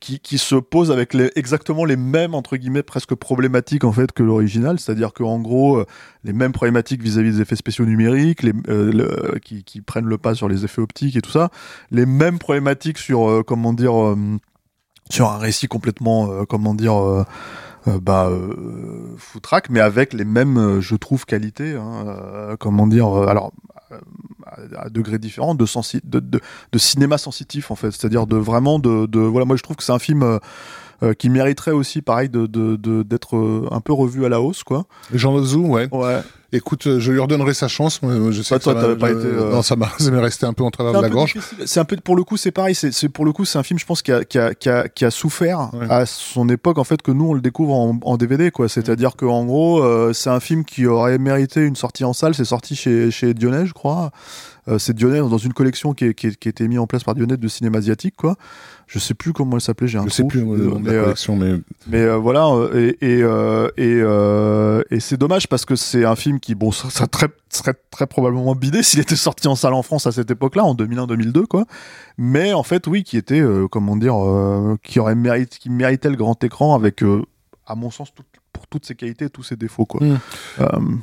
qui, 0.00 0.18
qui 0.20 0.38
se 0.38 0.54
pose 0.56 0.90
avec 0.90 1.12
les, 1.14 1.30
exactement 1.36 1.84
les 1.84 1.96
mêmes, 1.96 2.34
entre 2.34 2.56
guillemets, 2.56 2.82
presque 2.82 3.14
problématiques, 3.14 3.84
en 3.84 3.92
fait, 3.92 4.12
que 4.12 4.22
l'original. 4.22 4.78
C'est-à-dire 4.78 5.12
qu'en 5.12 5.38
gros, 5.40 5.76
euh, 5.78 5.86
les 6.24 6.32
mêmes 6.32 6.52
problématiques 6.52 7.02
vis-à-vis 7.02 7.32
des 7.32 7.40
effets 7.42 7.56
spéciaux 7.56 7.84
numériques, 7.84 8.42
les, 8.42 8.52
euh, 8.68 8.92
le- 8.92 9.38
qui, 9.40 9.64
qui 9.64 9.80
prennent 9.80 10.06
le 10.06 10.18
pas 10.18 10.34
sur 10.34 10.48
les 10.48 10.64
effets 10.64 10.80
optiques 10.82 11.16
et 11.16 11.20
tout 11.20 11.30
ça. 11.30 11.50
Les 11.90 12.06
mêmes 12.06 12.38
problématiques 12.38 12.98
sur, 12.98 13.28
euh, 13.28 13.42
comment 13.42 13.72
dire, 13.72 14.00
euh, 14.00 14.16
sur 15.10 15.30
un 15.30 15.38
récit 15.38 15.68
complètement, 15.68 16.30
euh, 16.30 16.44
comment 16.48 16.74
dire, 16.74 16.94
euh, 16.96 17.24
bah, 18.00 18.28
euh, 18.30 19.14
foutraque, 19.18 19.68
mais 19.68 19.80
avec 19.80 20.12
les 20.14 20.24
mêmes, 20.24 20.78
je 20.80 20.94
trouve, 20.94 21.26
qualités. 21.26 21.74
Hein, 21.74 22.04
euh, 22.06 22.56
comment 22.58 22.86
dire, 22.86 23.08
alors 23.28 23.52
à, 24.46 24.82
à 24.84 24.88
degrés 24.88 25.18
différents, 25.18 25.54
de, 25.54 25.66
sensi 25.66 26.00
de, 26.04 26.20
de, 26.20 26.40
de 26.72 26.78
cinéma 26.78 27.18
sensitif 27.18 27.70
en 27.70 27.74
fait, 27.76 27.90
c'est-à-dire 27.90 28.26
de 28.26 28.36
vraiment 28.36 28.78
de, 28.78 29.06
de, 29.06 29.20
voilà, 29.20 29.44
moi 29.44 29.56
je 29.56 29.62
trouve 29.62 29.76
que 29.76 29.84
c'est 29.84 29.92
un 29.92 29.98
film. 29.98 30.22
euh, 30.22 30.38
euh, 31.02 31.14
qui 31.14 31.30
mériterait 31.30 31.72
aussi, 31.72 32.00
pareil, 32.00 32.28
de 32.28 32.46
d'être 33.02 33.36
euh, 33.36 33.66
un 33.72 33.80
peu 33.80 33.92
revu 33.92 34.24
à 34.24 34.28
la 34.28 34.40
hausse, 34.40 34.62
quoi. 34.62 34.84
Of 35.34 35.44
Zoo, 35.46 35.66
ouais. 35.66 35.88
Ouais. 35.90 36.20
Écoute, 36.54 36.86
euh, 36.86 37.00
je 37.00 37.12
lui 37.12 37.18
redonnerai 37.18 37.54
sa 37.54 37.66
chance. 37.66 38.02
moi, 38.02 38.12
Je 38.30 38.42
sais 38.42 38.58
Toi, 38.58 38.74
que 38.74 38.78
toi, 38.80 38.90
ça 38.90 38.96
pas 38.96 39.10
été, 39.10 39.20
euh, 39.24 39.50
Non, 39.52 39.62
ça 39.62 39.74
m'a, 39.74 39.88
ça 39.98 40.10
m'est 40.10 40.20
resté 40.20 40.44
un 40.44 40.52
peu 40.52 40.62
en 40.64 40.70
travers 40.70 40.92
de 40.92 41.00
la 41.00 41.08
gorge. 41.08 41.36
C'est 41.64 41.80
un 41.80 41.84
peu 41.84 41.96
pour 41.96 42.14
le 42.14 42.24
coup, 42.24 42.36
c'est 42.36 42.50
pareil. 42.50 42.74
C'est 42.74 42.92
c'est- 42.92 43.08
pour 43.08 43.24
le 43.24 43.32
coup, 43.32 43.44
c'est 43.46 43.58
un 43.58 43.62
film, 43.62 43.78
je 43.78 43.86
pense, 43.86 44.02
qui 44.02 44.12
a, 44.12 44.22
qui 44.24 44.38
a, 44.38 44.54
qui 44.54 44.68
a, 44.68 44.86
qui 44.88 45.04
a 45.06 45.10
souffert 45.10 45.70
Ouais. 45.72 45.86
à 45.88 46.04
son 46.06 46.48
époque, 46.50 46.76
en 46.78 46.84
fait, 46.84 47.00
que 47.02 47.10
nous 47.10 47.30
on 47.30 47.34
le 47.34 47.40
découvre 47.40 47.72
en, 47.74 47.98
en 48.02 48.16
DVD, 48.18 48.50
quoi. 48.50 48.68
C'est-à-dire 48.68 49.16
que 49.16 49.24
en 49.24 49.44
gros, 49.46 49.82
euh, 49.82 50.12
c'est 50.12 50.30
un 50.30 50.40
film 50.40 50.64
qui 50.64 50.86
aurait 50.86 51.18
mérité 51.18 51.60
une 51.62 51.76
sortie 51.76 52.04
en 52.04 52.12
salle. 52.12 52.34
C'est 52.34 52.44
sorti 52.44 52.76
chez 52.76 53.10
chez 53.10 53.32
Dionnet, 53.34 53.64
je 53.66 53.72
crois. 53.72 54.10
Euh, 54.68 54.78
c'est 54.78 54.94
Dionnet 54.94 55.18
dans 55.18 55.38
une 55.38 55.52
collection 55.52 55.92
qui, 55.92 56.04
est, 56.04 56.14
qui, 56.14 56.28
est- 56.28 56.36
qui 56.38 56.46
a 56.48 56.50
été 56.50 56.68
mise 56.68 56.78
en 56.78 56.86
place 56.86 57.02
par 57.02 57.14
Dionnet 57.16 57.36
de 57.36 57.48
cinéma 57.48 57.78
asiatique, 57.78 58.14
quoi. 58.16 58.36
Je 58.86 58.98
sais 59.00 59.14
plus 59.14 59.32
comment 59.32 59.56
elle 59.56 59.60
s'appelait. 59.60 59.88
J'ai 59.88 59.98
un 59.98 60.04
Je 60.04 60.10
sais 60.10 60.22
trou. 60.22 60.28
plus 60.28 60.40
le 60.40 60.46
nom 60.66 60.78
de 60.78 60.84
mais, 60.84 60.92
la 60.92 60.98
euh, 60.98 61.02
collection, 61.04 61.34
mais 61.36 61.54
mais 61.88 61.98
euh, 62.00 62.16
voilà, 62.16 62.48
et 62.74 62.96
et 63.00 63.22
euh, 63.24 63.68
et, 63.76 63.98
euh, 64.00 64.82
et 64.90 65.00
c'est 65.00 65.16
dommage 65.16 65.48
parce 65.48 65.64
que 65.64 65.74
c'est 65.74 66.04
un 66.04 66.14
film 66.14 66.38
qui, 66.38 66.54
bon, 66.54 66.70
ça, 66.70 66.90
ça 66.90 67.06
très, 67.08 67.26
serait 67.48 67.74
très 67.90 68.06
probablement 68.06 68.54
bidé 68.54 68.82
s'il 68.84 69.00
était 69.00 69.16
sorti 69.16 69.48
en 69.48 69.56
salle 69.56 69.74
en 69.74 69.82
France 69.82 70.06
à 70.06 70.12
cette 70.12 70.30
époque-là, 70.30 70.62
en 70.64 70.74
2001-2002, 70.76 71.46
quoi. 71.46 71.64
Mais 72.16 72.52
en 72.52 72.62
fait, 72.62 72.86
oui, 72.86 73.02
qui 73.02 73.16
était, 73.16 73.40
euh, 73.40 73.66
comment 73.68 73.96
dire, 73.96 74.14
euh, 74.16 74.76
qui 74.84 75.00
aurait 75.00 75.14
mérité, 75.16 75.56
qui 75.58 75.70
méritait 75.70 76.10
le 76.10 76.16
grand 76.16 76.42
écran 76.44 76.74
avec, 76.76 77.02
euh, 77.02 77.22
à 77.66 77.74
mon 77.74 77.90
sens, 77.90 78.14
tout- 78.14 78.22
pour 78.52 78.66
toutes 78.68 78.84
ses 78.86 78.94
qualités 78.94 79.24
et 79.24 79.30
tous 79.30 79.42
ses 79.42 79.56
défauts, 79.56 79.86
quoi. 79.86 80.00
Mm. 80.06 81.00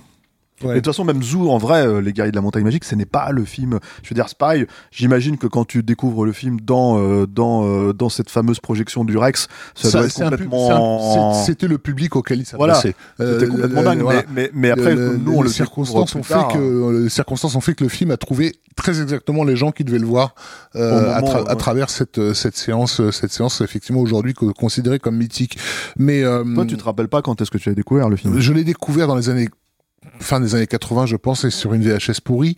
Euh, 0.64 0.68
Ouais. 0.68 0.72
Et 0.74 0.76
de 0.76 0.80
toute 0.82 0.88
façon, 0.93 1.05
même 1.05 1.24
Zoo, 1.24 1.49
en 1.49 1.57
vrai, 1.57 1.88
euh, 1.88 2.01
Les 2.01 2.12
Guerriers 2.12 2.32
de 2.32 2.36
la 2.36 2.41
Montagne 2.41 2.64
Magique, 2.64 2.84
ce 2.84 2.93
n'est 2.95 3.05
pas 3.05 3.32
le 3.32 3.45
film. 3.45 3.80
Je 4.03 4.10
veux 4.10 4.14
dire, 4.14 4.26
c'est 4.28 4.38
pareil. 4.38 4.66
J'imagine 4.91 5.38
que 5.38 5.47
quand 5.47 5.64
tu 5.66 5.84
découvres 5.84 6.26
le 6.26 6.34
film 6.34 6.60
dans 6.60 6.99
euh, 6.99 7.26
dans 7.26 7.66
euh, 7.66 7.93
dans 7.93 8.10
cette 8.10 8.30
fameuse 8.30 8.60
projection 8.60 9.05
du 9.05 9.18
Rex, 9.18 9.47
ça, 9.76 9.89
doit 9.91 10.05
être 10.07 10.14
complètement. 10.14 11.34
C'était 11.45 11.68
le 11.68 11.78
public 11.78 12.16
auquel 12.16 12.39
il 12.39 12.45
Voilà. 12.57 12.76
s'adressait. 12.76 12.95
C'était 13.18 13.45
Euh, 13.45 13.47
complètement 13.47 13.80
le- 13.82 13.86
dingue. 13.86 14.01
voilà. 14.01 14.24
Mais, 14.34 14.43
mais, 14.43 14.51
mais 14.53 14.70
après, 14.72 14.95
Le- 14.95 15.18
nous, 15.18 15.34
on 15.34 15.41
les 15.41 15.47
le 15.47 15.53
circonstances 15.53 16.16
ont 16.16 16.24
fait 16.24 16.34
tard. 16.34 16.49
hein. 16.51 16.53
que 16.57 17.01
les 17.03 17.10
circonstances 17.10 17.55
ont 17.55 17.62
fait 17.62 17.74
que 17.74 17.84
le 17.84 17.89
film 17.89 18.12
a 18.12 18.18
trouvé 18.18 18.55
très 18.76 19.01
exactement 19.01 19.43
les 19.43 19.55
gens 19.55 19.72
qui 19.72 19.84
devaient 19.84 19.99
le 19.99 20.05
voir 20.05 20.36
euh, 20.76 21.01
moment, 21.01 21.14
à, 21.14 21.22
tra- 21.22 21.45
à 21.47 21.49
ouais. 21.51 21.55
travers 21.55 21.89
cette 21.89 22.34
cette 22.34 22.55
séance 22.57 23.01
cette 23.12 23.32
séance 23.32 23.62
effectivement 23.62 24.01
aujourd'hui 24.01 24.34
co- 24.34 24.53
considérée 24.53 24.99
comme 24.99 25.18
mythique. 25.18 25.57
Mais 25.97 26.24
euh, 26.24 26.43
Toi, 26.55 26.66
tu 26.66 26.78
te 26.78 26.84
rappelles 26.84 27.07
pas 27.07 27.22
quand 27.22 27.41
est-ce 27.41 27.51
que 27.51 27.57
tu 27.57 27.70
as 27.70 27.74
découvert 27.74 28.10
le 28.10 28.16
film? 28.16 28.39
Je 28.39 28.53
l'ai 28.53 28.64
découvert 28.64 29.07
dans 29.07 29.16
les 29.16 29.30
années 29.30 29.49
fin 30.20 30.39
des 30.39 30.56
années 30.56 30.68
80 30.68 31.06
je 31.08 31.16
pense 31.16 31.43
et 31.45 31.50
sur 31.50 31.74
une 31.74 31.82
VHS 31.84 32.22
pourrie 32.24 32.56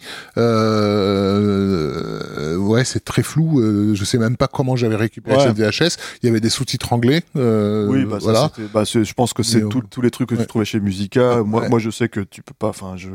euh, 1.62 2.56
ouais 2.58 2.84
c'est 2.84 3.04
très 3.04 3.24
flou 3.24 3.60
euh, 3.60 3.94
je 3.96 4.04
sais 4.06 4.18
même 4.18 4.38
pas 4.38 4.48
comment 4.48 4.76
j'avais 4.76 4.96
récupéré 4.96 5.38
Ouais. 5.38 5.44
cette 5.44 5.58
VHS 5.58 5.98
il 6.22 6.26
y 6.28 6.30
avait 6.30 6.39
des 6.39 6.50
sous-titres 6.50 6.92
anglais 6.94 7.24
euh, 7.38 7.88
Oui, 7.88 8.06
bah, 8.06 8.18
voilà 8.22 8.52
bah, 8.74 8.84
je 8.84 9.14
pense 9.14 9.34
que 9.34 9.44
c'est 9.44 9.62
tout- 9.68 9.80
euh, 9.80 9.88
tous 9.89 10.02
les 10.02 10.12
trucs 10.12 10.30
que 10.30 10.36
ouais. 10.36 10.42
tu 10.42 10.48
trouvais 10.48 10.66
chez 10.66 10.80
Musica. 10.80 11.42
Moi, 11.44 11.62
Ouais. 11.62 11.70
moi, 11.70 11.80
je 11.80 11.89
sais 11.89 12.10
que 12.10 12.20
tu 12.22 12.42
peux 12.42 12.54
pas. 12.58 12.70
Enfin, 12.70 12.94
je, 12.98 13.10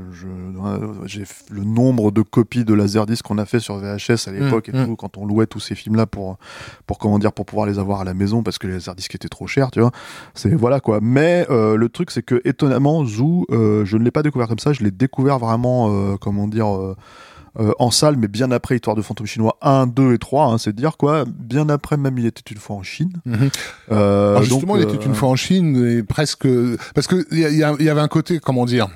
j'ai 1.07 1.25
le 1.51 1.65
nombre 1.65 2.11
de 2.11 2.23
copies 2.23 2.65
de 2.65 2.75
Laserdisc 2.75 3.25
qu'on 3.25 3.39
a 3.39 3.45
fait 3.45 3.59
sur 3.61 3.77
VHS 3.79 4.29
à 4.29 4.33
l'époque 4.33 4.69
Mm, 4.69 4.77
et 4.77 4.81
mm. 4.83 4.87
tout, 4.87 4.97
quand 4.97 5.17
on 5.19 5.27
louait 5.27 5.47
tous 5.47 5.61
ces 5.61 5.75
films-là 5.75 6.07
pour, 6.07 6.39
pour 6.87 6.99
comment 6.99 7.19
dire, 7.19 7.33
pour 7.33 7.45
pouvoir 7.47 7.67
les 7.67 7.79
avoir 7.79 8.01
à 8.01 8.05
la 8.05 8.15
maison 8.15 8.43
parce 8.43 8.59
que 8.59 8.67
les 8.67 8.75
Laserdiscs 8.75 9.15
étaient 9.15 9.29
trop 9.29 9.47
chers, 9.47 9.71
tu 9.71 9.81
vois. 9.81 9.91
C'est 10.35 10.55
voilà 10.55 10.81
quoi. 10.81 11.01
Mais 11.03 11.47
le 11.51 11.89
truc, 11.89 12.11
c'est 12.11 12.23
que 12.23 12.41
étonnamment, 12.45 13.05
Zoo, 13.05 13.47
je 13.51 13.97
ne 13.97 14.03
l'ai 14.05 14.11
pas 14.17 14.23
découvert 14.23 14.49
comme 14.49 14.59
ça. 14.59 14.73
Je 14.73 14.83
l'ai 14.83 14.91
découvert 14.91 15.39
vraiment, 15.39 15.91
euh, 15.91 16.17
comment 16.19 16.49
dire. 16.49 16.67
Euh, 17.59 17.69
euh, 17.69 17.73
en 17.79 17.91
salle, 17.91 18.17
mais 18.17 18.29
bien 18.29 18.51
après 18.51 18.77
Histoire 18.77 18.97
de 18.97 19.03
fantôme 19.03 19.27
chinois 19.27 19.57
1, 19.63 19.87
2 19.87 20.15
et 20.15 20.19
3, 20.19 20.47
hein, 20.47 20.59
c'est 20.59 20.75
dire 20.75 20.97
quoi. 20.97 21.25
Bien 21.27 21.69
après, 21.69 21.97
même 21.97 22.19
il 22.19 22.27
était 22.27 22.43
une 22.53 22.59
fois 22.61 22.77
en 22.77 22.83
Chine. 22.83 23.13
Mhm. 23.25 23.51
Euh, 23.93 24.31
Alors 24.33 24.43
justement, 24.43 24.77
donc, 24.77 24.85
il 24.89 24.95
était 24.95 25.03
euh, 25.05 25.09
une 25.09 25.15
fois 25.15 25.29
en 25.31 25.37
Chine 25.37 25.85
et 25.87 26.03
presque 26.03 26.47
parce 26.95 27.07
que 27.07 27.27
il 27.33 27.39
y, 27.39 27.43
y 27.43 27.85
y 27.85 27.89
avait 27.89 28.01
un 28.01 28.09
côté, 28.09 28.39
comment 28.41 28.65
dire, 28.67 28.89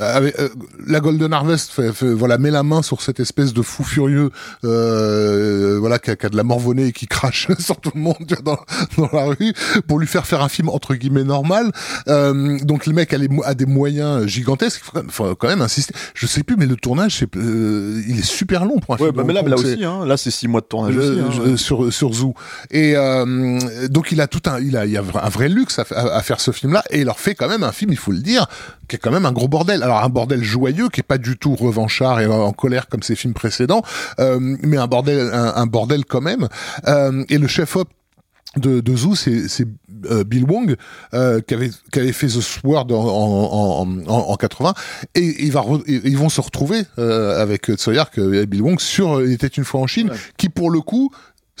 avec, 0.00 0.38
euh, 0.38 0.48
la 0.86 1.00
Golden 1.00 1.32
Harvest, 1.32 1.70
fait, 1.70 1.92
fait- 1.92 2.12
voilà, 2.12 2.38
met 2.38 2.50
la 2.50 2.62
main 2.62 2.82
sur 2.82 3.02
cette 3.02 3.20
espèce 3.20 3.52
de 3.52 3.62
fou 3.62 3.84
furieux, 3.84 4.30
euh, 4.64 5.78
voilà, 5.78 5.98
qui 5.98 6.10
a, 6.10 6.16
qui 6.16 6.26
a 6.26 6.28
de 6.28 6.36
la 6.36 6.44
morvonnée 6.44 6.86
et 6.86 6.92
qui 6.92 7.06
crache 7.06 7.48
sur 7.58 7.80
tout 7.80 7.92
le 7.94 8.00
monde 8.00 8.16
dans, 8.44 8.58
dans 8.96 9.08
la 9.12 9.24
rue 9.26 9.52
pour 9.86 9.98
lui 9.98 10.06
faire 10.06 10.26
faire 10.26 10.42
un 10.42 10.48
film 10.48 10.68
entre 10.68 10.94
guillemets 10.94 11.24
normal. 11.24 11.70
Euh, 12.08 12.58
donc 12.62 12.86
le 12.86 12.92
mec 12.92 13.12
a, 13.12 13.18
les 13.18 13.28
a 13.44 13.54
des 13.54 13.66
moyens 13.66 14.26
gigantesques. 14.26 14.80
Il 14.82 14.84
faut 14.84 14.92
quand 14.92 15.02
même, 15.02 15.10
faut 15.10 15.34
quand 15.36 15.48
même 15.48 15.62
insister. 15.62 15.94
Je 16.14 16.26
sais 16.26 16.42
plus, 16.42 16.56
mais 16.56 16.66
le 16.66 16.76
tournage, 16.76 17.16
c'est, 17.18 17.36
euh, 17.36 18.02
il 18.08 18.18
est 18.18 18.24
super 18.24 18.64
long 18.64 18.78
pour 18.78 18.94
un 18.94 18.98
Ouais, 18.98 19.04
film. 19.06 19.16
bah, 19.16 19.22
mais 19.26 19.32
là, 19.32 19.40
Hong 19.42 19.48
là 19.50 19.56
aussi, 19.56 19.84
hein, 19.84 20.04
là 20.06 20.16
c'est 20.16 20.30
six 20.30 20.48
mois 20.48 20.60
de 20.60 20.66
tournage 20.66 20.94
je- 20.94 21.00
aussi. 21.00 21.20
hein, 21.20 21.30
je- 21.30 21.42
ouais. 21.52 21.56
sur 21.56 21.92
sur 21.92 22.12
Zoo 22.12 22.34
et 22.70 22.94
euh, 22.96 23.58
donc 23.88 24.10
il 24.12 24.20
a 24.20 24.26
tout 24.26 24.42
un 24.50 24.58
il 24.60 24.76
a 24.76 24.86
il 24.86 24.92
y 24.92 24.96
a 24.96 25.02
un 25.22 25.28
vrai 25.28 25.48
luxe 25.48 25.78
à, 25.78 25.84
fa- 25.84 25.96
à- 25.96 26.16
à 26.16 26.22
faire 26.22 26.40
ce 26.40 26.50
film 26.50 26.72
là 26.72 26.82
et 26.90 27.00
il 27.00 27.04
leur 27.04 27.20
fait 27.20 27.34
quand 27.34 27.48
même 27.48 27.62
un 27.62 27.72
film 27.72 27.92
il 27.92 27.98
faut 27.98 28.12
le 28.12 28.18
dire 28.20 28.46
qui 28.88 28.96
est 28.96 28.98
quand 28.98 29.10
même 29.12 29.26
un 29.26 29.32
gros 29.32 29.48
bordel 29.48 29.82
alors 29.82 30.02
un 30.02 30.08
bordel 30.08 30.42
joyeux 30.42 30.88
qui 30.88 31.00
est 31.00 31.02
pas 31.04 31.18
du 31.18 31.36
tout 31.36 31.54
revanchard 31.54 32.20
et 32.20 32.26
en 32.26 32.52
colère 32.52 32.88
comme 32.88 33.02
ses 33.02 33.14
films 33.16 33.34
précédents 33.34 33.82
euh, 34.18 34.38
mais 34.40 34.76
un 34.78 34.86
bordel 34.86 35.20
un, 35.32 35.52
un 35.56 35.66
bordel 35.66 36.04
quand 36.04 36.20
même 36.22 36.48
Euh, 36.86 37.24
et 37.28 37.38
le 37.38 37.46
chef 37.48 37.76
op 37.76 37.88
de, 38.56 38.80
de 38.80 38.96
Zoo, 38.96 39.14
c'est, 39.14 39.46
euh, 40.10 40.24
Bill 40.24 40.44
Wong 40.44 40.76
euh, 41.14 41.40
qui 41.40 41.54
avait 41.54 41.70
qui 41.92 41.98
avait 42.00 42.12
fait 42.12 42.26
The 42.28 42.40
Sword 42.40 42.86
en 42.92 42.94
en, 42.94 43.82
en, 43.82 44.06
en, 44.06 44.30
en 44.30 44.36
80 44.36 44.74
et 45.14 45.44
il 45.44 45.52
va 45.52 45.60
re- 45.60 45.82
et 45.86 46.00
ils 46.04 46.16
vont 46.18 46.28
se 46.28 46.40
retrouver 46.40 46.82
euh, 46.98 47.40
avec 47.42 47.70
Tsoyark 47.72 48.18
et 48.18 48.46
Bill 48.46 48.62
Wong 48.62 48.80
sur 48.80 49.22
Il 49.22 49.32
était 49.32 49.46
une 49.48 49.64
fois 49.64 49.80
en 49.80 49.86
Chine 49.86 50.10
Ouais. 50.10 50.16
qui 50.36 50.48
pour 50.48 50.70
le 50.70 50.80
coup 50.80 51.10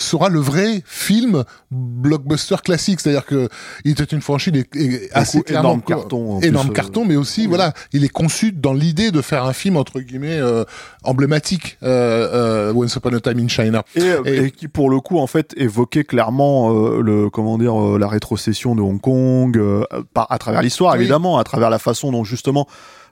sera 0.00 0.28
le 0.28 0.40
vrai 0.40 0.82
film 0.86 1.44
blockbuster 1.70 2.56
classique. 2.64 3.00
C'est-à-dire 3.00 3.26
que 3.26 3.48
Il 3.84 3.92
était 3.92 4.04
une 4.04 4.20
est, 4.54 4.76
est 4.76 5.10
assez 5.12 5.42
clairement 5.42 5.70
énorme 5.70 5.82
carton, 5.82 6.40
énorme 6.40 6.70
euh, 6.70 6.72
carton 6.72 7.04
mais 7.04 7.16
aussi 7.16 7.46
voilà 7.46 7.72
il 7.92 8.04
est 8.04 8.08
conçu 8.08 8.52
dans 8.52 8.72
l'idée 8.72 9.10
de 9.10 9.20
faire 9.20 9.44
un 9.44 9.52
film 9.52 9.76
entre 9.76 10.00
guillemets 10.00 10.38
euh, 10.38 10.64
emblématique 11.04 11.78
euh, 11.82 12.70
euh, 12.70 12.72
Once 12.74 12.94
Upon 12.96 13.12
a 13.14 13.20
Time 13.20 13.38
in 13.40 13.48
China. 13.48 13.82
Et, 13.94 14.02
euh, 14.02 14.22
Et- 14.24 14.44
et 14.46 14.50
qui 14.50 14.68
pour 14.68 14.90
le 14.90 15.00
coup 15.00 15.18
en 15.18 15.26
fait 15.26 15.52
évoquait 15.56 16.04
clairement 16.04 16.72
euh, 16.72 17.00
le 17.02 17.30
comment 17.30 17.58
dire 17.58 17.74
euh, 17.80 17.98
la 17.98 18.08
rétrocession 18.08 18.74
de 18.74 18.80
Hong 18.82 19.00
Kong 19.00 19.56
euh, 19.56 19.82
par, 20.14 20.30
à 20.30 20.38
travers 20.38 20.62
l'histoire 20.62 20.94
Oui. 20.94 21.00
évidemment 21.00 21.38
à 21.38 21.44
travers 21.44 21.70
la 21.70 21.78
façon 21.78 22.12
dont 22.12 22.24
justement 22.24 22.66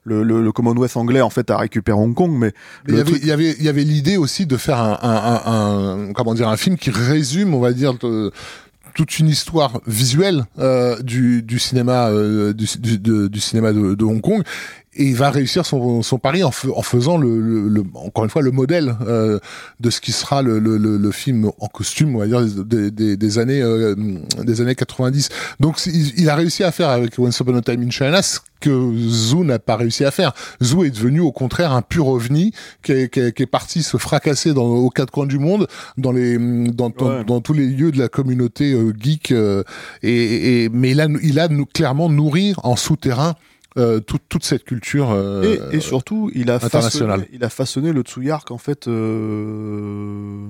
le, 0.06 0.22
le, 0.22 0.42
le 0.42 0.52
Commonwealth 0.52 0.96
anglais 0.96 1.20
en 1.20 1.28
fait 1.30 1.50
a 1.50 1.58
récupéré 1.58 1.98
Hong 1.98 2.14
Kong 2.14 2.32
mais 2.38 2.52
il 2.88 2.94
y 2.94 3.00
truc- 3.12 3.24
y 3.26 3.32
avait, 3.32 3.54
il 3.58 3.64
y 3.64 3.68
avait 3.68 3.82
l'idée 3.84 4.16
aussi 4.16 4.46
de 4.46 4.56
faire 4.56 4.78
un, 4.78 4.98
un, 5.02 5.42
un, 5.52 6.08
un- 6.08 6.12
comment 6.14 6.32
dire, 6.32 6.48
un 6.48 6.56
film 6.56 6.76
qui 6.78 6.90
résume, 6.90 7.52
on 7.54 7.60
va 7.60 7.72
dire, 7.72 7.92
de- 7.94 8.32
toute 8.94 9.18
une 9.18 9.28
histoire 9.28 9.82
visuelle 9.86 10.46
euh, 10.58 10.98
du, 11.02 11.42
du 11.42 11.58
cinéma, 11.58 12.08
euh, 12.08 12.54
du, 12.54 12.66
du, 12.78 13.28
du 13.28 13.40
cinéma 13.40 13.74
de, 13.74 13.94
de 13.94 14.04
Hong 14.06 14.22
Kong. 14.22 14.42
Et 14.96 15.04
il 15.04 15.14
va 15.14 15.30
réussir 15.30 15.66
son, 15.66 16.02
son 16.02 16.18
pari 16.18 16.42
en, 16.42 16.50
en 16.74 16.82
faisant 16.82 17.18
le, 17.18 17.68
le, 17.68 17.84
encore 17.94 18.24
une 18.24 18.30
fois 18.30 18.42
le 18.42 18.50
modèle 18.50 18.96
euh, 19.06 19.38
de 19.80 19.90
ce 19.90 20.00
qui 20.00 20.12
sera 20.12 20.42
le, 20.42 20.58
le, 20.58 20.76
le, 20.78 21.10
film 21.12 21.50
en 21.58 21.68
costume 21.68 22.16
on 22.16 22.18
va 22.18 22.26
dire 22.26 22.42
des, 22.42 22.90
des, 22.90 23.16
des 23.16 23.38
années 23.38 23.62
euh, 23.62 23.94
des 24.42 24.60
années 24.60 24.74
90 24.74 25.28
donc 25.60 25.84
il, 25.86 26.18
il, 26.18 26.28
a 26.28 26.34
réussi 26.34 26.64
à 26.64 26.72
faire 26.72 26.88
avec 26.88 27.18
Once 27.18 27.38
Upon 27.38 27.56
a 27.56 27.62
Time 27.62 27.82
in 27.82 27.90
China 27.90 28.22
ce 28.22 28.40
que 28.60 28.92
Zou 29.08 29.44
n'a 29.44 29.58
pas 29.58 29.76
réussi 29.76 30.04
à 30.04 30.10
faire. 30.10 30.32
Zou 30.62 30.84
est 30.84 30.90
devenu 30.90 31.20
au 31.20 31.32
contraire 31.32 31.72
un 31.72 31.82
pur 31.82 32.08
ovni 32.08 32.52
qui 32.82 32.92
est, 32.92 33.12
qui 33.12 33.20
est, 33.20 33.32
qui 33.36 33.42
est 33.42 33.46
parti 33.46 33.82
se 33.82 33.96
fracasser 33.96 34.54
dans, 34.54 34.64
aux 34.64 34.90
quatre 34.90 35.10
coins 35.10 35.26
du 35.26 35.38
monde 35.38 35.66
dans 35.96 36.12
les 36.12 36.38
dans, 36.38 36.90
dans, 36.90 37.22
dans 37.24 37.40
tous 37.40 37.52
les 37.52 37.66
lieux 37.66 37.92
de 37.92 37.98
la 37.98 38.08
communauté 38.08 38.72
euh, 38.72 38.92
geek 38.98 39.32
euh, 39.32 39.62
et, 40.02 40.64
et, 40.64 40.68
mais 40.70 40.92
il 40.92 41.00
a 41.00 41.06
il 41.22 41.38
a 41.38 41.48
clairement 41.72 42.08
nourrir 42.08 42.60
en 42.64 42.76
souterrain 42.76 43.34
euh, 43.78 44.00
toute, 44.00 44.22
toute 44.30 44.44
cette 44.44 44.64
culture 44.64 45.10
euh, 45.10 45.58
et, 45.70 45.76
et, 45.76 45.80
surtout 45.80 46.30
il 46.34 46.50
a 46.50 46.54
internationale. 46.54 47.20
Façonné, 47.20 47.28
il 47.34 47.44
a 47.44 47.50
façonné 47.50 47.92
le 47.92 48.00
Tsuyark 48.00 48.50
en 48.50 48.56
fait 48.56 48.88
euh... 48.88 50.46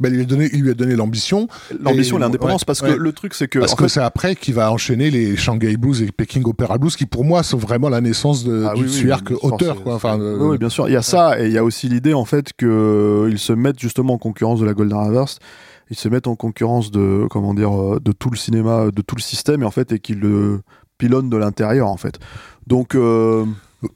ben, 0.00 0.10
il 0.10 0.16
lui 0.16 0.20
a 0.20 0.24
donné 0.26 0.50
il 0.52 0.60
lui 0.60 0.70
a 0.70 0.74
donné 0.74 0.94
l'ambition. 0.94 1.48
L'ambition 1.80 2.18
et 2.18 2.20
l'indépendance 2.20 2.60
ouais, 2.60 2.66
parce 2.66 2.82
ouais. 2.82 2.90
que 2.90 2.94
le 2.94 3.12
truc 3.12 3.32
c'est 3.32 3.48
que 3.48 3.58
parce 3.58 3.74
que 3.74 3.84
fait... 3.84 3.88
c'est 3.88 4.00
après 4.00 4.36
qu'il 4.36 4.52
va 4.52 4.70
enchaîner 4.70 5.10
les 5.10 5.34
Shanghai 5.34 5.78
Blues 5.78 6.02
et 6.02 6.12
Peking 6.12 6.42
Opera 6.44 6.76
Blues 6.76 6.94
qui 6.94 7.06
pour 7.06 7.24
moi 7.24 7.42
sont 7.42 7.56
vraiment 7.56 7.88
la 7.88 8.02
naissance 8.02 8.44
de, 8.44 8.66
ah, 8.68 8.74
du 8.74 8.82
oui, 8.82 8.90
Tsuyark 8.90 9.30
oui, 9.30 9.36
auteur 9.40 9.82
quoi. 9.82 9.94
Enfin 9.94 10.18
oui, 10.20 10.58
bien 10.58 10.68
sûr. 10.68 10.90
Il 10.90 10.92
y 10.92 10.96
a 10.96 11.02
ça 11.02 11.40
et 11.40 11.46
il 11.46 11.52
y 11.52 11.58
a 11.58 11.64
aussi 11.64 11.88
l'idée 11.88 12.12
en 12.12 12.26
fait 12.26 12.52
que 12.52 13.28
ils 13.30 13.38
se 13.38 13.54
mettent 13.54 13.80
justement 13.80 14.14
en 14.14 14.18
concurrence 14.18 14.60
de 14.60 14.66
la 14.66 14.74
Golden 14.74 14.98
Reverse. 14.98 15.38
Ils 15.90 15.96
se 15.96 16.08
mettent 16.08 16.26
en 16.26 16.36
concurrence 16.36 16.90
de 16.90 17.26
comment 17.30 17.54
dire 17.54 17.98
de 17.98 18.12
tout 18.12 18.28
le 18.28 18.36
cinéma 18.36 18.90
de 18.94 19.00
tout 19.00 19.16
le 19.16 19.22
système 19.22 19.62
et 19.62 19.64
en 19.64 19.70
fait 19.70 19.92
et 19.92 19.98
qu'ils 20.00 20.20
le 20.20 20.60
de 21.08 21.36
l'intérieur 21.36 21.88
en 21.88 21.96
fait. 21.96 22.18
Donc 22.66 22.94
euh... 22.94 23.44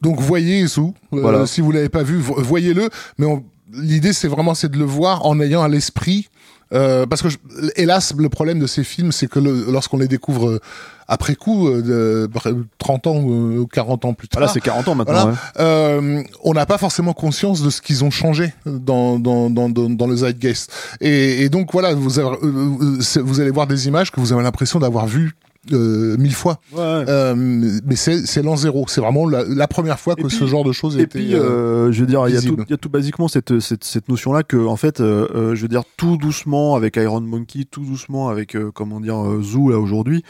donc 0.03 0.21
voyez 0.21 0.67
sous 0.67 0.95
euh, 1.13 1.21
voilà. 1.21 1.47
si 1.47 1.61
vous 1.61 1.71
l'avez 1.71 1.89
pas 1.89 2.03
vu 2.03 2.19
voyez-le 2.19 2.91
mais 3.19 3.27
l'idée 3.73 4.13
c'est 4.13 4.29
vraiment 4.29 4.55
c'est 4.55 4.71
de 4.71 4.79
le 4.79 4.85
voir 4.85 5.25
en 5.25 5.41
ayant 5.41 5.63
à 5.63 5.69
l'esprit 5.69 6.29
euh, 6.73 7.07
parce 7.07 7.23
que 7.23 7.29
je, 7.29 7.39
hélas 7.77 8.13
le 8.19 8.29
problème 8.29 8.59
de 8.59 8.67
ces 8.67 8.83
films 8.83 9.13
c'est 9.13 9.29
que 9.29 9.39
le, 9.39 9.67
lorsqu'on 9.71 9.99
les 9.99 10.09
découvre 10.09 10.49
euh, 10.49 10.61
après 11.07 11.37
coup 11.37 11.69
euh, 11.69 12.27
de 12.27 12.67
30 12.79 13.07
ans 13.07 13.19
ou 13.19 13.69
40 13.73 14.05
ans 14.05 14.15
plus 14.15 14.27
tard 14.27 14.43
là 14.43 14.49
c'est 14.49 14.61
40 14.61 14.89
ans 14.89 14.95
maintenant 14.97 15.33
voilà, 15.55 16.01
ouais. 16.01 16.27
on 16.43 16.55
n'a 16.55 16.67
pas 16.67 16.77
forcément 16.77 17.13
conscience 17.13 17.63
de 17.63 17.71
ce 17.71 17.81
qu'ils 17.81 18.03
ont 18.03 18.11
changé 18.11 18.53
dans 18.67 19.21
dans 19.21 19.49
dans 19.49 19.69
dans, 19.69 19.89
dans 19.89 20.07
le 20.09 20.17
zeitgeist 20.17 20.73
et, 21.01 21.43
et 21.43 21.49
donc 21.51 21.73
voilà 21.73 21.95
vous 21.95 22.19
avez, 22.19 22.37
vous 22.41 23.41
allez 23.41 23.51
voir 23.51 23.69
des 23.69 23.87
images 23.87 24.11
que 24.11 24.19
vous 24.19 24.33
avez 24.33 24.43
l'impression 24.43 24.81
d'avoir 24.81 25.07
vu 25.07 25.37
euh, 25.73 26.17
mille 26.17 26.35
fois. 26.35 26.61
Ouais, 26.73 26.79
ouais. 26.79 27.05
Euh, 27.09 27.35
mais 27.37 27.97
c'est 27.97 28.43
l'an 28.43 28.57
zéro. 28.57 28.85
C'est 28.89 29.01
vraiment 29.01 29.29
la, 29.29 29.45
la, 29.45 29.69
première 29.69 29.99
fois 29.99 30.14
que 30.14 30.23
puis, 30.23 30.37
ce 30.37 30.47
genre 30.47 30.64
de 30.64 30.73
choses 30.73 30.97
et 30.97 31.03
était. 31.03 31.19
puis, 31.19 31.35
euh, 31.35 31.93
je 31.93 32.01
veux 32.01 32.07
dire, 32.07 32.27
il 32.29 32.35
y, 32.35 32.39
a 32.39 32.43
tout, 32.43 32.57
y 32.69 32.73
a 32.73 32.77
tout 32.77 32.89
basiquement 32.89 33.29
cette, 33.29 33.59
cette, 33.61 33.85
cette 33.85 34.09
notion-là 34.09 34.43
que, 34.43 34.57
en 34.57 34.77
fait, 34.77 34.99
je 34.99 35.61
veux 35.61 35.69
dire, 35.69 35.83
tout 35.97 36.17
doucement 36.17 36.75
avec 36.75 36.97
Iron 36.97 37.21
Monkey, 37.21 37.64
tout 37.64 37.85
doucement 37.85 38.29
avec, 38.29 38.57
comment 38.75 39.01
dire, 39.01 39.41
Zoo 39.43 39.71
là 39.71 39.79
aujourd'hui, 39.79 40.25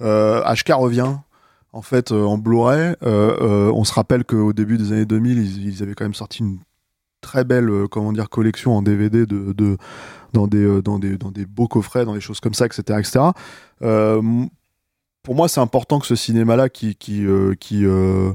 HK 0.00 0.72
revient. 0.72 1.14
En 1.72 1.82
fait, 1.82 2.12
en 2.12 2.38
Blu-ray, 2.38 2.94
on 3.02 3.84
se 3.84 3.92
rappelle 3.92 4.24
qu'au 4.24 4.52
début 4.52 4.78
des 4.78 4.92
années 4.92 5.06
2000, 5.06 5.38
ils, 5.38 5.68
ils, 5.68 5.82
avaient 5.82 5.94
quand 5.94 6.04
même 6.04 6.14
sorti 6.14 6.40
une 6.40 6.58
très 7.20 7.44
belle, 7.44 7.70
comment 7.90 8.12
dire, 8.12 8.28
collection 8.28 8.76
en 8.76 8.82
DVD 8.82 9.26
de, 9.26 9.52
de 9.52 9.76
dans 10.32 10.46
des 10.46 10.82
dans 10.82 10.98
des 10.98 11.16
dans 11.16 11.30
des 11.30 11.46
beaux 11.46 11.68
coffrets, 11.68 12.04
dans 12.04 12.14
des 12.14 12.20
choses 12.20 12.40
comme 12.40 12.54
ça, 12.54 12.66
etc., 12.66 12.82
etc. 12.98 13.20
Euh, 13.82 14.46
pour 15.28 15.34
moi, 15.34 15.46
c'est 15.46 15.60
important 15.60 15.98
que 15.98 16.06
ce 16.06 16.14
cinéma-là, 16.14 16.70
qui, 16.70 16.94
qui, 16.94 17.26
euh, 17.26 17.52
qui, 17.60 17.84
euh, 17.84 18.32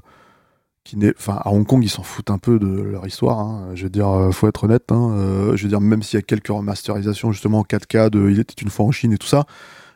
qui 0.83 0.95
n'est, 0.95 1.11
enfin, 1.17 1.39
à 1.43 1.49
Hong 1.49 1.65
Kong, 1.65 1.83
ils 1.83 1.89
s'en 1.89 2.03
foutent 2.03 2.29
un 2.29 2.37
peu 2.37 2.59
de 2.59 2.67
leur 2.67 3.07
histoire. 3.07 3.39
Hein. 3.39 3.71
Je 3.73 3.85
veux 3.85 3.89
dire, 3.89 4.09
euh, 4.09 4.29
faut 4.29 4.47
être 4.47 4.65
honnête. 4.65 4.91
Hein. 4.91 5.55
Je 5.55 5.63
veux 5.63 5.69
dire, 5.69 5.81
même 5.81 6.03
s'il 6.03 6.19
y 6.19 6.21
a 6.21 6.21
quelques 6.21 6.49
remasterisations 6.49 7.31
justement 7.31 7.61
en 7.61 7.63
4K 7.63 8.11
de 8.11 8.29
Il 8.29 8.39
était 8.39 8.61
une 8.61 8.69
fois 8.69 8.85
en 8.85 8.91
Chine 8.91 9.11
et 9.11 9.17
tout 9.17 9.25
ça, 9.25 9.45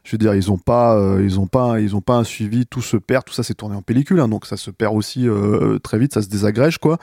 je 0.04 0.14
veux 0.14 0.18
dire, 0.18 0.34
ils 0.34 0.52
ont 0.52 0.58
pas, 0.58 1.00
ils 1.20 1.38
pas, 1.48 1.80
ils 1.80 2.02
pas 2.02 2.16
un 2.16 2.24
suivi. 2.24 2.66
Tout 2.66 2.82
se 2.82 2.98
perd. 2.98 3.26
Tout 3.26 3.34
ça, 3.36 3.43
c'est 3.43 3.54
tourné 3.54 3.76
en 3.76 3.84
pellicule, 3.84 4.20
hein, 4.20 4.28
donc 4.28 4.48
ça 4.48 4.58
se 4.58 4.72
perd 4.72 4.95
aussi 4.95 5.28
très 5.84 6.00
vite. 6.00 6.16
Ça 6.16 6.24
se 6.24 6.30
désagrège, 6.30 6.80
quoi. 6.80 6.98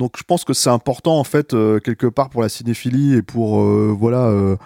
Donc, 0.00 0.14
je 0.18 0.24
pense 0.24 0.42
que 0.42 0.54
c'est 0.54 0.70
important 0.70 1.20
en 1.20 1.24
fait 1.24 1.50
quelque 1.84 2.08
part 2.08 2.30
pour 2.30 2.42
la 2.42 2.48
cinéphilie 2.48 3.14
et 3.14 3.22
pour 3.22 3.62
voilà 3.62 4.56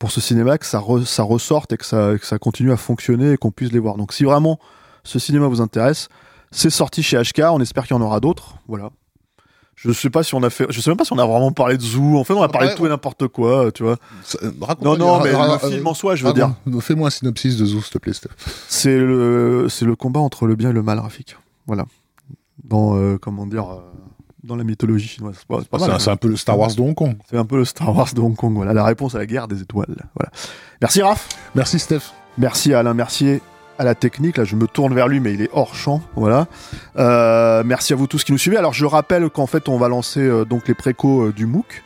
pour 0.00 0.10
ce 0.10 0.20
cinéma 0.20 0.58
que 0.58 0.66
ça, 0.66 0.80
re, 0.80 1.06
ça 1.06 1.22
ressorte 1.22 1.72
et 1.74 1.76
que 1.76 1.84
ça, 1.84 2.18
que 2.18 2.26
ça 2.26 2.38
continue 2.38 2.72
à 2.72 2.76
fonctionner 2.76 3.32
et 3.32 3.36
qu'on 3.36 3.52
puisse 3.52 3.70
les 3.70 3.78
voir. 3.78 3.96
Donc 3.96 4.12
si 4.12 4.24
vraiment 4.24 4.58
ce 5.04 5.20
cinéma 5.20 5.46
vous 5.46 5.60
intéresse, 5.60 6.08
c'est 6.50 6.70
sorti 6.70 7.02
chez 7.02 7.20
HK, 7.20 7.42
on 7.52 7.60
espère 7.60 7.86
qu'il 7.86 7.94
y 7.94 7.98
en 7.98 8.02
aura 8.02 8.18
d'autres. 8.18 8.56
Voilà. 8.66 8.90
Je 9.76 9.92
sais 9.92 10.10
pas 10.10 10.22
si 10.22 10.34
on 10.34 10.42
a 10.42 10.48
fait, 10.50 10.66
je 10.70 10.80
sais 10.80 10.90
même 10.90 10.96
pas 10.96 11.04
si 11.04 11.12
on 11.12 11.18
a 11.18 11.26
vraiment 11.26 11.52
parlé 11.52 11.76
de 11.76 11.82
Zoo. 11.82 12.18
En 12.18 12.24
fait, 12.24 12.32
on 12.32 12.42
a 12.42 12.48
parlé 12.48 12.68
ouais, 12.68 12.72
de 12.72 12.78
tout 12.78 12.86
et 12.86 12.88
n'importe 12.88 13.28
quoi, 13.28 13.70
tu 13.72 13.82
vois. 13.82 13.96
non, 14.82 14.96
non, 14.96 15.22
mais 15.22 15.32
le 15.32 15.70
film 15.70 15.86
en 15.86 15.94
soi, 15.94 16.16
je 16.16 16.26
veux 16.26 16.32
dire. 16.32 16.54
Fais-moi 16.80 17.08
un 17.08 17.10
synopsis 17.10 17.56
de 17.56 17.66
Zoo, 17.66 17.80
s'il 17.82 17.92
te 17.92 17.98
plaît. 17.98 18.12
C'est 18.68 18.98
le, 18.98 19.68
c'est 19.68 19.84
le 19.84 19.96
combat 19.96 20.20
entre 20.20 20.46
le 20.46 20.56
bien 20.56 20.70
et 20.70 20.74
le 20.74 20.82
mal, 20.82 20.98
Rafik. 20.98 21.36
Voilà. 21.66 21.84
Dans, 22.64 22.96
euh, 22.96 23.16
comment 23.18 23.46
dire, 23.46 23.70
euh, 23.70 23.80
dans 24.44 24.56
la 24.56 24.64
mythologie 24.64 25.08
chinoise. 25.08 25.36
C'est 25.38 25.54
ah, 25.72 25.84
un, 25.84 26.12
un, 26.12 26.16
peu 26.16 26.28
le 26.28 26.36
Star 26.36 26.58
Wars 26.58 26.74
de 26.74 26.80
Hong 26.80 26.94
Kong. 26.94 27.16
C'est 27.28 27.36
un 27.36 27.44
peu 27.44 27.56
le 27.56 27.64
Star 27.64 27.94
Wars 27.94 28.12
de 28.14 28.20
Hong 28.20 28.36
Kong. 28.36 28.54
Voilà 28.54 28.72
la 28.72 28.84
réponse 28.84 29.14
à 29.14 29.18
la 29.18 29.26
guerre 29.26 29.48
des 29.48 29.60
étoiles. 29.62 29.94
Voilà. 30.14 30.30
Merci 30.80 31.02
Raph. 31.02 31.28
Merci 31.54 31.78
Steph. 31.78 32.12
Merci 32.38 32.72
à 32.72 32.80
Alain 32.80 32.94
Mercier 32.94 33.42
à 33.78 33.84
la 33.84 33.94
technique. 33.94 34.36
Là, 34.36 34.44
je 34.44 34.56
me 34.56 34.66
tourne 34.66 34.94
vers 34.94 35.08
lui, 35.08 35.20
mais 35.20 35.32
il 35.32 35.42
est 35.42 35.50
hors 35.52 35.74
champ. 35.74 36.02
Voilà. 36.14 36.46
Euh, 36.98 37.62
merci 37.64 37.92
à 37.94 37.96
vous 37.96 38.06
tous 38.06 38.24
qui 38.24 38.32
nous 38.32 38.38
suivez. 38.38 38.58
Alors, 38.58 38.74
je 38.74 38.84
rappelle 38.84 39.28
qu'en 39.30 39.46
fait, 39.46 39.68
on 39.68 39.78
va 39.78 39.88
lancer 39.88 40.20
euh, 40.20 40.44
donc 40.44 40.68
les 40.68 40.74
précos 40.74 41.28
euh, 41.28 41.32
du 41.32 41.46
MOOC. 41.46 41.82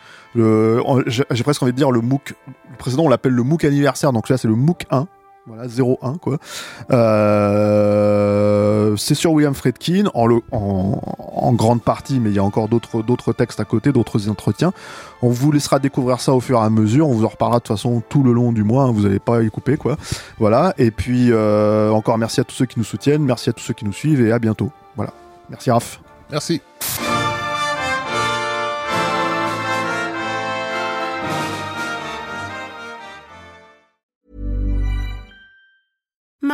J'ai 1.07 1.45
presque 1.45 1.63
envie 1.63 1.73
de 1.73 1.77
dire 1.77 1.93
le 1.93 2.01
MOOC. 2.01 2.35
Le 2.71 2.77
précédent, 2.77 3.05
on 3.05 3.09
l'appelle 3.09 3.33
le 3.33 3.45
MOOC 3.45 3.65
anniversaire. 3.65 4.13
Donc 4.13 4.29
là, 4.29 4.37
c'est 4.37 4.49
le 4.49 4.57
MOOC 4.57 4.87
1. 4.91 5.07
Voilà, 5.47 5.67
0-1 5.67 6.19
quoi. 6.19 6.39
Euh, 6.91 8.97
c'est 8.97 9.15
sur 9.15 9.33
William 9.33 9.55
Friedkin 9.55 10.05
en, 10.15 10.27
le, 10.27 10.41
en, 10.53 10.99
en, 11.19 11.53
grande 11.53 11.83
partie, 11.83 12.19
mais 12.19 12.31
il 12.31 12.37
y 12.37 12.39
a 12.39 12.45
encore 12.45 12.69
d'autres 12.69 13.03
d'autres 13.03 13.35
textes 13.35 13.61
à 13.61 13.67
côté, 13.67 13.93
d'autres 13.93 14.31
entretiens. 14.31 14.73
On 15.21 15.29
vous 15.29 15.53
laissera 15.53 15.81
découvrir 15.81 16.21
ça 16.21 16.33
au 16.33 16.41
fur 16.41 16.59
et 16.59 16.65
à 16.65 16.71
mesure. 16.71 17.11
On 17.11 17.13
vous 17.13 17.27
en 17.27 17.29
reparlera 17.29 17.59
de 17.59 17.65
toute 17.65 17.77
façon 17.77 18.03
tout 18.09 18.23
le 18.23 18.33
long 18.33 18.53
du 18.53 18.65
mois. 18.65 18.85
Hein, 18.85 18.93
vous 18.93 19.03
n'allez 19.03 19.19
pas 19.19 19.43
y 19.43 19.51
couper 19.51 19.77
quoi. 19.77 19.99
Voilà. 20.39 20.73
Et 20.79 20.91
puis 20.91 21.31
euh, 21.31 21.91
encore 21.91 22.17
merci 22.17 22.41
à 22.41 22.45
tous 22.45 22.55
ceux 22.55 22.67
qui 22.67 22.79
nous 22.79 22.85
soutiennent, 22.85 23.23
merci 23.23 23.51
à 23.51 23.53
tous 23.53 23.65
ceux 23.65 23.75
qui 23.75 23.85
nous 23.85 23.93
suivent 23.93 24.27
et 24.27 24.33
à 24.33 24.39
bientôt. 24.39 24.73
Voilà. 24.97 25.13
Merci 25.51 25.71
Raph. 25.71 26.01
Merci. 26.31 26.63